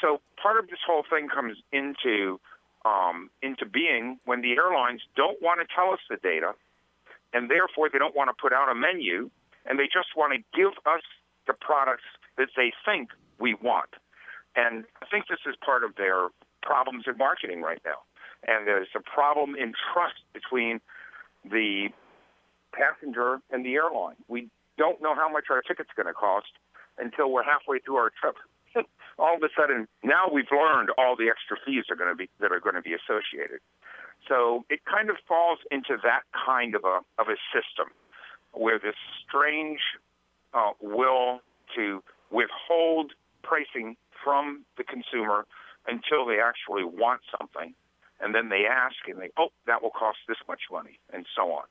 so 0.00 0.20
part 0.40 0.58
of 0.58 0.68
this 0.68 0.78
whole 0.86 1.04
thing 1.08 1.28
comes 1.28 1.56
into 1.72 2.40
um, 2.84 3.28
into 3.42 3.66
being 3.66 4.18
when 4.24 4.40
the 4.40 4.52
airlines 4.52 5.02
don't 5.14 5.40
want 5.42 5.60
to 5.60 5.66
tell 5.74 5.92
us 5.92 6.00
the 6.08 6.16
data, 6.16 6.52
and 7.34 7.50
therefore 7.50 7.90
they 7.92 7.98
don't 7.98 8.16
want 8.16 8.30
to 8.30 8.34
put 8.40 8.54
out 8.54 8.70
a 8.70 8.74
menu, 8.74 9.30
and 9.66 9.78
they 9.78 9.86
just 9.86 10.16
want 10.16 10.32
to 10.32 10.40
give 10.56 10.72
us 10.86 11.02
the 11.46 11.54
products 11.54 12.04
that 12.36 12.48
they 12.56 12.72
think 12.84 13.10
we 13.38 13.54
want. 13.54 13.90
And 14.56 14.84
I 15.02 15.06
think 15.10 15.26
this 15.28 15.40
is 15.46 15.54
part 15.64 15.84
of 15.84 15.94
their 15.96 16.28
problems 16.62 17.04
in 17.06 17.16
marketing 17.16 17.62
right 17.62 17.80
now. 17.84 18.02
And 18.46 18.66
there's 18.66 18.88
a 18.96 19.00
problem 19.00 19.54
in 19.54 19.72
trust 19.92 20.20
between 20.32 20.80
the 21.44 21.88
passenger 22.72 23.40
and 23.50 23.64
the 23.64 23.74
airline. 23.74 24.16
We 24.28 24.48
don't 24.78 25.02
know 25.02 25.14
how 25.14 25.30
much 25.30 25.44
our 25.50 25.62
ticket's 25.62 25.90
going 25.96 26.06
to 26.06 26.14
cost 26.14 26.52
until 26.98 27.30
we're 27.30 27.44
halfway 27.44 27.78
through 27.80 27.96
our 27.96 28.10
trip. 28.10 28.36
all 29.18 29.36
of 29.36 29.42
a 29.42 29.48
sudden, 29.56 29.88
now 30.02 30.28
we've 30.32 30.50
learned 30.50 30.90
all 30.96 31.16
the 31.16 31.28
extra 31.28 31.56
fees 31.64 31.84
are 31.90 31.96
going 31.96 32.10
to 32.10 32.16
be 32.16 32.30
that 32.40 32.52
are 32.52 32.60
going 32.60 32.76
to 32.76 32.82
be 32.82 32.94
associated. 32.94 33.60
So 34.28 34.64
it 34.70 34.80
kind 34.84 35.10
of 35.10 35.16
falls 35.26 35.58
into 35.70 35.96
that 36.04 36.22
kind 36.32 36.74
of 36.74 36.84
a 36.84 37.00
of 37.18 37.28
a 37.28 37.36
system 37.52 37.92
where 38.52 38.78
this 38.78 38.94
strange 39.26 39.80
uh, 40.54 40.70
will 40.80 41.40
to 41.76 42.02
withhold 42.30 43.12
pricing 43.42 43.96
from 44.22 44.64
the 44.76 44.84
consumer 44.84 45.46
until 45.86 46.26
they 46.26 46.38
actually 46.40 46.84
want 46.84 47.20
something, 47.38 47.74
and 48.20 48.34
then 48.34 48.48
they 48.48 48.64
ask 48.70 48.96
and 49.08 49.20
they, 49.20 49.30
oh, 49.38 49.48
that 49.66 49.82
will 49.82 49.90
cost 49.90 50.18
this 50.28 50.36
much 50.46 50.62
money, 50.70 50.98
and 51.12 51.26
so 51.34 51.52
on. 51.52 51.64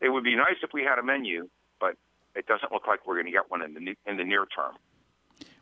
It 0.00 0.10
would 0.10 0.24
be 0.24 0.36
nice 0.36 0.56
if 0.62 0.70
we 0.72 0.82
had 0.82 0.98
a 0.98 1.02
menu, 1.02 1.48
but 1.80 1.96
it 2.34 2.46
doesn't 2.46 2.72
look 2.72 2.86
like 2.86 3.06
we're 3.06 3.14
going 3.14 3.26
to 3.26 3.32
get 3.32 3.50
one 3.50 3.62
in 3.62 3.74
the 3.74 3.94
in 4.06 4.16
the 4.16 4.24
near 4.24 4.46
term. 4.46 4.74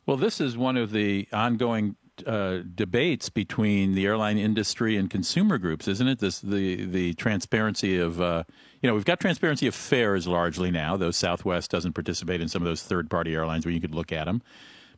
Well, 0.05 0.17
this 0.17 0.41
is 0.41 0.57
one 0.57 0.77
of 0.77 0.91
the 0.91 1.29
ongoing 1.33 1.97
uh, 2.27 2.59
debates 2.75 3.29
between 3.29 3.95
the 3.95 4.07
airline 4.07 4.39
industry 4.39 4.97
and 4.97 5.11
consumer 5.11 5.59
groups, 5.59 5.89
isn't 5.89 6.09
it? 6.09 6.19
This 6.19 6.41
the 6.41 6.85
the 6.85 7.15
transparency 7.15 7.99
of 7.99 8.21
uh, 8.21 8.45
you 8.81 8.89
know 8.89 8.95
we've 8.95 9.05
got 9.05 9.21
transparency 9.21 9.67
of 9.67 9.75
fares 9.75 10.27
largely 10.27 10.71
now, 10.71 10.97
though 10.97 11.11
Southwest 11.11 11.71
doesn't 11.71 11.95
participate 11.95 12.41
in 12.41 12.49
some 12.49 12.63
of 12.63 12.67
those 12.67 12.83
third 12.83 13.11
party 13.11 13.35
airlines 13.35 13.65
where 13.65 13.73
you 13.73 13.81
could 13.81 13.95
look 13.95 14.13
at 14.13 14.27
them, 14.27 14.43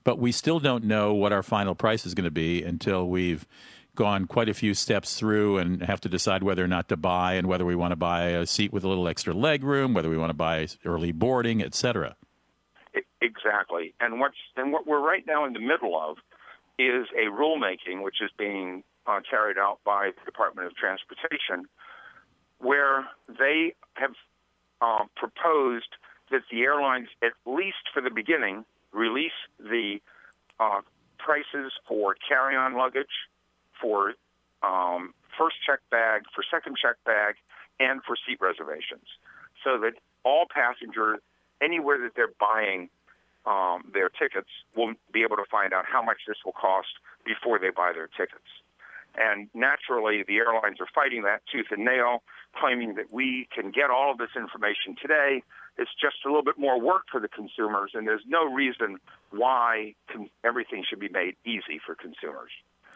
but 0.02 0.18
we 0.18 0.32
still 0.32 0.60
don't 0.60 0.84
know 0.84 1.14
what 1.14 1.32
our 1.32 1.42
final 1.42 1.74
price 1.74 2.04
is 2.04 2.14
going 2.14 2.24
to 2.24 2.30
be 2.30 2.62
until 2.62 3.08
we've 3.08 3.46
gone 3.94 4.26
quite 4.26 4.48
a 4.48 4.54
few 4.54 4.74
steps 4.74 5.14
through 5.14 5.58
and 5.58 5.82
have 5.82 6.00
to 6.00 6.08
decide 6.08 6.42
whether 6.42 6.64
or 6.64 6.68
not 6.68 6.88
to 6.88 6.96
buy 6.96 7.34
and 7.34 7.46
whether 7.46 7.64
we 7.64 7.76
want 7.76 7.92
to 7.92 7.96
buy 7.96 8.30
a 8.30 8.44
seat 8.44 8.72
with 8.72 8.82
a 8.82 8.88
little 8.88 9.06
extra 9.06 9.32
leg 9.32 9.62
room, 9.62 9.94
whether 9.94 10.10
we 10.10 10.18
want 10.18 10.30
to 10.30 10.34
buy 10.34 10.66
early 10.84 11.12
boarding, 11.12 11.62
et 11.62 11.74
cetera. 11.74 12.16
Exactly. 13.20 13.94
And 14.00 14.20
what's 14.20 14.36
and 14.56 14.72
what 14.72 14.86
we're 14.86 15.00
right 15.00 15.24
now 15.26 15.46
in 15.46 15.54
the 15.54 15.60
middle 15.60 15.98
of 15.98 16.18
is 16.78 17.06
a 17.14 17.30
rulemaking 17.30 18.02
which 18.02 18.20
is 18.20 18.30
being 18.36 18.82
uh, 19.06 19.20
carried 19.28 19.58
out 19.58 19.78
by 19.84 20.10
the 20.18 20.24
Department 20.24 20.66
of 20.66 20.74
Transportation, 20.76 21.68
where 22.58 23.06
they 23.28 23.74
have 23.94 24.12
uh, 24.80 25.04
proposed 25.16 25.96
that 26.30 26.42
the 26.50 26.62
airlines, 26.62 27.08
at 27.22 27.32
least 27.46 27.88
for 27.92 28.00
the 28.00 28.10
beginning, 28.10 28.64
release 28.92 29.32
the 29.58 29.98
uh, 30.58 30.80
prices 31.18 31.72
for 31.86 32.16
carry-on 32.26 32.76
luggage, 32.76 33.28
for 33.80 34.14
um, 34.62 35.12
first 35.38 35.56
check 35.66 35.80
bag, 35.90 36.22
for 36.34 36.44
second 36.50 36.76
check 36.80 36.96
bag, 37.04 37.34
and 37.80 38.00
for 38.06 38.16
seat 38.26 38.38
reservations, 38.40 39.06
so 39.62 39.78
that 39.78 39.92
all 40.24 40.46
passengers 40.48 41.20
anywhere 41.60 41.98
that 41.98 42.12
they're 42.14 42.32
buying 42.40 42.88
um, 43.46 43.84
their 43.92 44.08
tickets 44.08 44.50
will 44.76 44.94
be 45.12 45.22
able 45.22 45.36
to 45.36 45.44
find 45.50 45.72
out 45.72 45.84
how 45.86 46.02
much 46.02 46.18
this 46.26 46.38
will 46.44 46.52
cost 46.52 46.88
before 47.24 47.58
they 47.58 47.70
buy 47.70 47.92
their 47.92 48.08
tickets. 48.08 48.48
And 49.16 49.48
naturally, 49.54 50.24
the 50.26 50.36
airlines 50.36 50.80
are 50.80 50.88
fighting 50.92 51.22
that 51.22 51.42
tooth 51.50 51.66
and 51.70 51.84
nail, 51.84 52.22
claiming 52.58 52.94
that 52.96 53.12
we 53.12 53.48
can 53.54 53.70
get 53.70 53.90
all 53.90 54.10
of 54.10 54.18
this 54.18 54.34
information 54.36 54.96
today. 55.00 55.42
It's 55.78 55.90
just 56.00 56.16
a 56.24 56.28
little 56.28 56.42
bit 56.42 56.58
more 56.58 56.80
work 56.80 57.04
for 57.10 57.20
the 57.20 57.28
consumers, 57.28 57.92
and 57.94 58.06
there's 58.08 58.24
no 58.26 58.44
reason 58.44 58.98
why 59.30 59.94
everything 60.44 60.84
should 60.88 61.00
be 61.00 61.08
made 61.08 61.36
easy 61.44 61.80
for 61.84 61.94
consumers. 61.94 62.50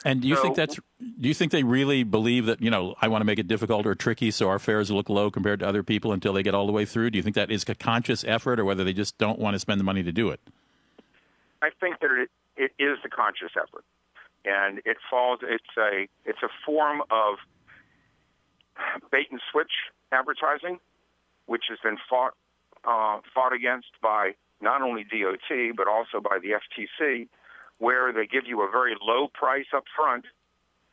And 0.04 0.20
do 0.22 0.28
you 0.28 0.36
So- 0.36 0.42
think 0.42 0.56
that's? 0.56 0.76
Do 0.76 1.28
you 1.28 1.34
think 1.34 1.52
they 1.52 1.64
really 1.64 2.02
believe 2.04 2.46
that? 2.46 2.60
You 2.60 2.70
know, 2.70 2.94
I 3.00 3.08
want 3.08 3.20
to 3.20 3.24
make 3.24 3.38
it 3.38 3.48
difficult 3.48 3.86
or 3.86 3.94
tricky 3.94 4.30
so 4.30 4.48
our 4.48 4.58
fares 4.58 4.90
look 4.90 5.08
low 5.08 5.30
compared 5.30 5.60
to 5.60 5.66
other 5.66 5.82
people 5.82 6.12
until 6.12 6.32
they 6.32 6.42
get 6.42 6.54
all 6.54 6.66
the 6.66 6.72
way 6.72 6.84
through. 6.84 7.10
Do 7.10 7.18
you 7.18 7.22
think 7.22 7.34
that 7.36 7.50
is 7.50 7.64
a 7.68 7.74
conscious 7.74 8.24
effort, 8.24 8.60
or 8.60 8.64
whether 8.64 8.84
they 8.84 8.92
just 8.92 9.18
don't 9.18 9.38
want 9.38 9.54
to 9.54 9.58
spend 9.58 9.80
the 9.80 9.84
money 9.84 10.02
to 10.02 10.12
do 10.12 10.30
it? 10.30 10.40
I 11.60 11.70
think 11.80 11.98
that 12.00 12.10
it, 12.12 12.30
it 12.56 12.72
is 12.78 12.98
a 13.04 13.08
conscious 13.08 13.50
effort, 13.56 13.84
and 14.44 14.78
it 14.84 14.96
falls. 15.10 15.40
It's 15.42 15.64
a 15.76 16.06
it's 16.24 16.42
a 16.42 16.48
form 16.64 17.02
of 17.10 17.38
bait 19.10 19.28
and 19.30 19.40
switch 19.50 19.72
advertising, 20.12 20.78
which 21.46 21.64
has 21.68 21.78
been 21.82 21.96
fought 22.08 22.34
uh, 22.84 23.20
fought 23.34 23.52
against 23.52 23.88
by 24.00 24.34
not 24.60 24.82
only 24.82 25.04
DOT 25.04 25.76
but 25.76 25.88
also 25.88 26.20
by 26.20 26.38
the 26.40 26.50
FTC, 26.50 27.28
where 27.78 28.12
they 28.12 28.26
give 28.26 28.44
you 28.46 28.62
a 28.62 28.70
very 28.70 28.96
low 29.00 29.28
price 29.32 29.66
up 29.74 29.84
front, 29.94 30.24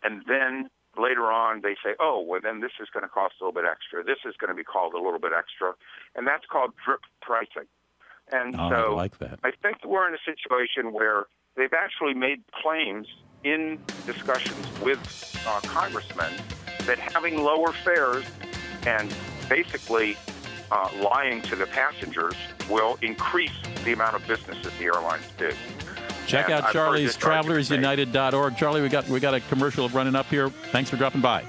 and 0.03 0.23
then 0.27 0.69
later 0.97 1.31
on 1.31 1.61
they 1.61 1.75
say, 1.83 1.95
oh, 1.99 2.21
well 2.21 2.39
then 2.41 2.61
this 2.61 2.71
is 2.81 2.87
going 2.93 3.03
to 3.03 3.09
cost 3.09 3.35
a 3.41 3.43
little 3.43 3.53
bit 3.53 3.69
extra. 3.69 4.03
This 4.03 4.19
is 4.25 4.35
going 4.39 4.49
to 4.49 4.55
be 4.55 4.63
called 4.63 4.93
a 4.93 5.01
little 5.01 5.19
bit 5.19 5.31
extra, 5.37 5.73
and 6.15 6.25
that's 6.27 6.45
called 6.45 6.71
drip 6.85 7.01
pricing. 7.21 7.67
And 8.31 8.55
Oh, 8.55 8.63
I 8.63 8.69
so 8.69 8.95
like 8.95 9.17
that. 9.19 9.39
I 9.43 9.51
think 9.51 9.85
we're 9.85 10.07
in 10.07 10.15
a 10.15 10.23
situation 10.25 10.93
where 10.93 11.25
they've 11.55 11.73
actually 11.73 12.13
made 12.13 12.43
claims 12.61 13.07
in 13.43 13.79
discussions 14.05 14.65
with 14.81 14.99
uh, 15.47 15.59
congressmen 15.61 16.33
that 16.85 16.97
having 16.97 17.43
lower 17.43 17.71
fares 17.71 18.25
and 18.87 19.13
basically 19.49 20.17
uh, 20.71 20.89
lying 21.01 21.41
to 21.43 21.55
the 21.55 21.67
passengers 21.67 22.35
will 22.69 22.97
increase 23.01 23.53
the 23.83 23.93
amount 23.93 24.15
of 24.15 24.27
business 24.27 24.57
that 24.63 24.73
the 24.79 24.85
airlines 24.85 25.25
do. 25.37 25.51
Check 26.27 26.45
And 26.45 26.55
out 26.55 26.65
I've 26.65 26.73
Charlie's 26.73 27.15
this 27.15 27.23
argument. 27.23 27.67
TravelersUnited.org. 27.67 28.57
Charlie, 28.57 28.81
we 28.81 28.89
got 28.89 29.07
we 29.07 29.19
got 29.19 29.33
a 29.33 29.39
commercial 29.41 29.89
running 29.89 30.15
up 30.15 30.27
here. 30.27 30.49
Thanks 30.71 30.89
for 30.89 30.97
dropping 30.97 31.21
by. 31.21 31.43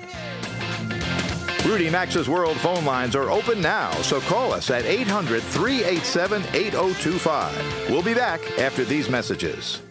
Rudy 1.65 1.91
Maxa's 1.91 2.29
World 2.29 2.57
phone 2.59 2.85
lines 2.85 3.17
are 3.17 3.29
open 3.29 3.61
now, 3.61 3.91
so 4.03 4.21
call 4.21 4.53
us 4.53 4.71
at 4.71 4.85
800 4.85 5.43
387 5.43 6.43
8025. 6.55 7.91
We'll 7.91 8.03
be 8.03 8.15
back 8.15 8.41
after 8.59 8.85
these 8.85 9.09
messages. 9.09 9.83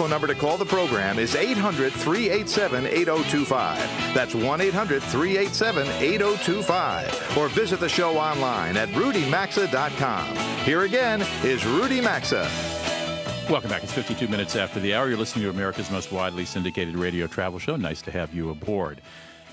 Telephone 0.00 0.10
number 0.18 0.26
to 0.26 0.40
call 0.40 0.56
the 0.56 0.64
program 0.64 1.18
is 1.18 1.34
800 1.34 1.92
387 1.92 2.86
8025. 2.86 4.14
That's 4.14 4.34
1 4.34 4.60
800 4.62 5.02
387 5.02 5.86
8025. 5.86 7.36
Or 7.36 7.48
visit 7.48 7.80
the 7.80 7.88
show 7.88 8.16
online 8.16 8.78
at 8.78 8.88
rudymaxa.com. 8.90 10.36
Here 10.64 10.82
again 10.82 11.20
is 11.42 11.66
Rudy 11.66 12.00
Maxa. 12.00 12.48
Welcome 13.50 13.68
back. 13.68 13.82
It's 13.82 13.92
52 13.92 14.26
minutes 14.28 14.56
after 14.56 14.80
the 14.80 14.94
hour. 14.94 15.08
You're 15.08 15.18
listening 15.18 15.44
to 15.44 15.50
America's 15.50 15.90
most 15.90 16.12
widely 16.12 16.46
syndicated 16.46 16.96
radio 16.96 17.26
travel 17.26 17.58
show. 17.58 17.76
Nice 17.76 18.00
to 18.02 18.10
have 18.10 18.32
you 18.32 18.48
aboard. 18.48 19.02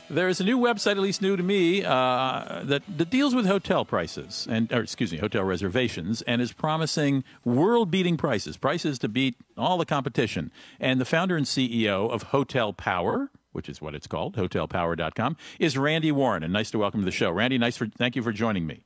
There 0.10 0.30
is 0.30 0.40
a 0.40 0.46
new 0.46 0.58
website, 0.58 0.92
at 0.92 1.00
least 1.00 1.22
new 1.22 1.36
to 1.36 1.44
me, 1.44 1.84
uh, 1.84 2.62
that, 2.64 2.82
that 2.98 3.10
deals 3.10 3.36
with 3.36 3.46
hotel 3.46 3.84
prices 3.84 4.48
and, 4.50 4.72
or 4.72 4.80
excuse 4.80 5.12
me, 5.12 5.18
hotel 5.18 5.44
reservations, 5.44 6.22
and 6.22 6.42
is 6.42 6.54
promising 6.54 7.26
world-beating 7.44 8.16
prices, 8.16 8.56
prices 8.56 8.98
to 9.00 9.10
beat 9.10 9.36
all 9.58 9.78
the 9.78 9.86
competition. 9.86 10.50
And 10.80 11.02
the 11.02 11.06
founder 11.06 11.36
and 11.36 11.46
CEO 11.46 12.10
of 12.10 12.24
Hotel 12.24 12.72
Power, 12.72 13.32
which 13.52 13.68
is 13.68 13.82
what 13.82 13.96
it's 13.96 14.08
called, 14.08 14.38
hotelpower.com, 14.38 15.36
is 15.60 15.78
Randy 15.78 16.14
Warren. 16.14 16.42
And 16.42 16.54
nice 16.54 16.72
to 16.72 16.78
welcome 16.78 17.02
to 17.02 17.06
the 17.06 17.12
show. 17.12 17.30
Randy, 17.30 17.58
nice 17.58 17.76
for 17.76 17.88
thank 17.88 18.16
you 18.16 18.24
for 18.24 18.32
joining 18.32 18.66
me. 18.66 18.86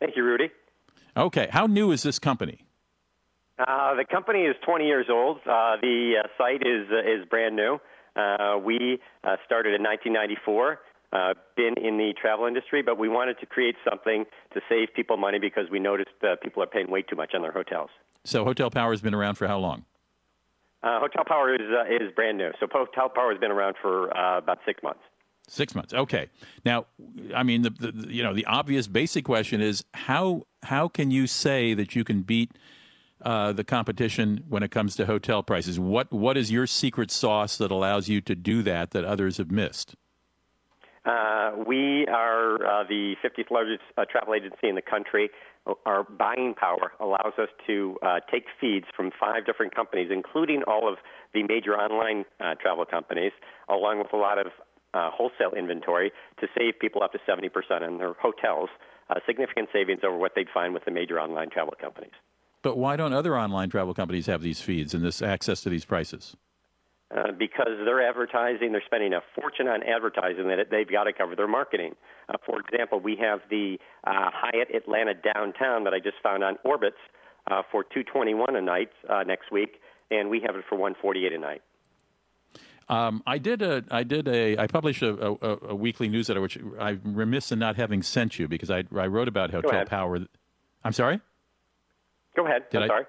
Thank 0.00 0.16
you, 0.16 0.24
Rudy. 0.24 0.50
Okay, 1.16 1.48
how 1.50 1.64
new 1.64 1.92
is 1.92 2.02
this 2.02 2.18
company? 2.18 2.66
Uh, 3.58 3.94
the 3.94 4.04
company 4.04 4.40
is 4.40 4.54
20 4.66 4.84
years 4.84 5.06
old. 5.08 5.38
Uh, 5.38 5.76
the 5.80 6.16
uh, 6.22 6.28
site 6.36 6.60
is 6.60 6.88
uh, 6.92 6.98
is 6.98 7.26
brand 7.30 7.56
new. 7.56 7.78
Uh, 8.16 8.58
we 8.62 8.98
uh, 9.24 9.36
started 9.44 9.74
in 9.74 9.82
1994. 9.82 10.80
Uh, 11.12 11.34
been 11.56 11.74
in 11.80 11.98
the 11.98 12.12
travel 12.20 12.46
industry, 12.46 12.82
but 12.82 12.98
we 12.98 13.08
wanted 13.08 13.38
to 13.38 13.46
create 13.46 13.76
something 13.88 14.24
to 14.52 14.60
save 14.68 14.88
people 14.94 15.16
money 15.16 15.38
because 15.38 15.70
we 15.70 15.78
noticed 15.78 16.10
that 16.20 16.42
people 16.42 16.62
are 16.62 16.66
paying 16.66 16.90
way 16.90 17.00
too 17.00 17.14
much 17.14 17.30
on 17.32 17.42
their 17.42 17.52
hotels. 17.52 17.90
So, 18.24 18.44
Hotel 18.44 18.70
Power 18.70 18.90
has 18.90 19.00
been 19.00 19.14
around 19.14 19.36
for 19.36 19.46
how 19.46 19.58
long? 19.58 19.84
Uh, 20.82 21.00
hotel 21.00 21.24
Power 21.26 21.54
is 21.54 21.60
is 21.88 22.12
brand 22.14 22.38
new. 22.38 22.50
So, 22.58 22.66
Hotel 22.70 23.08
Power 23.08 23.30
has 23.30 23.40
been 23.40 23.52
around 23.52 23.76
for 23.80 24.08
about 24.08 24.58
six 24.66 24.82
months. 24.82 25.00
Six 25.48 25.76
months. 25.76 25.94
Okay. 25.94 26.28
Now, 26.64 26.86
I 27.34 27.44
mean, 27.44 27.62
the, 27.62 27.70
the, 27.70 28.12
you 28.12 28.24
know 28.24 28.34
the 28.34 28.44
obvious 28.46 28.88
basic 28.88 29.24
question 29.24 29.60
is 29.60 29.84
how 29.94 30.46
how 30.64 30.88
can 30.88 31.12
you 31.12 31.28
say 31.28 31.72
that 31.72 31.94
you 31.94 32.02
can 32.02 32.22
beat 32.22 32.50
uh, 33.22 33.52
the 33.52 33.64
competition 33.64 34.44
when 34.48 34.62
it 34.62 34.70
comes 34.70 34.94
to 34.96 35.06
hotel 35.06 35.42
prices? 35.42 35.80
What 35.80 36.12
what 36.12 36.36
is 36.36 36.50
your 36.50 36.66
secret 36.66 37.10
sauce 37.10 37.56
that 37.58 37.70
allows 37.70 38.08
you 38.08 38.20
to 38.22 38.34
do 38.34 38.62
that 38.62 38.90
that 38.90 39.04
others 39.04 39.38
have 39.38 39.50
missed? 39.50 39.94
Uh, 41.06 41.52
we 41.66 42.04
are 42.08 42.56
uh, 42.56 42.84
the 42.88 43.14
50th 43.24 43.50
largest 43.50 43.82
uh, 43.96 44.04
travel 44.10 44.34
agency 44.34 44.68
in 44.68 44.74
the 44.74 44.82
country. 44.82 45.30
Our 45.84 46.02
buying 46.02 46.54
power 46.54 46.92
allows 47.00 47.34
us 47.38 47.48
to 47.68 47.96
uh, 48.02 48.20
take 48.30 48.46
feeds 48.60 48.86
from 48.96 49.12
five 49.18 49.46
different 49.46 49.74
companies, 49.74 50.10
including 50.12 50.62
all 50.66 50.90
of 50.90 50.98
the 51.32 51.42
major 51.44 51.74
online 51.74 52.24
travel 52.60 52.84
companies, 52.84 53.32
along 53.68 53.98
with 53.98 54.12
a 54.12 54.16
lot 54.16 54.38
of 54.38 54.46
wholesale 54.94 55.52
inventory 55.56 56.10
to 56.40 56.46
save 56.56 56.78
people 56.80 57.02
up 57.02 57.12
to 57.12 57.18
70% 57.28 57.50
in 57.86 57.98
their 57.98 58.14
hotels, 58.14 58.68
significant 59.26 59.68
savings 59.72 60.00
over 60.04 60.16
what 60.16 60.32
they'd 60.34 60.48
find 60.52 60.72
with 60.72 60.84
the 60.84 60.90
major 60.90 61.20
online 61.20 61.50
travel 61.50 61.74
companies. 61.80 62.14
But 62.62 62.76
why 62.76 62.96
don't 62.96 63.12
other 63.12 63.38
online 63.38 63.70
travel 63.70 63.94
companies 63.94 64.26
have 64.26 64.42
these 64.42 64.60
feeds 64.60 64.94
and 64.94 65.04
this 65.04 65.22
access 65.22 65.60
to 65.62 65.70
these 65.70 65.84
prices? 65.84 66.36
Uh, 67.14 67.30
because 67.30 67.78
they're 67.84 68.06
advertising, 68.06 68.72
they're 68.72 68.82
spending 68.84 69.12
a 69.12 69.20
fortune 69.40 69.68
on 69.68 69.80
advertising 69.84 70.48
that 70.48 70.70
they've 70.72 70.90
got 70.90 71.04
to 71.04 71.12
cover 71.12 71.36
their 71.36 71.46
marketing. 71.46 71.94
Uh, 72.28 72.34
for 72.44 72.58
example, 72.58 72.98
we 72.98 73.14
have 73.14 73.38
the 73.48 73.78
uh, 74.04 74.30
Hyatt 74.32 74.74
Atlanta 74.74 75.14
downtown 75.14 75.84
that 75.84 75.94
I 75.94 76.00
just 76.00 76.16
found 76.20 76.42
on 76.42 76.56
Orbitz 76.66 76.98
uh, 77.48 77.62
for 77.70 77.84
221 77.84 78.56
a 78.56 78.60
night 78.60 78.90
uh, 79.08 79.22
next 79.22 79.52
week, 79.52 79.80
and 80.10 80.28
we 80.28 80.40
have 80.40 80.56
it 80.56 80.64
for 80.68 80.74
148 80.74 81.32
a 81.32 81.38
night. 81.38 81.62
Um, 82.88 83.22
I 83.24 83.38
did 83.38 83.62
a, 83.62 83.84
I 83.90 84.02
did 84.02 84.26
a, 84.26 84.58
I 84.58 84.66
published 84.66 85.02
a, 85.02 85.10
a, 85.10 85.58
a, 85.70 85.74
weekly 85.74 86.08
newsletter, 86.08 86.40
which 86.40 86.58
I'm 86.78 87.00
remiss 87.04 87.50
in 87.50 87.58
not 87.58 87.76
having 87.76 88.02
sent 88.02 88.38
you 88.38 88.46
because 88.46 88.70
I, 88.70 88.84
I 88.96 89.06
wrote 89.06 89.28
about 89.28 89.50
Hotel 89.50 89.84
Power. 89.84 90.20
I'm 90.84 90.92
sorry. 90.92 91.20
Go 92.36 92.46
ahead. 92.46 92.64
Did 92.70 92.82
I'm 92.82 92.84
I, 92.84 92.86
sorry. 92.88 93.04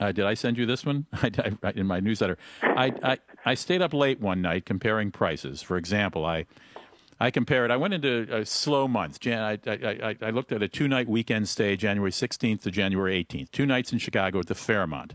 Uh, 0.00 0.12
did 0.12 0.24
I 0.24 0.34
send 0.34 0.56
you 0.56 0.64
this 0.64 0.84
one 0.84 1.06
I, 1.12 1.30
I, 1.62 1.70
in 1.72 1.86
my 1.86 2.00
newsletter? 2.00 2.38
I, 2.62 2.92
I, 3.02 3.18
I 3.44 3.54
stayed 3.54 3.82
up 3.82 3.92
late 3.92 4.20
one 4.20 4.40
night 4.40 4.64
comparing 4.64 5.10
prices. 5.10 5.62
For 5.62 5.76
example, 5.76 6.24
I 6.24 6.46
I 7.22 7.30
compared. 7.30 7.70
I 7.70 7.76
went 7.76 7.92
into 7.92 8.26
a 8.34 8.46
slow 8.46 8.88
month. 8.88 9.20
Jan, 9.20 9.42
I, 9.42 9.58
I, 9.66 10.16
I 10.22 10.30
looked 10.30 10.52
at 10.52 10.62
a 10.62 10.68
two 10.68 10.88
night 10.88 11.06
weekend 11.06 11.50
stay, 11.50 11.76
January 11.76 12.10
16th 12.10 12.62
to 12.62 12.70
January 12.70 13.22
18th. 13.22 13.50
Two 13.50 13.66
nights 13.66 13.92
in 13.92 13.98
Chicago 13.98 14.38
at 14.38 14.46
the 14.46 14.54
Fairmont. 14.54 15.14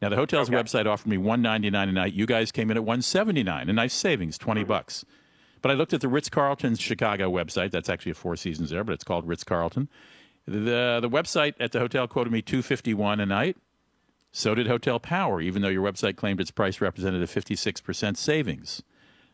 Now 0.00 0.08
the 0.08 0.16
hotel's 0.16 0.48
okay. 0.48 0.56
website 0.56 0.86
offered 0.86 1.08
me 1.08 1.18
199 1.18 1.88
a 1.90 1.92
night. 1.92 2.14
You 2.14 2.24
guys 2.24 2.50
came 2.50 2.70
in 2.70 2.78
at 2.78 2.84
179, 2.84 3.68
a 3.68 3.72
nice 3.72 3.92
savings, 3.92 4.38
20 4.38 4.62
mm-hmm. 4.62 4.68
bucks. 4.68 5.04
But 5.60 5.70
I 5.70 5.74
looked 5.74 5.92
at 5.92 6.00
the 6.00 6.08
Ritz 6.08 6.28
Carlton 6.30 6.74
Chicago 6.76 7.30
website. 7.30 7.70
That's 7.70 7.88
actually 7.88 8.12
a 8.12 8.16
Four 8.16 8.34
Seasons 8.36 8.70
there, 8.70 8.82
but 8.82 8.94
it's 8.94 9.04
called 9.04 9.28
Ritz 9.28 9.44
Carlton. 9.44 9.88
The 10.46 10.98
the 11.00 11.10
website 11.10 11.54
at 11.60 11.72
the 11.72 11.78
hotel 11.78 12.08
quoted 12.08 12.32
me 12.32 12.42
251 12.42 13.20
a 13.20 13.26
night. 13.26 13.56
So 14.32 14.54
did 14.54 14.66
Hotel 14.66 14.98
Power, 14.98 15.40
even 15.40 15.60
though 15.60 15.68
your 15.68 15.84
website 15.84 16.16
claimed 16.16 16.40
its 16.40 16.50
price 16.50 16.80
represented 16.80 17.22
a 17.22 17.26
56% 17.26 18.16
savings 18.16 18.82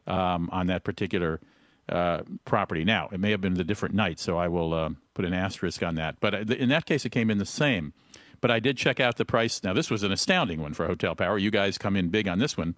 um, 0.08 0.48
on 0.50 0.66
that 0.66 0.82
particular 0.82 1.40
uh, 1.88 2.22
property. 2.44 2.84
Now, 2.84 3.08
it 3.12 3.20
may 3.20 3.30
have 3.30 3.40
been 3.40 3.54
the 3.54 3.62
different 3.62 3.94
night, 3.94 4.18
so 4.18 4.36
I 4.36 4.48
will 4.48 4.74
uh, 4.74 4.90
put 5.14 5.24
an 5.24 5.32
asterisk 5.32 5.84
on 5.84 5.94
that. 5.94 6.16
But 6.18 6.34
uh, 6.34 6.38
in 6.52 6.68
that 6.70 6.84
case, 6.84 7.04
it 7.04 7.10
came 7.10 7.30
in 7.30 7.38
the 7.38 7.46
same. 7.46 7.92
But 8.40 8.50
I 8.50 8.58
did 8.58 8.76
check 8.76 8.98
out 8.98 9.16
the 9.16 9.24
price. 9.24 9.62
Now, 9.62 9.72
this 9.72 9.88
was 9.88 10.02
an 10.02 10.12
astounding 10.12 10.60
one 10.60 10.74
for 10.74 10.86
Hotel 10.86 11.14
Power. 11.14 11.38
You 11.38 11.50
guys 11.50 11.78
come 11.78 11.96
in 11.96 12.08
big 12.08 12.28
on 12.28 12.40
this 12.40 12.56
one. 12.56 12.74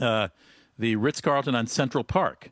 Uh, 0.00 0.28
the 0.78 0.96
Ritz 0.96 1.20
Carlton 1.20 1.54
on 1.54 1.66
Central 1.66 2.04
Park. 2.04 2.50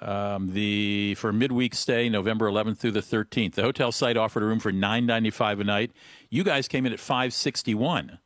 Um, 0.00 0.52
the 0.52 1.16
for 1.16 1.32
midweek 1.32 1.74
stay, 1.74 2.08
November 2.08 2.48
11th 2.48 2.78
through 2.78 2.92
the 2.92 3.00
13th. 3.00 3.54
The 3.54 3.62
hotel 3.62 3.90
site 3.90 4.16
offered 4.16 4.42
a 4.42 4.46
room 4.46 4.60
for 4.60 4.72
9.95 4.72 5.60
a 5.60 5.64
night. 5.64 5.92
You 6.28 6.44
guys 6.44 6.68
came 6.68 6.86
in 6.86 6.92
at 6.92 7.00
561 7.00 8.18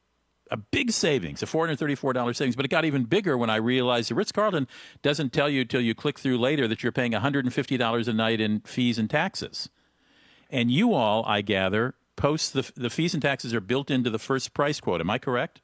a 0.51 0.57
big 0.57 0.93
savings, 0.93 1.43
a 1.43 1.47
$434 1.47 2.37
savings, 2.37 2.55
but 2.57 2.65
it 2.65 2.69
got 2.69 2.85
even 2.85 3.05
bigger 3.05 3.37
when 3.37 3.51
I 3.51 3.57
realized 3.57 4.11
the 4.11 4.15
Ritz 4.15 4.31
Carlton 4.31 4.69
doesn't 5.03 5.33
tell 5.33 5.49
you 5.49 5.63
until 5.63 5.81
you 5.81 5.95
click 5.95 6.19
through 6.19 6.39
later 6.39 6.69
that 6.69 6.83
you're 6.83 6.93
paying 6.93 7.13
$150 7.13 8.09
a 8.09 8.13
night 8.13 8.41
in 8.41 8.61
fees 8.61 8.99
and 8.99 9.09
taxes. 9.09 9.69
And 10.51 10.71
you 10.71 10.95
all, 10.95 11.25
I 11.27 11.41
gather, 11.41 11.95
post 12.17 12.53
the, 12.53 12.71
the 12.77 12.91
fees 12.91 13.15
and 13.15 13.23
taxes 13.23 13.55
are 13.55 13.61
built 13.61 13.91
into 13.91 14.11
the 14.11 14.19
first 14.19 14.55
price 14.55 14.81
quote. 14.81 15.01
Am 15.01 15.11
I 15.11 15.19
correct? 15.19 15.61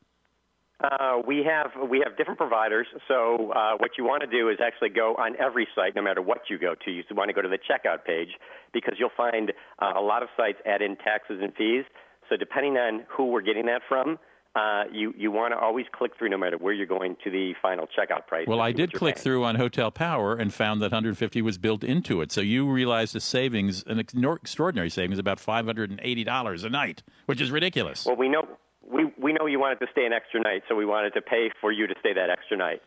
Uh, 0.82 1.20
we 1.26 1.44
have 1.44 1.70
we 1.90 2.02
have 2.04 2.16
different 2.16 2.38
providers. 2.38 2.86
So 3.06 3.52
uh, 3.52 3.76
what 3.78 3.92
you 3.98 4.04
want 4.04 4.22
to 4.22 4.26
do 4.26 4.48
is 4.48 4.58
actually 4.64 4.88
go 4.90 5.14
on 5.16 5.36
every 5.38 5.68
site, 5.74 5.94
no 5.94 6.02
matter 6.02 6.22
what 6.22 6.42
you 6.48 6.58
go 6.58 6.74
to. 6.84 6.90
You 6.90 7.02
want 7.10 7.28
to 7.28 7.34
go 7.34 7.42
to 7.42 7.48
the 7.48 7.58
checkout 7.58 8.04
page 8.04 8.30
because 8.72 8.94
you'll 8.98 9.10
find 9.16 9.52
uh, 9.80 9.92
a 9.96 10.00
lot 10.00 10.22
of 10.22 10.28
sites 10.36 10.58
add 10.64 10.80
in 10.80 10.96
taxes 10.96 11.40
and 11.42 11.54
fees. 11.54 11.84
So 12.28 12.36
depending 12.36 12.76
on 12.76 13.04
who 13.08 13.26
we're 13.26 13.42
getting 13.42 13.66
that 13.66 13.82
from, 13.88 14.18
uh, 14.56 14.84
you 14.90 15.12
you 15.18 15.30
want 15.30 15.52
to 15.52 15.58
always 15.58 15.84
click 15.92 16.12
through 16.18 16.30
no 16.30 16.38
matter 16.38 16.56
where 16.56 16.72
you're 16.72 16.86
going 16.86 17.16
to 17.24 17.30
the 17.30 17.52
final 17.60 17.86
checkout 17.86 18.26
price. 18.26 18.46
Well, 18.48 18.60
I 18.60 18.72
did 18.72 18.92
click 18.92 19.16
paying. 19.16 19.22
through 19.22 19.44
on 19.44 19.56
Hotel 19.56 19.90
Power 19.90 20.34
and 20.34 20.52
found 20.52 20.80
that 20.80 20.86
150 20.86 21.42
was 21.42 21.58
built 21.58 21.84
into 21.84 22.22
it. 22.22 22.32
So 22.32 22.40
you 22.40 22.68
realized 22.68 23.14
a 23.14 23.20
savings, 23.20 23.84
an 23.86 23.98
extraordinary 23.98 24.90
savings, 24.90 25.18
about 25.18 25.38
580 25.40 26.24
dollars 26.24 26.64
a 26.64 26.70
night, 26.70 27.02
which 27.26 27.40
is 27.40 27.50
ridiculous. 27.50 28.06
Well, 28.06 28.16
we 28.16 28.28
know 28.28 28.48
we 28.88 29.12
we 29.18 29.32
know 29.32 29.46
you 29.46 29.58
wanted 29.58 29.80
to 29.80 29.86
stay 29.92 30.06
an 30.06 30.12
extra 30.12 30.40
night, 30.40 30.62
so 30.68 30.74
we 30.74 30.86
wanted 30.86 31.14
to 31.14 31.22
pay 31.22 31.50
for 31.60 31.72
you 31.72 31.86
to 31.86 31.94
stay 32.00 32.12
that 32.12 32.30
extra 32.30 32.56
night. 32.56 32.82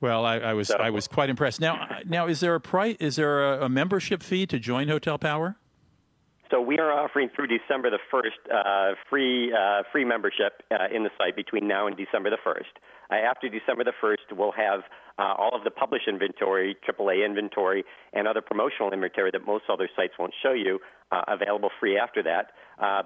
Well, 0.00 0.24
I, 0.24 0.38
I 0.38 0.52
was 0.52 0.68
so, 0.68 0.76
I 0.76 0.90
was 0.90 1.08
quite 1.08 1.30
impressed. 1.30 1.60
Now, 1.60 2.00
now 2.04 2.26
is 2.26 2.40
there 2.40 2.54
a 2.54 2.60
price? 2.60 2.96
Is 3.00 3.16
there 3.16 3.54
a, 3.54 3.64
a 3.64 3.68
membership 3.68 4.22
fee 4.22 4.46
to 4.46 4.58
join 4.58 4.88
Hotel 4.88 5.18
Power? 5.18 5.56
So 6.50 6.60
we 6.60 6.78
are 6.78 6.92
offering 6.92 7.28
through 7.34 7.48
December 7.48 7.90
the 7.90 7.98
first 8.10 8.38
uh, 8.54 8.92
free 9.10 9.52
uh, 9.52 9.82
free 9.90 10.04
membership 10.04 10.62
uh, 10.70 10.94
in 10.94 11.02
the 11.02 11.10
site 11.18 11.34
between 11.34 11.66
now 11.66 11.86
and 11.86 11.96
December 11.96 12.30
the 12.30 12.38
first. 12.44 12.70
Uh, 13.10 13.14
after 13.14 13.48
December 13.48 13.84
the 13.84 13.94
first, 14.00 14.22
we'll 14.30 14.52
have 14.52 14.82
uh, 15.18 15.34
all 15.38 15.54
of 15.54 15.64
the 15.64 15.70
published 15.70 16.08
inventory, 16.08 16.76
AAA 16.86 17.24
inventory, 17.24 17.84
and 18.12 18.28
other 18.28 18.40
promotional 18.40 18.92
inventory 18.92 19.30
that 19.32 19.46
most 19.46 19.64
other 19.70 19.88
sites 19.96 20.14
won't 20.18 20.34
show 20.42 20.52
you 20.52 20.78
uh, 21.12 21.22
available 21.28 21.70
free 21.80 21.98
after 21.98 22.22
that. 22.22 22.52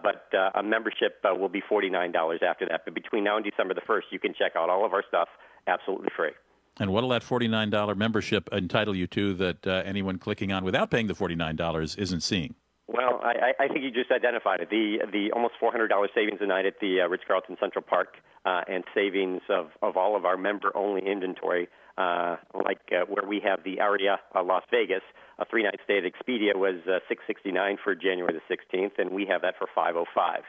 but 0.02 0.28
a 0.54 0.62
membership 0.62 1.20
will 1.24 1.48
be 1.48 1.62
forty 1.68 1.90
nine 1.90 2.12
dollars 2.12 2.40
after 2.46 2.66
that. 2.66 2.82
But 2.84 2.94
between 2.94 3.24
now 3.24 3.36
and 3.36 3.44
December 3.44 3.74
the 3.74 3.86
first, 3.86 4.08
you 4.10 4.18
can 4.18 4.34
check 4.34 4.52
out 4.56 4.70
all 4.70 4.84
of 4.84 4.92
our 4.92 5.04
stuff 5.08 5.28
absolutely 5.66 6.08
free. 6.16 6.32
And 6.78 6.92
what'll 6.92 7.10
that 7.10 7.22
$49 7.22 7.96
membership 7.96 8.48
entitle 8.52 8.96
you 8.96 9.06
to 9.08 9.34
that 9.34 9.66
uh, 9.66 9.82
anyone 9.84 10.18
clicking 10.18 10.50
on 10.50 10.64
without 10.64 10.90
paying 10.90 11.08
the 11.08 11.14
$49 11.14 11.98
isn't 11.98 12.22
seeing? 12.22 12.54
Well, 12.92 13.20
I, 13.22 13.52
I 13.60 13.68
think 13.68 13.84
you 13.84 13.92
just 13.92 14.10
identified 14.10 14.58
it. 14.60 14.68
The 14.68 14.98
the 15.12 15.30
almost 15.30 15.54
four 15.60 15.70
hundred 15.70 15.88
dollars 15.88 16.10
savings 16.12 16.40
a 16.42 16.46
night 16.46 16.66
at 16.66 16.80
the 16.80 17.02
uh, 17.02 17.08
Ritz 17.08 17.22
Carlton 17.24 17.56
Central 17.60 17.84
Park, 17.86 18.16
uh, 18.44 18.62
and 18.66 18.82
savings 18.92 19.42
of, 19.48 19.70
of 19.80 19.96
all 19.96 20.16
of 20.16 20.24
our 20.24 20.36
member 20.36 20.76
only 20.76 21.00
inventory, 21.06 21.68
uh, 21.96 22.36
like 22.64 22.80
uh, 22.90 23.04
where 23.06 23.28
we 23.28 23.40
have 23.44 23.62
the 23.62 23.80
Aria 23.80 24.18
uh, 24.34 24.42
Las 24.42 24.64
Vegas. 24.72 25.02
A 25.38 25.44
three 25.44 25.62
night 25.62 25.78
stay 25.84 25.98
at 25.98 26.04
Expedia 26.04 26.56
was 26.56 26.82
uh, 26.88 26.98
six 27.08 27.22
sixty 27.28 27.52
nine 27.52 27.78
for 27.82 27.94
January 27.94 28.34
the 28.34 28.42
sixteenth, 28.48 28.94
and 28.98 29.10
we 29.10 29.24
have 29.24 29.42
that 29.42 29.54
for 29.56 29.68
five 29.72 29.94
oh 29.94 30.06
five. 30.12 30.42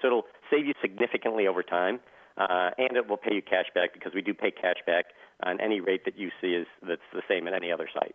So 0.00 0.06
it'll 0.06 0.26
save 0.52 0.66
you 0.66 0.74
significantly 0.80 1.48
over 1.48 1.64
time, 1.64 1.98
uh, 2.36 2.70
and 2.78 2.96
it 2.96 3.08
will 3.08 3.16
pay 3.16 3.34
you 3.34 3.42
cash 3.42 3.66
back 3.74 3.92
because 3.92 4.14
we 4.14 4.22
do 4.22 4.34
pay 4.34 4.52
cash 4.52 4.78
back 4.86 5.06
on 5.42 5.60
any 5.60 5.80
rate 5.80 6.04
that 6.04 6.16
you 6.16 6.30
see 6.40 6.54
is 6.54 6.68
that's 6.86 7.02
the 7.12 7.22
same 7.28 7.48
at 7.48 7.54
any 7.54 7.72
other 7.72 7.88
site. 7.92 8.14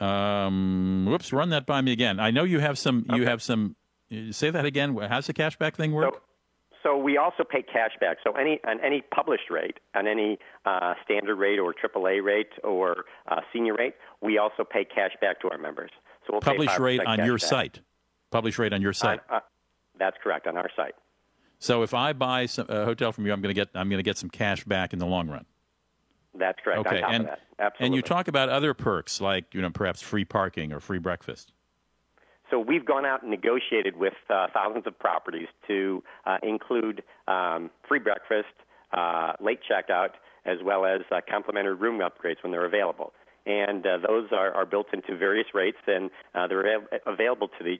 Um, 0.00 1.06
whoops, 1.08 1.32
run 1.32 1.50
that 1.50 1.66
by 1.66 1.80
me 1.80 1.92
again. 1.92 2.20
I 2.20 2.30
know 2.30 2.44
you 2.44 2.60
have 2.60 2.78
some. 2.78 3.06
You 3.14 3.26
have 3.26 3.42
some. 3.42 3.76
Say 4.30 4.50
that 4.50 4.64
again. 4.64 4.96
How's 4.96 5.26
the 5.26 5.34
cashback 5.34 5.74
thing 5.74 5.92
work? 5.92 6.14
So, 6.14 6.20
so 6.82 6.96
we 6.96 7.16
also 7.16 7.44
pay 7.44 7.62
cashback. 7.62 8.16
So 8.24 8.32
any 8.32 8.60
on 8.66 8.80
any 8.80 9.02
published 9.14 9.50
rate, 9.50 9.78
on 9.94 10.06
any 10.06 10.38
uh, 10.64 10.94
standard 11.04 11.36
rate 11.36 11.58
or 11.58 11.74
AAA 11.74 12.22
rate 12.22 12.52
or 12.64 13.04
uh, 13.26 13.40
senior 13.52 13.74
rate, 13.74 13.94
we 14.22 14.38
also 14.38 14.64
pay 14.64 14.84
cash 14.84 15.12
back 15.20 15.40
to 15.40 15.50
our 15.50 15.58
members. 15.58 15.90
So 16.26 16.34
we'll 16.34 16.40
publish 16.40 16.78
rate 16.78 17.04
on 17.04 17.24
your 17.24 17.38
back. 17.38 17.48
site. 17.48 17.80
Publish 18.30 18.58
rate 18.58 18.72
on 18.72 18.82
your 18.82 18.92
site. 18.92 19.20
Uh, 19.30 19.40
that's 19.98 20.16
correct 20.22 20.46
on 20.46 20.56
our 20.56 20.70
site. 20.76 20.94
So 21.58 21.82
if 21.82 21.92
I 21.92 22.12
buy 22.12 22.46
some, 22.46 22.66
a 22.68 22.84
hotel 22.84 23.10
from 23.10 23.26
you, 23.26 23.32
I'm 23.32 23.40
going 23.40 23.54
to 23.54 23.60
get 23.60 23.70
I'm 23.74 23.88
going 23.88 23.98
to 23.98 24.04
get 24.04 24.16
some 24.16 24.30
cash 24.30 24.64
back 24.64 24.92
in 24.92 24.98
the 24.98 25.06
long 25.06 25.28
run. 25.28 25.44
That's 26.34 26.58
correct. 26.62 26.86
Okay, 26.86 27.02
and 27.02 27.24
of 27.24 27.30
that, 27.30 27.40
absolutely. 27.58 27.86
and 27.86 27.94
you 27.94 28.02
talk 28.02 28.28
about 28.28 28.48
other 28.48 28.74
perks 28.74 29.20
like 29.20 29.54
you 29.54 29.62
know 29.62 29.70
perhaps 29.70 30.02
free 30.02 30.24
parking 30.24 30.72
or 30.72 30.80
free 30.80 30.98
breakfast. 30.98 31.52
So 32.50 32.58
we've 32.58 32.84
gone 32.84 33.04
out 33.04 33.22
and 33.22 33.30
negotiated 33.30 33.96
with 33.96 34.14
uh, 34.30 34.46
thousands 34.54 34.86
of 34.86 34.98
properties 34.98 35.48
to 35.66 36.02
uh, 36.24 36.38
include 36.42 37.02
um, 37.26 37.70
free 37.86 37.98
breakfast, 37.98 38.48
uh, 38.92 39.34
late 39.40 39.60
checkout, 39.68 40.10
as 40.46 40.58
well 40.64 40.86
as 40.86 41.02
uh, 41.10 41.20
complimentary 41.28 41.74
room 41.74 42.00
upgrades 42.00 42.42
when 42.42 42.52
they're 42.52 42.64
available. 42.64 43.12
And 43.44 43.86
uh, 43.86 43.98
those 44.06 44.28
are, 44.32 44.52
are 44.52 44.66
built 44.66 44.88
into 44.92 45.16
various 45.16 45.48
rates, 45.54 45.78
and 45.86 46.10
uh, 46.34 46.46
they're 46.46 46.76
av- 46.76 47.00
available 47.06 47.48
to, 47.48 47.64
the, 47.64 47.78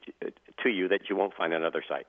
to 0.62 0.68
you 0.68 0.88
that 0.88 1.01
you 1.09 1.16
won't 1.16 1.34
find 1.34 1.55
on 1.55 1.62
other 1.62 1.82
sites. 1.86 2.09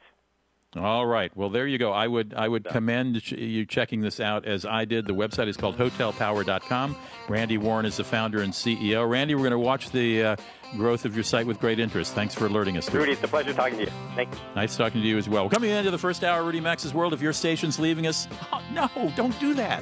All 0.76 1.05
right. 1.07 1.36
Well, 1.36 1.49
there 1.49 1.65
you 1.65 1.80
go. 1.80 1.91
I 1.91 2.07
would 2.07 2.36
I 2.36 2.47
would 2.47 2.63
commend 2.65 3.32
you 3.32 3.65
checking 3.65 4.01
this 4.01 4.20
out 4.20 4.45
as 4.45 4.65
I 4.65 4.86
did. 4.86 5.07
The 5.07 5.15
website 5.15 5.47
is 5.47 5.57
called 5.57 5.78
hotelpower.com. 5.78 6.95
Randy 7.28 7.57
Warren 7.57 7.88
is 7.88 7.97
the 7.97 8.03
founder 8.03 8.41
and 8.41 8.53
CEO. 8.53 9.09
Randy, 9.09 9.34
we're 9.34 9.41
going 9.41 9.51
to 9.51 9.57
watch 9.59 9.89
the 9.89 10.24
uh, 10.24 10.36
growth 10.78 11.05
of 11.05 11.15
your 11.15 11.24
site 11.24 11.47
with 11.47 11.59
great 11.59 11.80
interest. 11.80 12.13
Thanks 12.13 12.36
for 12.36 12.45
alerting 12.45 12.78
us. 12.78 12.91
Rudy, 12.93 13.13
it's 13.13 13.24
a 13.24 13.28
pleasure 13.28 13.51
talking 13.51 13.80
to 13.80 13.86
you. 13.86 13.91
Thank 14.15 14.32
you. 14.32 14.39
Nice 14.55 14.78
talking 14.78 15.01
to 15.01 15.07
you 15.07 15.17
as 15.17 15.28
well. 15.28 15.45
We're 15.45 15.49
coming 15.49 15.72
into 15.72 15.89
the 15.89 15.97
first 15.97 16.24
hour 16.24 16.41
of 16.41 16.45
Rudy 16.45 16.61
Maxa's 16.61 16.93
World. 16.93 17.13
If 17.13 17.22
your 17.22 17.34
station's 17.34 17.80
leaving 17.80 18.05
us, 18.05 18.28
oh, 18.53 18.61
no, 18.72 19.11
don't 19.15 19.38
do 19.39 19.55
that. 19.55 19.82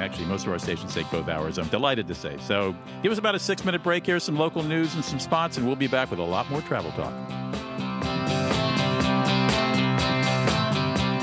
Actually, 0.00 0.26
most 0.26 0.46
of 0.46 0.52
our 0.52 0.58
stations 0.58 0.94
take 0.94 1.10
both 1.10 1.28
hours. 1.28 1.58
I'm 1.58 1.68
delighted 1.68 2.06
to 2.08 2.14
say. 2.14 2.36
So 2.40 2.74
give 3.02 3.12
us 3.12 3.18
about 3.18 3.34
a 3.34 3.38
six 3.38 3.62
minute 3.62 3.82
break 3.82 4.06
here, 4.06 4.20
some 4.20 4.38
local 4.38 4.62
news 4.62 4.94
and 4.94 5.04
some 5.04 5.18
spots, 5.18 5.58
and 5.58 5.66
we'll 5.66 5.76
be 5.76 5.88
back 5.88 6.10
with 6.10 6.20
a 6.20 6.24
lot 6.24 6.48
more 6.50 6.62
travel 6.62 6.92
talk. 6.92 7.12